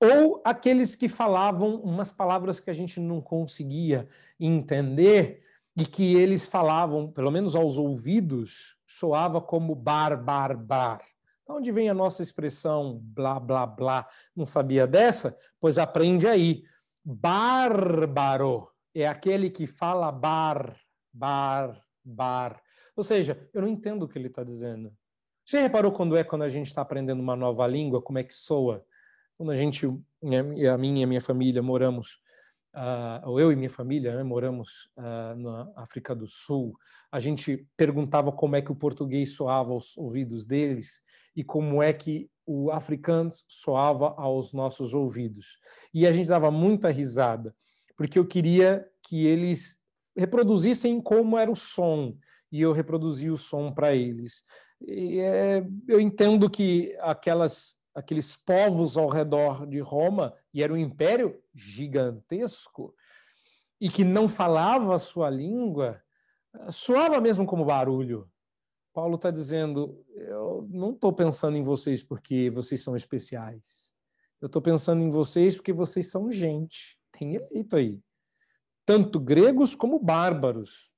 Ou 0.00 0.40
aqueles 0.44 0.94
que 0.94 1.08
falavam 1.08 1.76
umas 1.76 2.12
palavras 2.12 2.60
que 2.60 2.70
a 2.70 2.74
gente 2.74 3.00
não 3.00 3.20
conseguia 3.20 4.06
entender 4.38 5.42
e 5.76 5.86
que 5.86 6.14
eles 6.14 6.46
falavam, 6.46 7.10
pelo 7.10 7.30
menos 7.30 7.54
aos 7.54 7.78
ouvidos, 7.78 8.76
soava 8.86 9.40
como 9.40 9.74
bar, 9.74 10.22
bar, 10.22 10.56
bar. 10.56 11.02
De 11.48 11.54
onde 11.54 11.72
vem 11.72 11.88
a 11.88 11.94
nossa 11.94 12.22
expressão 12.22 13.00
blá, 13.02 13.40
blá, 13.40 13.66
blá? 13.66 14.06
Não 14.36 14.44
sabia 14.44 14.86
dessa? 14.86 15.34
Pois 15.58 15.78
aprende 15.78 16.28
aí. 16.28 16.62
Bárbaro 17.02 18.68
é 18.94 19.08
aquele 19.08 19.48
que 19.48 19.66
fala 19.66 20.12
bar, 20.12 20.78
bar, 21.10 21.82
bar. 22.04 22.60
Ou 22.94 23.02
seja, 23.02 23.48
eu 23.54 23.62
não 23.62 23.68
entendo 23.68 24.02
o 24.02 24.08
que 24.08 24.18
ele 24.18 24.28
está 24.28 24.44
dizendo. 24.44 24.92
Você 25.42 25.58
reparou 25.58 25.90
quando 25.90 26.18
é 26.18 26.22
quando 26.22 26.42
a 26.42 26.50
gente 26.50 26.66
está 26.66 26.82
aprendendo 26.82 27.22
uma 27.22 27.34
nova 27.34 27.66
língua, 27.66 28.02
como 28.02 28.18
é 28.18 28.24
que 28.24 28.34
soa? 28.34 28.84
Quando 29.38 29.50
a 29.50 29.54
gente, 29.54 29.86
a 29.86 30.76
minha 30.76 31.00
e 31.00 31.04
a 31.04 31.06
minha 31.06 31.22
família 31.22 31.62
moramos, 31.62 32.20
uh, 32.74 33.26
ou 33.26 33.40
eu 33.40 33.50
e 33.50 33.56
minha 33.56 33.70
família 33.70 34.14
né, 34.14 34.22
moramos 34.22 34.90
uh, 34.98 35.34
na 35.34 35.72
África 35.76 36.14
do 36.14 36.26
Sul, 36.26 36.76
a 37.10 37.18
gente 37.18 37.66
perguntava 37.74 38.30
como 38.30 38.54
é 38.54 38.60
que 38.60 38.70
o 38.70 38.76
português 38.76 39.32
soava 39.32 39.72
aos 39.72 39.96
ouvidos 39.96 40.44
deles 40.44 41.00
e 41.38 41.44
como 41.44 41.80
é 41.80 41.92
que 41.92 42.28
o 42.44 42.72
africano 42.72 43.30
soava 43.46 44.12
aos 44.16 44.52
nossos 44.52 44.92
ouvidos. 44.92 45.56
E 45.94 46.04
a 46.04 46.10
gente 46.10 46.26
dava 46.26 46.50
muita 46.50 46.90
risada, 46.90 47.54
porque 47.96 48.18
eu 48.18 48.26
queria 48.26 48.84
que 49.06 49.24
eles 49.24 49.78
reproduzissem 50.16 51.00
como 51.00 51.38
era 51.38 51.48
o 51.48 51.54
som 51.54 52.18
e 52.50 52.60
eu 52.60 52.72
reproduzi 52.72 53.30
o 53.30 53.36
som 53.36 53.72
para 53.72 53.94
eles. 53.94 54.42
E, 54.80 55.20
é, 55.20 55.64
eu 55.86 56.00
entendo 56.00 56.50
que 56.50 56.96
aquelas 57.02 57.78
aqueles 57.94 58.36
povos 58.36 58.96
ao 58.96 59.08
redor 59.08 59.64
de 59.66 59.80
Roma, 59.80 60.34
e 60.52 60.62
era 60.62 60.72
um 60.72 60.76
império 60.76 61.40
gigantesco, 61.54 62.94
e 63.80 63.88
que 63.88 64.04
não 64.04 64.28
falava 64.28 64.94
a 64.94 64.98
sua 64.98 65.30
língua, 65.30 66.00
soava 66.70 67.20
mesmo 67.20 67.46
como 67.46 67.64
barulho. 67.64 68.28
Paulo 68.98 69.14
está 69.14 69.30
dizendo: 69.30 70.04
eu 70.12 70.66
não 70.68 70.90
estou 70.90 71.12
pensando 71.12 71.56
em 71.56 71.62
vocês 71.62 72.02
porque 72.02 72.50
vocês 72.50 72.82
são 72.82 72.96
especiais. 72.96 73.92
Eu 74.40 74.46
estou 74.46 74.60
pensando 74.60 75.00
em 75.00 75.08
vocês 75.08 75.54
porque 75.54 75.72
vocês 75.72 76.10
são 76.10 76.28
gente. 76.28 76.98
Tem 77.12 77.36
eleito 77.36 77.76
aí. 77.76 78.00
Tanto 78.84 79.20
gregos 79.20 79.76
como 79.76 80.00
bárbaros. 80.00 80.92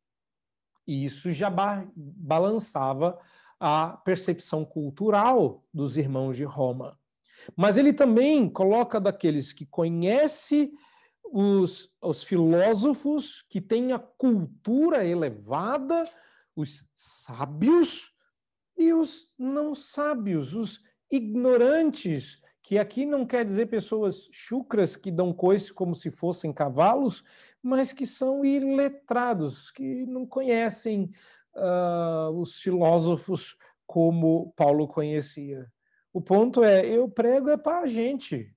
E 0.86 1.04
isso 1.04 1.30
já 1.30 1.50
ba 1.50 1.86
balançava 1.94 3.20
a 3.60 3.98
percepção 3.98 4.64
cultural 4.64 5.62
dos 5.70 5.98
irmãos 5.98 6.38
de 6.38 6.44
Roma. 6.44 6.98
Mas 7.54 7.76
ele 7.76 7.92
também 7.92 8.48
coloca 8.48 8.98
daqueles 8.98 9.52
que 9.52 9.66
conhece 9.66 10.72
os, 11.22 11.92
os 12.00 12.22
filósofos, 12.22 13.44
que 13.46 13.60
têm 13.60 13.92
a 13.92 13.98
cultura 13.98 15.04
elevada, 15.04 16.08
os 16.60 16.86
sábios 16.94 18.12
e 18.76 18.92
os 18.92 19.30
não 19.38 19.74
sábios, 19.74 20.54
os 20.54 20.80
ignorantes, 21.10 22.40
que 22.62 22.78
aqui 22.78 23.04
não 23.04 23.26
quer 23.26 23.44
dizer 23.44 23.66
pessoas 23.66 24.28
chucras 24.30 24.96
que 24.96 25.10
dão 25.10 25.32
coice 25.32 25.72
como 25.72 25.94
se 25.94 26.10
fossem 26.10 26.52
cavalos, 26.52 27.24
mas 27.62 27.92
que 27.92 28.06
são 28.06 28.44
iletrados, 28.44 29.70
que 29.70 30.06
não 30.06 30.26
conhecem 30.26 31.10
uh, 31.56 32.30
os 32.38 32.60
filósofos 32.60 33.56
como 33.86 34.52
Paulo 34.56 34.86
conhecia. 34.86 35.70
O 36.12 36.20
ponto 36.20 36.62
é, 36.62 36.86
eu 36.86 37.08
prego 37.08 37.50
é 37.50 37.56
para 37.56 37.80
a 37.80 37.86
gente. 37.86 38.54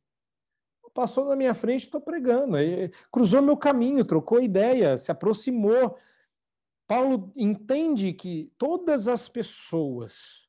Passou 0.93 1.25
na 1.25 1.35
minha 1.35 1.55
frente, 1.55 1.85
estou 1.85 1.99
pregando. 1.99 2.55
Cruzou 3.11 3.41
meu 3.41 3.57
caminho, 3.57 4.05
trocou 4.05 4.39
ideia, 4.39 4.97
se 4.97 5.11
aproximou. 5.11 5.97
Paulo 6.87 7.31
entende 7.35 8.13
que 8.13 8.51
todas 8.57 9.07
as 9.07 9.29
pessoas 9.29 10.47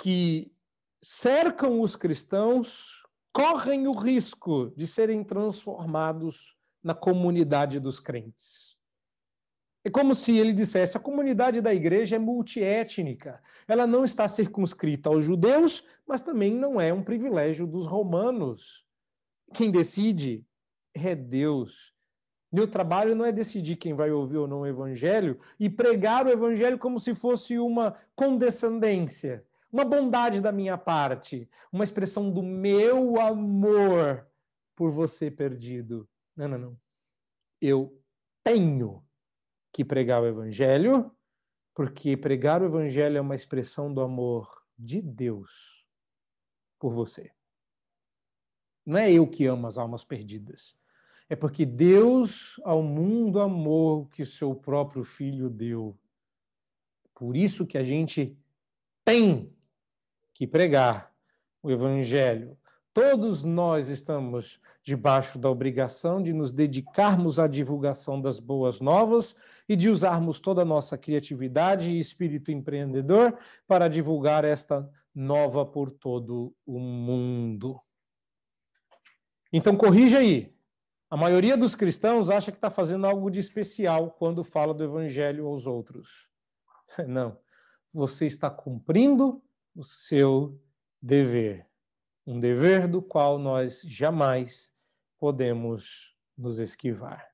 que 0.00 0.52
cercam 1.02 1.80
os 1.80 1.96
cristãos 1.96 3.02
correm 3.32 3.86
o 3.86 3.92
risco 3.92 4.72
de 4.76 4.86
serem 4.86 5.24
transformados 5.24 6.56
na 6.82 6.94
comunidade 6.94 7.80
dos 7.80 7.98
crentes. 7.98 8.76
É 9.84 9.90
como 9.90 10.14
se 10.14 10.36
ele 10.36 10.52
dissesse: 10.52 10.96
a 10.96 11.00
comunidade 11.00 11.60
da 11.60 11.74
igreja 11.74 12.16
é 12.16 12.18
multiétnica. 12.18 13.42
Ela 13.66 13.86
não 13.86 14.04
está 14.04 14.28
circunscrita 14.28 15.08
aos 15.08 15.24
judeus, 15.24 15.84
mas 16.06 16.22
também 16.22 16.54
não 16.54 16.80
é 16.80 16.92
um 16.92 17.02
privilégio 17.02 17.66
dos 17.66 17.86
romanos. 17.86 18.84
Quem 19.52 19.70
decide 19.70 20.46
é 20.94 21.14
Deus. 21.14 21.91
Meu 22.52 22.68
trabalho 22.68 23.14
não 23.14 23.24
é 23.24 23.32
decidir 23.32 23.76
quem 23.76 23.94
vai 23.94 24.10
ouvir 24.10 24.36
ou 24.36 24.46
não 24.46 24.60
o 24.60 24.66
evangelho 24.66 25.40
e 25.58 25.70
pregar 25.70 26.26
o 26.26 26.30
evangelho 26.30 26.78
como 26.78 27.00
se 27.00 27.14
fosse 27.14 27.58
uma 27.58 27.94
condescendência, 28.14 29.42
uma 29.72 29.86
bondade 29.86 30.38
da 30.38 30.52
minha 30.52 30.76
parte, 30.76 31.48
uma 31.72 31.82
expressão 31.82 32.30
do 32.30 32.42
meu 32.42 33.18
amor 33.18 34.26
por 34.76 34.90
você 34.90 35.30
perdido. 35.30 36.06
Não, 36.36 36.46
não, 36.46 36.58
não. 36.58 36.80
Eu 37.58 37.98
tenho 38.44 39.02
que 39.72 39.82
pregar 39.82 40.20
o 40.20 40.26
evangelho, 40.26 41.10
porque 41.74 42.18
pregar 42.18 42.60
o 42.60 42.66
evangelho 42.66 43.16
é 43.16 43.20
uma 43.22 43.34
expressão 43.34 43.92
do 43.92 44.02
amor 44.02 44.50
de 44.78 45.00
Deus 45.00 45.86
por 46.78 46.92
você. 46.92 47.32
Não 48.84 48.98
é 48.98 49.10
eu 49.10 49.26
que 49.26 49.46
amo 49.46 49.66
as 49.66 49.78
almas 49.78 50.04
perdidas. 50.04 50.76
É 51.32 51.34
porque 51.34 51.64
Deus 51.64 52.60
ao 52.62 52.82
mundo 52.82 53.40
amou 53.40 54.04
que 54.04 54.22
seu 54.22 54.54
próprio 54.54 55.02
filho 55.02 55.48
deu. 55.48 55.98
Por 57.14 57.38
isso 57.38 57.64
que 57.64 57.78
a 57.78 57.82
gente 57.82 58.36
tem 59.02 59.50
que 60.34 60.46
pregar 60.46 61.10
o 61.62 61.70
evangelho. 61.70 62.54
Todos 62.92 63.44
nós 63.44 63.88
estamos 63.88 64.60
debaixo 64.82 65.38
da 65.38 65.48
obrigação 65.48 66.22
de 66.22 66.34
nos 66.34 66.52
dedicarmos 66.52 67.38
à 67.38 67.46
divulgação 67.46 68.20
das 68.20 68.38
boas 68.38 68.82
novas 68.82 69.34
e 69.66 69.74
de 69.74 69.88
usarmos 69.88 70.38
toda 70.38 70.60
a 70.60 70.66
nossa 70.66 70.98
criatividade 70.98 71.92
e 71.92 71.98
espírito 71.98 72.52
empreendedor 72.52 73.38
para 73.66 73.88
divulgar 73.88 74.44
esta 74.44 74.86
nova 75.14 75.64
por 75.64 75.88
todo 75.88 76.54
o 76.66 76.78
mundo. 76.78 77.80
Então, 79.50 79.74
corrija 79.74 80.18
aí. 80.18 80.52
A 81.12 81.16
maioria 81.18 81.58
dos 81.58 81.74
cristãos 81.74 82.30
acha 82.30 82.50
que 82.50 82.56
está 82.56 82.70
fazendo 82.70 83.06
algo 83.06 83.30
de 83.30 83.38
especial 83.38 84.12
quando 84.12 84.42
fala 84.42 84.72
do 84.72 84.82
evangelho 84.82 85.46
aos 85.46 85.66
outros. 85.66 86.26
Não. 87.06 87.36
Você 87.92 88.24
está 88.24 88.48
cumprindo 88.48 89.42
o 89.76 89.84
seu 89.84 90.58
dever. 91.02 91.66
um 92.26 92.40
dever 92.40 92.88
do 92.88 93.02
qual 93.02 93.38
nós 93.38 93.82
jamais 93.82 94.72
podemos 95.18 96.16
nos 96.34 96.58
esquivar. 96.58 97.28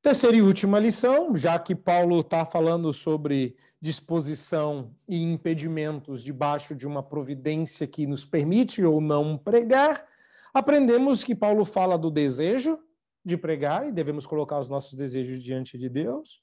Terceira 0.00 0.38
e 0.38 0.40
última 0.40 0.78
lição, 0.78 1.36
já 1.36 1.58
que 1.58 1.74
Paulo 1.74 2.20
está 2.20 2.46
falando 2.46 2.90
sobre 2.90 3.54
disposição 3.78 4.94
e 5.06 5.22
impedimentos 5.22 6.24
debaixo 6.24 6.74
de 6.74 6.86
uma 6.86 7.02
providência 7.02 7.86
que 7.86 8.06
nos 8.06 8.24
permite 8.24 8.82
ou 8.82 8.98
não 8.98 9.36
pregar, 9.36 10.06
aprendemos 10.52 11.24
que 11.24 11.34
Paulo 11.34 11.64
fala 11.64 11.98
do 11.98 12.10
desejo 12.10 12.78
de 13.24 13.36
pregar 13.36 13.86
e 13.86 13.92
devemos 13.92 14.26
colocar 14.26 14.58
os 14.58 14.68
nossos 14.68 14.94
desejos 14.94 15.42
diante 15.42 15.76
de 15.76 15.88
Deus, 15.88 16.42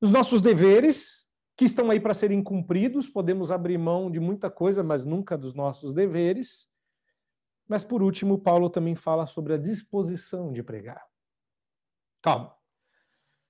os 0.00 0.10
nossos 0.10 0.40
deveres 0.40 1.24
que 1.56 1.64
estão 1.64 1.90
aí 1.90 2.00
para 2.00 2.14
serem 2.14 2.42
cumpridos, 2.42 3.08
podemos 3.08 3.50
abrir 3.50 3.78
mão 3.78 4.10
de 4.10 4.18
muita 4.18 4.50
coisa, 4.50 4.82
mas 4.82 5.04
nunca 5.04 5.38
dos 5.38 5.54
nossos 5.54 5.94
deveres. 5.94 6.66
Mas 7.68 7.84
por 7.84 8.02
último, 8.02 8.38
Paulo 8.38 8.68
também 8.68 8.94
fala 8.94 9.24
sobre 9.24 9.54
a 9.54 9.56
disposição 9.56 10.52
de 10.52 10.62
pregar. 10.62 11.02
Calma. 12.20 12.54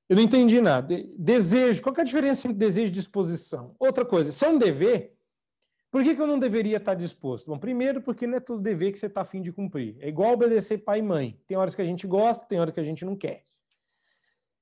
Eu 0.09 0.16
não 0.16 0.22
entendi 0.22 0.61
nada. 0.61 0.95
Desejo, 1.16 1.82
qual 1.82 1.95
é 1.97 2.03
a 2.03 2.05
diferença 2.05 2.47
entre 2.47 2.59
desejo 2.59 2.92
e 2.92 2.95
disposição? 2.95 3.74
Outra 3.78 4.05
coisa, 4.05 4.30
se 4.30 4.45
é 4.45 4.49
um 4.49 4.59
dever, 4.59 5.14
por 5.95 6.03
que, 6.03 6.12
que 6.12 6.20
eu 6.20 6.26
não 6.26 6.40
deveria 6.40 6.78
estar 6.78 6.95
disposto? 6.95 7.47
Bom, 7.47 7.57
primeiro, 7.57 8.03
porque 8.03 8.26
não 8.26 8.38
é 8.38 8.40
todo 8.40 8.61
dever 8.61 8.90
que 8.90 8.99
você 8.99 9.07
está 9.07 9.20
afim 9.20 9.40
de 9.40 9.53
cumprir. 9.53 9.97
É 10.01 10.09
igual 10.09 10.32
obedecer 10.32 10.78
pai 10.78 10.99
e 10.99 11.03
mãe. 11.03 11.40
Tem 11.47 11.57
horas 11.57 11.72
que 11.72 11.80
a 11.80 11.84
gente 11.84 12.05
gosta, 12.05 12.45
tem 12.47 12.59
horas 12.59 12.74
que 12.74 12.80
a 12.80 12.82
gente 12.82 13.05
não 13.05 13.14
quer. 13.14 13.45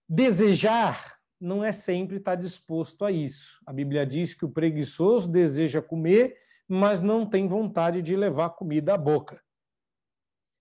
Desejar 0.06 1.18
não 1.40 1.64
é 1.64 1.72
sempre 1.72 2.18
estar 2.18 2.34
disposto 2.34 3.02
a 3.02 3.10
isso. 3.10 3.62
A 3.64 3.72
Bíblia 3.72 4.04
diz 4.04 4.34
que 4.34 4.44
o 4.44 4.50
preguiçoso 4.50 5.26
deseja 5.26 5.80
comer, 5.80 6.36
mas 6.68 7.00
não 7.00 7.24
tem 7.24 7.48
vontade 7.48 8.02
de 8.02 8.14
levar 8.14 8.50
comida 8.50 8.92
à 8.92 8.98
boca. 8.98 9.42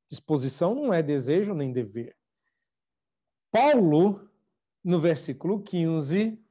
Disposição 0.09 0.73
não 0.73 0.93
é 0.93 1.03
desejo 1.03 1.53
nem 1.53 1.73
dever. 1.73 2.15
Paulo 3.51 4.25
no 4.81 5.01
versículo 5.01 5.61
15, 5.61 6.41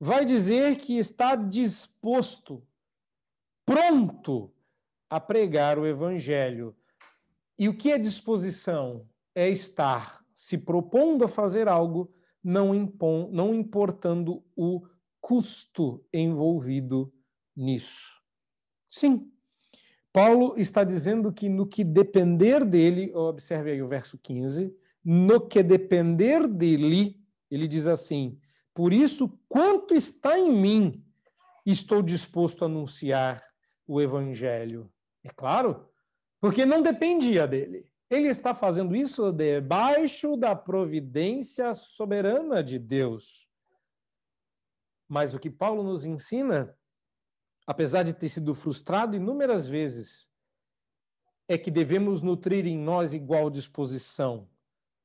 vai 0.00 0.24
dizer 0.24 0.78
que 0.78 0.96
está 0.96 1.36
disposto, 1.36 2.66
pronto 3.66 4.54
a 5.10 5.20
pregar 5.20 5.78
o 5.78 5.86
evangelho. 5.86 6.74
E 7.58 7.68
o 7.68 7.76
que 7.76 7.90
é 7.92 7.98
disposição? 7.98 9.06
É 9.34 9.50
estar 9.50 10.24
se 10.34 10.56
propondo 10.56 11.24
a 11.24 11.28
fazer 11.28 11.68
algo, 11.68 12.14
não, 12.42 12.74
impon, 12.74 13.28
não 13.32 13.54
importando 13.54 14.44
o 14.54 14.86
custo 15.20 16.04
envolvido 16.12 17.12
nisso. 17.54 18.14
Sim, 18.88 19.30
Paulo 20.12 20.54
está 20.56 20.84
dizendo 20.84 21.32
que 21.32 21.48
no 21.48 21.66
que 21.66 21.82
depender 21.82 22.64
dele, 22.64 23.12
observe 23.14 23.72
aí 23.72 23.82
o 23.82 23.88
verso 23.88 24.16
15, 24.18 24.74
no 25.04 25.40
que 25.46 25.62
depender 25.62 26.46
dele, 26.46 27.20
ele 27.50 27.66
diz 27.66 27.86
assim: 27.86 28.38
Por 28.72 28.92
isso, 28.92 29.38
quanto 29.48 29.94
está 29.94 30.38
em 30.38 30.52
mim, 30.52 31.04
estou 31.64 32.02
disposto 32.02 32.62
a 32.62 32.66
anunciar 32.66 33.42
o 33.86 34.00
evangelho. 34.00 34.90
É 35.22 35.28
claro, 35.28 35.88
porque 36.40 36.66
não 36.66 36.82
dependia 36.82 37.46
dele. 37.46 37.90
Ele 38.08 38.28
está 38.28 38.54
fazendo 38.54 38.94
isso 38.94 39.32
debaixo 39.32 40.36
da 40.36 40.54
providência 40.54 41.74
soberana 41.74 42.62
de 42.62 42.78
Deus. 42.78 43.48
Mas 45.08 45.34
o 45.34 45.38
que 45.38 45.50
Paulo 45.50 45.82
nos 45.82 46.04
ensina, 46.04 46.76
apesar 47.66 48.02
de 48.02 48.12
ter 48.12 48.28
sido 48.28 48.54
frustrado 48.54 49.16
inúmeras 49.16 49.68
vezes, 49.68 50.28
é 51.48 51.56
que 51.56 51.70
devemos 51.70 52.22
nutrir 52.22 52.66
em 52.66 52.78
nós 52.78 53.12
igual 53.12 53.50
disposição. 53.50 54.48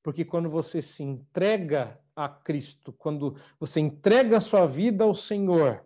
Porque 0.03 0.25
quando 0.25 0.49
você 0.49 0.81
se 0.81 1.03
entrega 1.03 1.99
a 2.15 2.27
Cristo, 2.27 2.91
quando 2.93 3.35
você 3.59 3.79
entrega 3.79 4.37
a 4.37 4.41
sua 4.41 4.65
vida 4.65 5.03
ao 5.03 5.13
Senhor, 5.13 5.85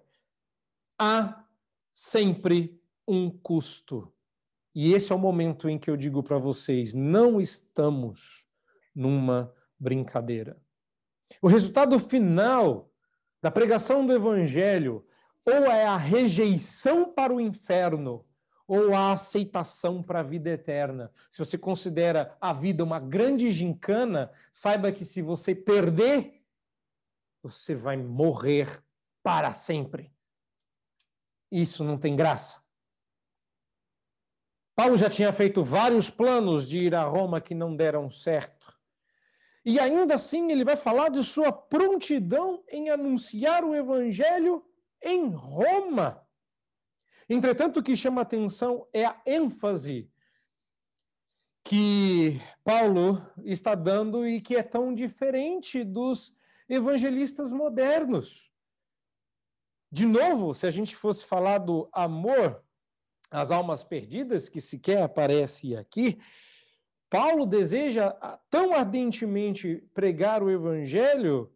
há 0.98 1.46
sempre 1.94 2.82
um 3.08 3.30
custo. 3.30 4.12
E 4.74 4.94
esse 4.94 5.12
é 5.12 5.16
o 5.16 5.20
momento 5.20 5.70
em 5.70 5.78
que 5.78 5.90
eu 5.90 5.98
digo 5.98 6.22
para 6.22 6.38
vocês: 6.38 6.94
não 6.94 7.40
estamos 7.40 8.46
numa 8.94 9.54
brincadeira. 9.80 10.58
O 11.42 11.48
resultado 11.48 11.98
final 12.00 12.92
da 13.42 13.52
pregação 13.52 14.06
do 14.06 14.14
Evangelho 14.14 15.06
ou 15.46 15.66
é 15.66 15.86
a 15.86 15.96
rejeição 15.96 17.14
para 17.14 17.32
o 17.32 17.40
inferno, 17.40 18.26
ou 18.68 18.96
a 18.96 19.12
aceitação 19.12 20.02
para 20.02 20.22
a 20.22 20.24
vida 20.24 20.50
eterna. 20.50 21.12
Se 21.30 21.38
você 21.38 21.56
considera 21.56 22.36
a 22.42 22.52
vida 22.52 22.84
uma 22.84 23.00
grande 23.00 23.52
gincana, 23.52 24.32
saiba 24.52 24.92
que 24.92 25.06
se 25.06 25.22
você 25.22 25.54
perder, 25.54 26.42
você 27.44 27.76
vai 27.76 27.96
morrer 27.96 28.84
para 29.22 29.54
sempre. 29.54 30.12
Isso 31.52 31.84
não 31.84 31.96
tem 31.96 32.16
graça. 32.16 32.65
Paulo 34.76 34.98
já 34.98 35.10
tinha 35.10 35.32
feito 35.32 35.64
vários 35.64 36.10
planos 36.10 36.68
de 36.68 36.80
ir 36.80 36.96
a 36.96 37.04
Roma 37.04 37.40
que 37.40 37.56
não 37.56 37.76
deram 37.76 38.10
certo. 38.10 38.76
E 39.64 39.80
ainda 39.80 40.16
assim 40.16 40.52
ele 40.52 40.66
vai 40.66 40.76
falar 40.76 41.10
de 41.10 41.24
sua 41.24 41.52
prontidão 41.52 42.64
em 42.70 42.90
anunciar 42.90 43.64
o 43.64 43.74
evangelho 43.74 44.64
em 45.02 45.30
Roma. 45.30 46.22
Entretanto, 47.28 47.80
o 47.80 47.84
que 47.84 47.96
chama 47.96 48.22
atenção 48.22 48.88
é 48.94 49.06
a 49.06 49.20
ênfase 49.26 50.12
que 51.64 52.40
Paulo 52.64 53.20
está 53.44 53.74
dando 53.74 54.28
e 54.28 54.40
que 54.40 54.56
é 54.56 54.62
tão 54.62 54.94
diferente 54.94 55.84
dos 55.84 56.32
evangelistas 56.70 57.52
modernos. 57.52 58.52
De 59.92 60.06
novo, 60.06 60.54
se 60.54 60.68
a 60.68 60.70
gente 60.70 60.96
fosse 60.96 61.26
falar 61.26 61.60
do 61.60 61.90
amor 61.92 62.64
às 63.36 63.52
almas 63.52 63.84
perdidas, 63.84 64.50
que 64.50 64.62
sequer 64.62 65.04
aparece 65.04 65.76
aqui, 65.76 66.18
Paulo 67.10 67.46
deseja 67.46 68.12
tão 68.50 68.74
ardentemente 68.74 69.88
pregar 69.94 70.42
o 70.42 70.50
evangelho 70.50 71.52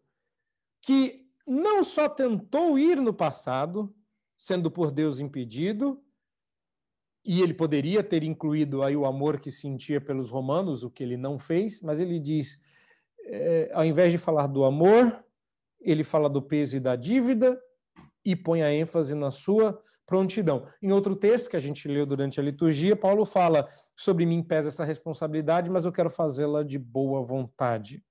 que 0.82 1.28
não 1.46 1.84
só 1.84 2.08
tentou 2.08 2.78
ir 2.78 3.02
no 3.02 3.14
passado, 3.14 3.94
sendo 4.38 4.70
por 4.70 4.92
Deus 4.92 5.20
impedido, 5.20 6.02
e 7.26 7.42
ele 7.42 7.54
poderia 7.54 8.04
ter 8.04 8.24
incluído 8.24 8.84
aí 8.84 8.96
o 8.96 9.06
amor 9.06 9.40
que 9.40 9.52
sentia 9.52 10.00
pelos 10.00 10.30
romanos, 10.30 10.84
o 10.84 10.90
que 10.90 11.04
ele 11.04 11.18
não 11.18 11.38
fez, 11.38 11.82
mas 11.82 12.00
ele 12.00 12.20
diz, 12.20 12.60
é, 13.26 13.70
ao 13.74 13.84
invés 13.84 14.12
de 14.12 14.18
falar 14.18 14.48
do 14.48 14.64
amor, 14.64 15.24
ele 15.82 16.04
fala 16.04 16.30
do 16.30 16.42
peso 16.42 16.78
e 16.78 16.80
da 16.80 16.96
dívida 16.96 17.62
e 18.24 18.36
põe 18.36 18.62
a 18.62 18.74
ênfase 18.74 19.16
na 19.16 19.32
sua 19.32 19.82
prontidão. 20.10 20.66
Em 20.82 20.92
outro 20.92 21.16
texto 21.16 21.52
que 21.52 21.56
a 21.56 21.60
gente 21.60 21.88
leu 21.88 22.04
durante 22.04 22.40
a 22.40 22.44
liturgia, 22.44 22.96
Paulo 22.96 23.24
fala: 23.26 23.68
sobre 23.96 24.26
mim 24.26 24.42
pesa 24.42 24.70
essa 24.70 24.84
responsabilidade, 24.84 25.70
mas 25.70 25.86
eu 25.86 25.92
quero 25.92 26.10
fazê-la 26.10 26.64
de 26.64 26.80
boa 26.80 27.22
vontade. 27.22 28.04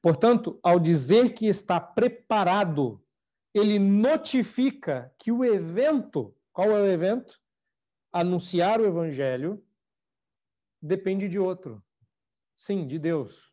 Portanto, 0.00 0.60
ao 0.62 0.78
dizer 0.78 1.32
que 1.32 1.46
está 1.46 1.80
preparado 1.80 3.02
ele 3.58 3.78
notifica 3.78 5.10
que 5.18 5.32
o 5.32 5.42
evento, 5.42 6.36
qual 6.52 6.70
é 6.70 6.74
o 6.74 6.86
evento? 6.86 7.40
Anunciar 8.12 8.82
o 8.82 8.84
evangelho 8.84 9.64
depende 10.80 11.26
de 11.26 11.38
outro. 11.38 11.82
Sim, 12.54 12.86
de 12.86 12.98
Deus. 12.98 13.50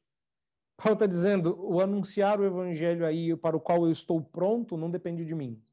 Paulo 0.75 0.95
está 0.95 1.05
dizendo, 1.05 1.57
o 1.57 1.79
anunciar 1.79 2.37
o 2.37 2.45
evangelho 2.45 3.05
aí 3.05 3.33
para 3.37 3.55
o 3.55 3.61
qual 3.61 3.85
eu 3.85 3.91
estou 3.91 4.21
pronto 4.21 4.75
não 4.75 4.91
depende 4.91 5.23
de 5.23 5.33
mim. 5.33 5.63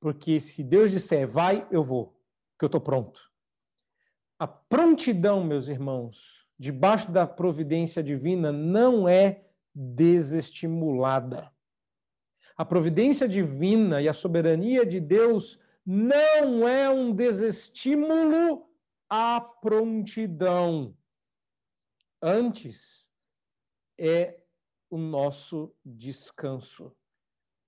Porque 0.00 0.40
se 0.40 0.64
Deus 0.64 0.90
disser 0.90 1.26
vai, 1.26 1.68
eu 1.70 1.82
vou, 1.82 2.18
que 2.58 2.64
eu 2.64 2.66
estou 2.66 2.80
pronto. 2.80 3.30
A 4.38 4.48
prontidão, 4.48 5.44
meus 5.44 5.68
irmãos, 5.68 6.48
debaixo 6.58 7.12
da 7.12 7.26
providência 7.26 8.02
divina, 8.02 8.50
não 8.50 9.06
é 9.06 9.44
desestimulada. 9.74 11.52
A 12.56 12.64
providência 12.64 13.28
divina 13.28 14.00
e 14.02 14.08
a 14.08 14.12
soberania 14.12 14.84
de 14.84 14.98
Deus 14.98 15.58
não 15.84 16.68
é 16.68 16.88
um 16.88 17.14
desestímulo 17.14 18.66
à 19.08 19.40
prontidão. 19.40 20.96
Antes, 22.22 23.06
é 23.98 24.40
o 24.90 24.98
nosso 24.98 25.74
descanso. 25.84 26.94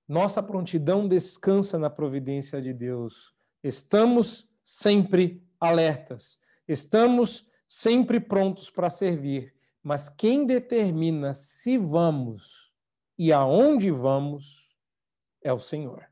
Nossa 0.09 0.43
prontidão 0.43 1.07
descansa 1.07 1.79
na 1.79 1.89
providência 1.89 2.61
de 2.61 2.73
Deus. 2.73 3.35
Estamos 3.63 4.49
sempre 4.63 5.47
alertas, 5.61 6.39
estamos 6.67 7.47
sempre 7.67 8.21
prontos 8.21 8.71
para 8.71 8.91
servir, 8.91 9.55
mas 9.83 10.09
quem 10.09 10.45
determina 10.45 11.35
se 11.35 11.79
vamos 11.79 12.71
e 13.19 13.33
aonde 13.33 13.91
vamos 13.91 14.77
é 15.41 15.53
o 15.53 15.59
Senhor. 15.59 16.07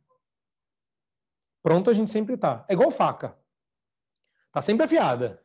Pronto 1.63 1.91
a 1.91 1.93
gente 1.93 2.11
sempre 2.11 2.35
está. 2.35 2.65
É 2.69 2.73
igual 2.73 2.91
faca. 2.91 3.37
Está 4.47 4.63
sempre 4.63 4.85
afiada. 4.85 5.43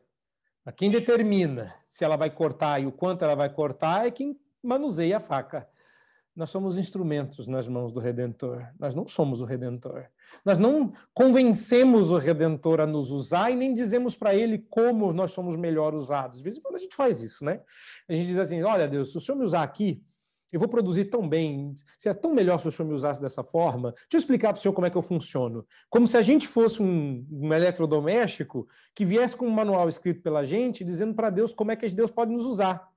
Quem 0.76 0.90
determina 0.90 1.74
se 1.86 2.04
ela 2.04 2.16
vai 2.16 2.30
cortar 2.30 2.80
e 2.80 2.86
o 2.86 2.92
quanto 2.92 3.22
ela 3.22 3.36
vai 3.36 3.52
cortar 3.52 4.06
é 4.06 4.10
quem 4.10 4.40
manuseia 4.62 5.18
a 5.18 5.20
faca. 5.20 5.68
Nós 6.36 6.50
somos 6.50 6.76
instrumentos 6.76 7.48
nas 7.48 7.66
mãos 7.66 7.90
do 7.90 7.98
Redentor. 7.98 8.68
Nós 8.78 8.94
não 8.94 9.08
somos 9.08 9.40
o 9.40 9.46
Redentor. 9.46 10.04
Nós 10.44 10.58
não 10.58 10.92
convencemos 11.14 12.12
o 12.12 12.18
Redentor 12.18 12.80
a 12.80 12.86
nos 12.86 13.10
usar 13.10 13.50
e 13.50 13.56
nem 13.56 13.72
dizemos 13.72 14.14
para 14.14 14.34
ele 14.34 14.58
como 14.68 15.14
nós 15.14 15.30
somos 15.30 15.56
melhor 15.56 15.94
usados. 15.94 16.36
Às 16.38 16.44
vezes, 16.44 16.60
quando 16.60 16.76
a 16.76 16.78
gente 16.78 16.94
faz 16.94 17.22
isso, 17.22 17.42
né? 17.42 17.62
A 18.06 18.14
gente 18.14 18.26
diz 18.26 18.36
assim: 18.36 18.62
olha, 18.62 18.86
Deus, 18.86 19.12
se 19.12 19.16
o 19.16 19.20
Senhor 19.20 19.38
me 19.38 19.44
usar 19.44 19.62
aqui, 19.62 20.02
eu 20.52 20.60
vou 20.60 20.68
produzir 20.68 21.06
tão 21.06 21.28
bem, 21.28 21.74
seria 21.98 22.14
tão 22.14 22.32
melhor 22.32 22.58
se 22.58 22.68
o 22.68 22.70
senhor 22.70 22.88
me 22.88 22.94
usasse 22.94 23.20
dessa 23.20 23.42
forma. 23.42 23.90
Deixa 23.92 24.08
eu 24.12 24.18
explicar 24.18 24.52
para 24.52 24.58
o 24.58 24.62
senhor 24.62 24.74
como 24.74 24.86
é 24.86 24.90
que 24.90 24.96
eu 24.96 25.02
funciono. 25.02 25.66
Como 25.90 26.06
se 26.06 26.16
a 26.16 26.22
gente 26.22 26.46
fosse 26.46 26.80
um, 26.80 27.26
um 27.32 27.52
eletrodoméstico 27.52 28.68
que 28.94 29.04
viesse 29.04 29.36
com 29.36 29.46
um 29.46 29.50
manual 29.50 29.88
escrito 29.88 30.22
pela 30.22 30.44
gente, 30.44 30.84
dizendo 30.84 31.14
para 31.14 31.30
Deus 31.30 31.52
como 31.52 31.72
é 31.72 31.76
que 31.76 31.88
Deus 31.88 32.12
pode 32.12 32.32
nos 32.32 32.44
usar. 32.44 32.88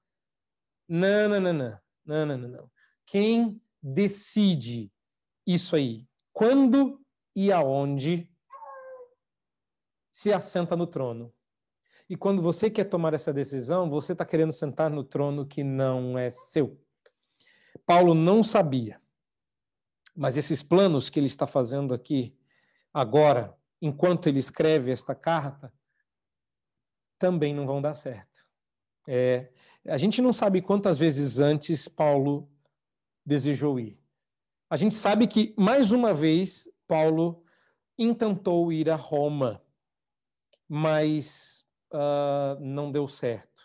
Não, 0.87 1.27
não, 1.27 1.39
não, 1.41 1.53
não, 1.53 1.79
não, 2.05 2.25
não, 2.25 2.37
não, 2.37 2.49
não. 2.49 2.78
Quem 3.09 3.59
decide 3.81 4.91
isso 5.43 5.75
aí, 5.75 6.07
quando 6.31 7.03
e 7.35 7.51
aonde, 7.51 8.31
se 10.11 10.31
assenta 10.31 10.75
no 10.75 10.85
trono. 10.85 11.33
E 12.07 12.15
quando 12.15 12.39
você 12.39 12.69
quer 12.69 12.83
tomar 12.83 13.15
essa 13.15 13.33
decisão, 13.33 13.89
você 13.89 14.11
está 14.11 14.23
querendo 14.23 14.53
sentar 14.53 14.91
no 14.91 15.03
trono 15.03 15.43
que 15.43 15.63
não 15.63 16.19
é 16.19 16.29
seu. 16.29 16.79
Paulo 17.83 18.13
não 18.13 18.43
sabia, 18.43 19.01
mas 20.15 20.37
esses 20.37 20.61
planos 20.61 21.09
que 21.09 21.19
ele 21.19 21.25
está 21.25 21.47
fazendo 21.47 21.95
aqui, 21.95 22.37
agora, 22.93 23.57
enquanto 23.81 24.27
ele 24.27 24.37
escreve 24.37 24.91
esta 24.91 25.15
carta, 25.15 25.73
também 27.17 27.55
não 27.55 27.65
vão 27.65 27.81
dar 27.81 27.95
certo. 27.95 28.47
É, 29.07 29.51
a 29.87 29.97
gente 29.97 30.21
não 30.21 30.31
sabe 30.31 30.61
quantas 30.61 30.99
vezes 30.99 31.39
antes 31.39 31.87
Paulo 31.87 32.47
desejou 33.29 33.79
ir. 33.79 33.97
A 34.69 34.75
gente 34.75 34.95
sabe 34.95 35.27
que, 35.27 35.53
mais 35.55 35.91
uma 35.91 36.13
vez, 36.13 36.67
Paulo 36.87 37.43
intentou 37.97 38.71
ir 38.73 38.89
a 38.89 38.95
Roma, 38.95 39.61
mas 40.67 41.63
uh, 41.93 42.59
não 42.59 42.91
deu 42.91 43.07
certo. 43.07 43.63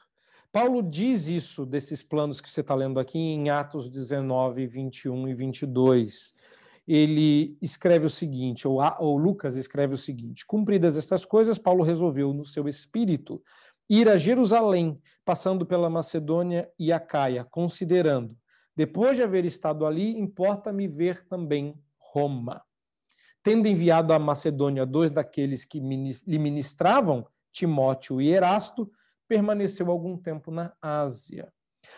Paulo 0.53 0.83
diz 0.83 1.29
isso 1.29 1.65
desses 1.65 2.03
planos 2.03 2.41
que 2.41 2.51
você 2.51 2.61
está 2.61 2.75
lendo 2.75 3.01
aqui 3.01 3.19
em 3.19 3.49
Atos 3.49 3.89
19, 3.89 4.67
21 4.67 5.29
e 5.29 5.35
22. 5.35 6.35
Ele 6.87 7.57
escreve 7.61 8.07
o 8.07 8.11
seguinte, 8.11 8.69
ou, 8.69 8.79
ou 8.99 9.17
Lucas 9.17 9.57
escreve 9.57 9.95
o 9.95 9.99
seguinte: 9.99 10.47
Cumpridas 10.47 10.97
estas 10.97 11.25
coisas, 11.25 11.59
Paulo 11.59 11.83
resolveu 11.83 12.33
no 12.35 12.45
seu 12.45 12.69
espírito 12.69 13.43
ir 13.89 14.09
a 14.09 14.17
Jerusalém, 14.17 15.01
passando 15.25 15.67
pela 15.67 15.91
Macedônia 15.91 16.71
e 16.79 16.93
a 16.93 17.01
Caia, 17.01 17.45
considerando, 17.45 18.37
depois 18.77 19.17
de 19.17 19.23
haver 19.23 19.45
estado 19.45 19.87
ali, 19.87 20.19
importa-me 20.19 20.89
ver 20.89 21.27
também 21.27 21.79
Roma. 21.99 22.63
Tendo 23.43 23.69
enviado 23.69 24.13
à 24.13 24.19
Macedônia 24.19 24.87
dois 24.87 25.11
daqueles 25.11 25.65
que 25.65 25.79
lhe 25.79 26.39
ministravam, 26.39 27.27
Timóteo 27.53 28.21
e 28.21 28.33
Erasto, 28.33 28.91
permaneceu 29.29 29.91
algum 29.91 30.17
tempo 30.17 30.51
na 30.51 30.75
Ásia. 30.81 31.53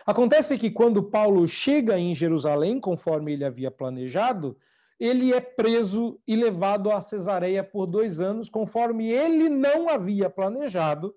Acontece 0.05 0.57
que 0.57 0.69
quando 0.69 1.09
Paulo 1.09 1.47
chega 1.47 1.97
em 1.97 2.13
Jerusalém, 2.13 2.79
conforme 2.79 3.33
ele 3.33 3.45
havia 3.45 3.71
planejado, 3.71 4.57
ele 4.99 5.33
é 5.33 5.39
preso 5.39 6.19
e 6.27 6.35
levado 6.35 6.91
a 6.91 6.99
Cesareia 7.01 7.63
por 7.63 7.85
dois 7.85 8.19
anos, 8.19 8.49
conforme 8.49 9.11
ele 9.11 9.49
não 9.49 9.87
havia 9.87 10.29
planejado, 10.29 11.15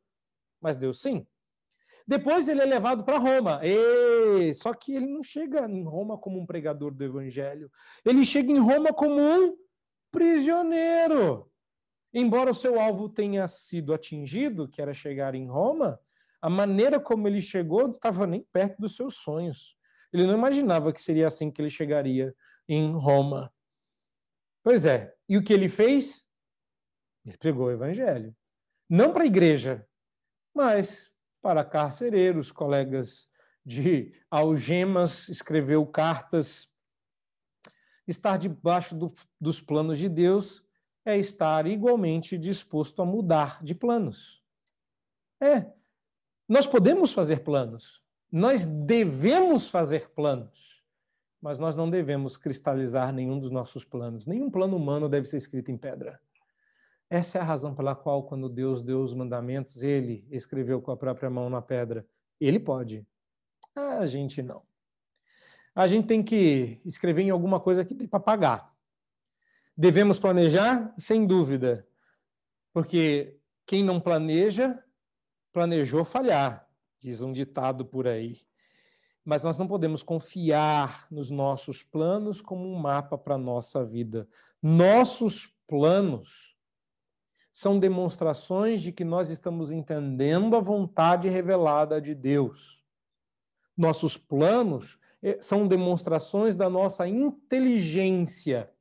mas 0.61 0.77
Deus 0.77 1.01
sim. 1.01 1.27
Depois 2.11 2.49
ele 2.49 2.61
é 2.61 2.65
levado 2.65 3.05
para 3.05 3.19
Roma. 3.19 3.61
E... 3.63 4.53
Só 4.53 4.75
que 4.75 4.97
ele 4.97 5.07
não 5.07 5.23
chega 5.23 5.65
em 5.71 5.85
Roma 5.85 6.19
como 6.19 6.41
um 6.41 6.45
pregador 6.45 6.93
do 6.93 7.05
evangelho. 7.05 7.71
Ele 8.05 8.25
chega 8.25 8.51
em 8.51 8.59
Roma 8.59 8.93
como 8.93 9.21
um 9.23 9.57
prisioneiro. 10.11 11.49
Embora 12.13 12.51
o 12.51 12.55
seu 12.55 12.81
alvo 12.81 13.09
tenha 13.09 13.47
sido 13.47 13.95
atingido, 13.95 14.67
que 14.67 14.83
era 14.83 14.93
chegar 14.93 15.37
em 15.37 15.47
Roma, 15.47 16.01
a 16.43 16.51
maneira 16.51 16.99
como 16.99 17.29
ele 17.29 17.41
chegou 17.41 17.83
não 17.83 17.91
estava 17.91 18.27
nem 18.27 18.45
perto 18.53 18.81
dos 18.81 18.97
seus 18.97 19.15
sonhos. 19.15 19.77
Ele 20.13 20.27
não 20.27 20.35
imaginava 20.35 20.93
que 20.93 21.01
seria 21.01 21.29
assim 21.29 21.49
que 21.49 21.63
ele 21.63 21.71
chegaria 21.71 22.35
em 22.69 22.93
Roma. 22.93 23.55
Pois 24.65 24.85
é, 24.85 25.15
e 25.29 25.39
o 25.39 25.45
que 25.45 25.53
ele 25.53 25.69
fez? 25.69 26.27
Ele 27.25 27.39
pregou 27.39 27.69
o 27.69 27.71
evangelho. 27.71 28.35
Não 28.89 29.13
para 29.13 29.23
a 29.23 29.27
igreja, 29.27 29.87
mas 30.53 31.13
para 31.41 31.65
carcereiros, 31.65 32.53
colegas 32.53 33.29
de 33.65 34.13
algemas, 34.31 35.29
escreveu 35.29 35.87
cartas. 35.87 36.69
Estar 38.07 38.37
debaixo 38.37 38.95
do, 38.95 39.13
dos 39.41 39.61
planos 39.61 39.99
de 39.99 40.09
Deus 40.09 40.65
é 41.05 41.17
estar 41.17 41.67
igualmente 41.67 42.37
disposto 42.37 43.01
a 43.03 43.07
mudar 43.07 43.63
de 43.63 43.75
planos. 43.75 44.43
É. 45.41 45.71
Nós 46.49 46.67
podemos 46.67 47.13
fazer 47.13 47.45
planos, 47.45 48.03
nós 48.31 48.67
devemos 48.67 49.69
fazer 49.69 50.11
planos, 50.11 50.85
mas 51.41 51.59
nós 51.59 51.77
não 51.77 51.89
devemos 51.89 52.37
cristalizar 52.37 53.13
nenhum 53.13 53.39
dos 53.39 53.51
nossos 53.51 53.85
planos. 53.85 54.27
Nenhum 54.27 54.51
plano 54.51 54.77
humano 54.77 55.09
deve 55.09 55.27
ser 55.27 55.37
escrito 55.37 55.71
em 55.71 55.79
pedra. 55.79 56.21
Essa 57.11 57.39
é 57.39 57.41
a 57.41 57.45
razão 57.45 57.75
pela 57.75 57.97
qual, 57.97 58.23
quando 58.23 58.49
Deus 58.49 58.85
deu 58.85 59.03
os 59.03 59.13
mandamentos, 59.13 59.83
ele 59.83 60.25
escreveu 60.31 60.81
com 60.81 60.93
a 60.93 60.97
própria 60.97 61.29
mão 61.29 61.51
na 61.51 61.61
pedra. 61.61 62.07
Ele 62.41 62.61
pode. 62.61 63.05
A 63.75 64.07
gente 64.07 64.41
não. 64.41 64.63
A 65.75 65.89
gente 65.89 66.07
tem 66.07 66.23
que 66.23 66.81
escrever 66.85 67.23
em 67.23 67.31
alguma 67.31 67.59
coisa 67.59 67.85
que 67.85 67.97
tem 67.97 68.07
para 68.07 68.21
pagar. 68.21 68.73
Devemos 69.77 70.21
planejar? 70.21 70.95
Sem 70.99 71.27
dúvida. 71.27 71.85
Porque 72.73 73.37
quem 73.67 73.83
não 73.83 74.01
planeja, 74.01 74.81
planejou 75.53 76.05
falhar, 76.05 76.69
diz 77.01 77.23
um 77.23 77.33
ditado 77.33 77.85
por 77.85 78.07
aí. 78.07 78.41
Mas 79.25 79.43
nós 79.43 79.59
não 79.59 79.67
podemos 79.67 80.05
confiar 80.05 81.09
nos 81.11 81.29
nossos 81.29 81.83
planos 81.83 82.41
como 82.41 82.69
um 82.69 82.79
mapa 82.79 83.19
para 83.19 83.35
a 83.35 83.39
nossa 83.39 83.85
vida. 83.85 84.29
Nossos 84.63 85.49
planos 85.67 86.50
são 87.53 87.79
demonstrações 87.79 88.83
de 88.83 88.93
que 88.93 89.05
nós 89.05 89.31
estamos 89.31 89.73
entendendo 89.73 90.57
a 90.57 90.61
vontade 90.61 91.29
revelada 91.29 92.01
de 92.01 92.15
Deus. 92.15 92.85
Nossos 93.77 94.17
planos 94.17 94.99
eh, 95.23 95.39
são 95.41 95.67
demonstrações 95.67 96.55
da 96.55 96.69
nossa 96.69 97.09
inteligência 97.09 98.73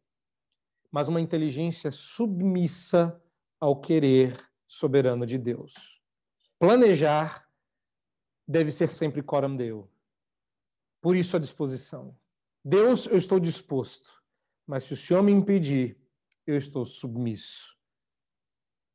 mas 0.92 1.08
uma 1.08 1.22
inteligência 1.22 1.92
submissa 1.92 3.22
ao 3.60 3.80
querer 3.80 4.36
soberano 4.68 5.26
de 5.26 5.38
Deus. 5.38 6.02
Planejar 6.58 7.48
deve 8.48 8.72
ser 8.72 8.88
sempre 8.88 9.22
coram 9.22 9.56
deu. 9.56 9.90
Por 11.02 11.16
isso 11.16 11.38
a 11.38 11.40
disposição. 11.40 12.18
Deus, 12.64 13.06
eu 13.06 13.18
estou 13.18 13.40
disposto, 13.40 14.22
mas 14.66 14.84
se 14.84 14.94
o 14.94 14.98
Senhor 14.98 15.24
me 15.24 15.32
impedir, 15.32 15.98
eu 16.46 16.58
estou 16.58 16.84
submisso. 16.84 17.78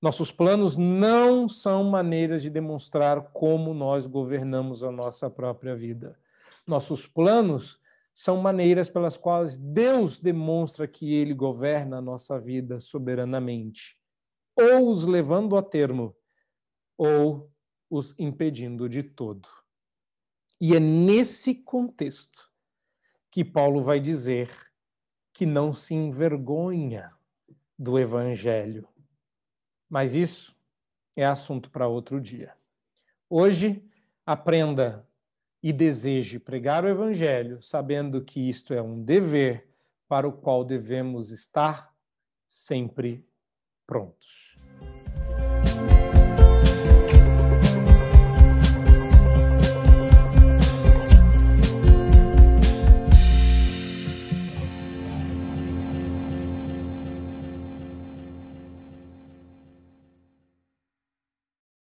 Nossos 0.05 0.31
planos 0.31 0.77
não 0.77 1.49
são 1.49 1.83
maneiras 1.83 2.43
de 2.43 2.51
demonstrar 2.51 3.33
como 3.33 3.73
nós 3.73 4.07
governamos 4.07 4.85
a 4.85 4.93
nossa 4.93 5.31
própria 5.31 5.75
vida. 5.75 6.21
Nossos 6.67 7.07
planos 7.07 7.81
são 8.13 8.37
maneiras 8.37 8.91
pelas 8.91 9.17
quais 9.17 9.57
Deus 9.57 10.21
demonstra 10.21 10.87
que 10.87 11.15
ele 11.15 11.33
governa 11.33 11.97
a 11.97 12.03
nossa 12.03 12.39
vida 12.39 12.81
soberanamente, 12.81 13.99
ou 14.55 14.91
os 14.91 15.07
levando 15.07 15.57
a 15.57 15.63
termo, 15.63 16.15
ou 16.99 17.51
os 17.89 18.15
impedindo 18.19 18.91
de 18.91 19.03
todo. 19.03 19.49
E 20.61 20.77
é 20.77 20.81
nesse 20.81 21.55
contexto 21.55 22.53
que 23.31 23.43
Paulo 23.43 23.81
vai 23.81 24.01
dizer 24.01 24.51
que 25.33 25.47
não 25.47 25.73
se 25.73 25.95
envergonha 25.95 27.11
do 27.79 27.99
evangelho. 27.99 28.87
Mas 29.95 30.13
isso 30.13 30.57
é 31.17 31.25
assunto 31.25 31.71
para 31.71 31.87
outro 31.87 32.21
dia. 32.21 32.53
Hoje, 33.31 33.81
aprenda 34.27 35.09
e 35.63 35.73
deseje 35.73 36.41
pregar 36.41 36.85
o 36.85 36.89
Evangelho, 36.89 37.63
sabendo 37.63 38.21
que 38.21 38.41
isto 38.41 38.75
é 38.75 38.83
um 38.83 39.01
dever 39.01 39.73
para 40.09 40.27
o 40.27 40.33
qual 40.33 40.65
devemos 40.65 41.31
estar 41.31 41.95
sempre 42.45 43.25
prontos. 43.87 44.54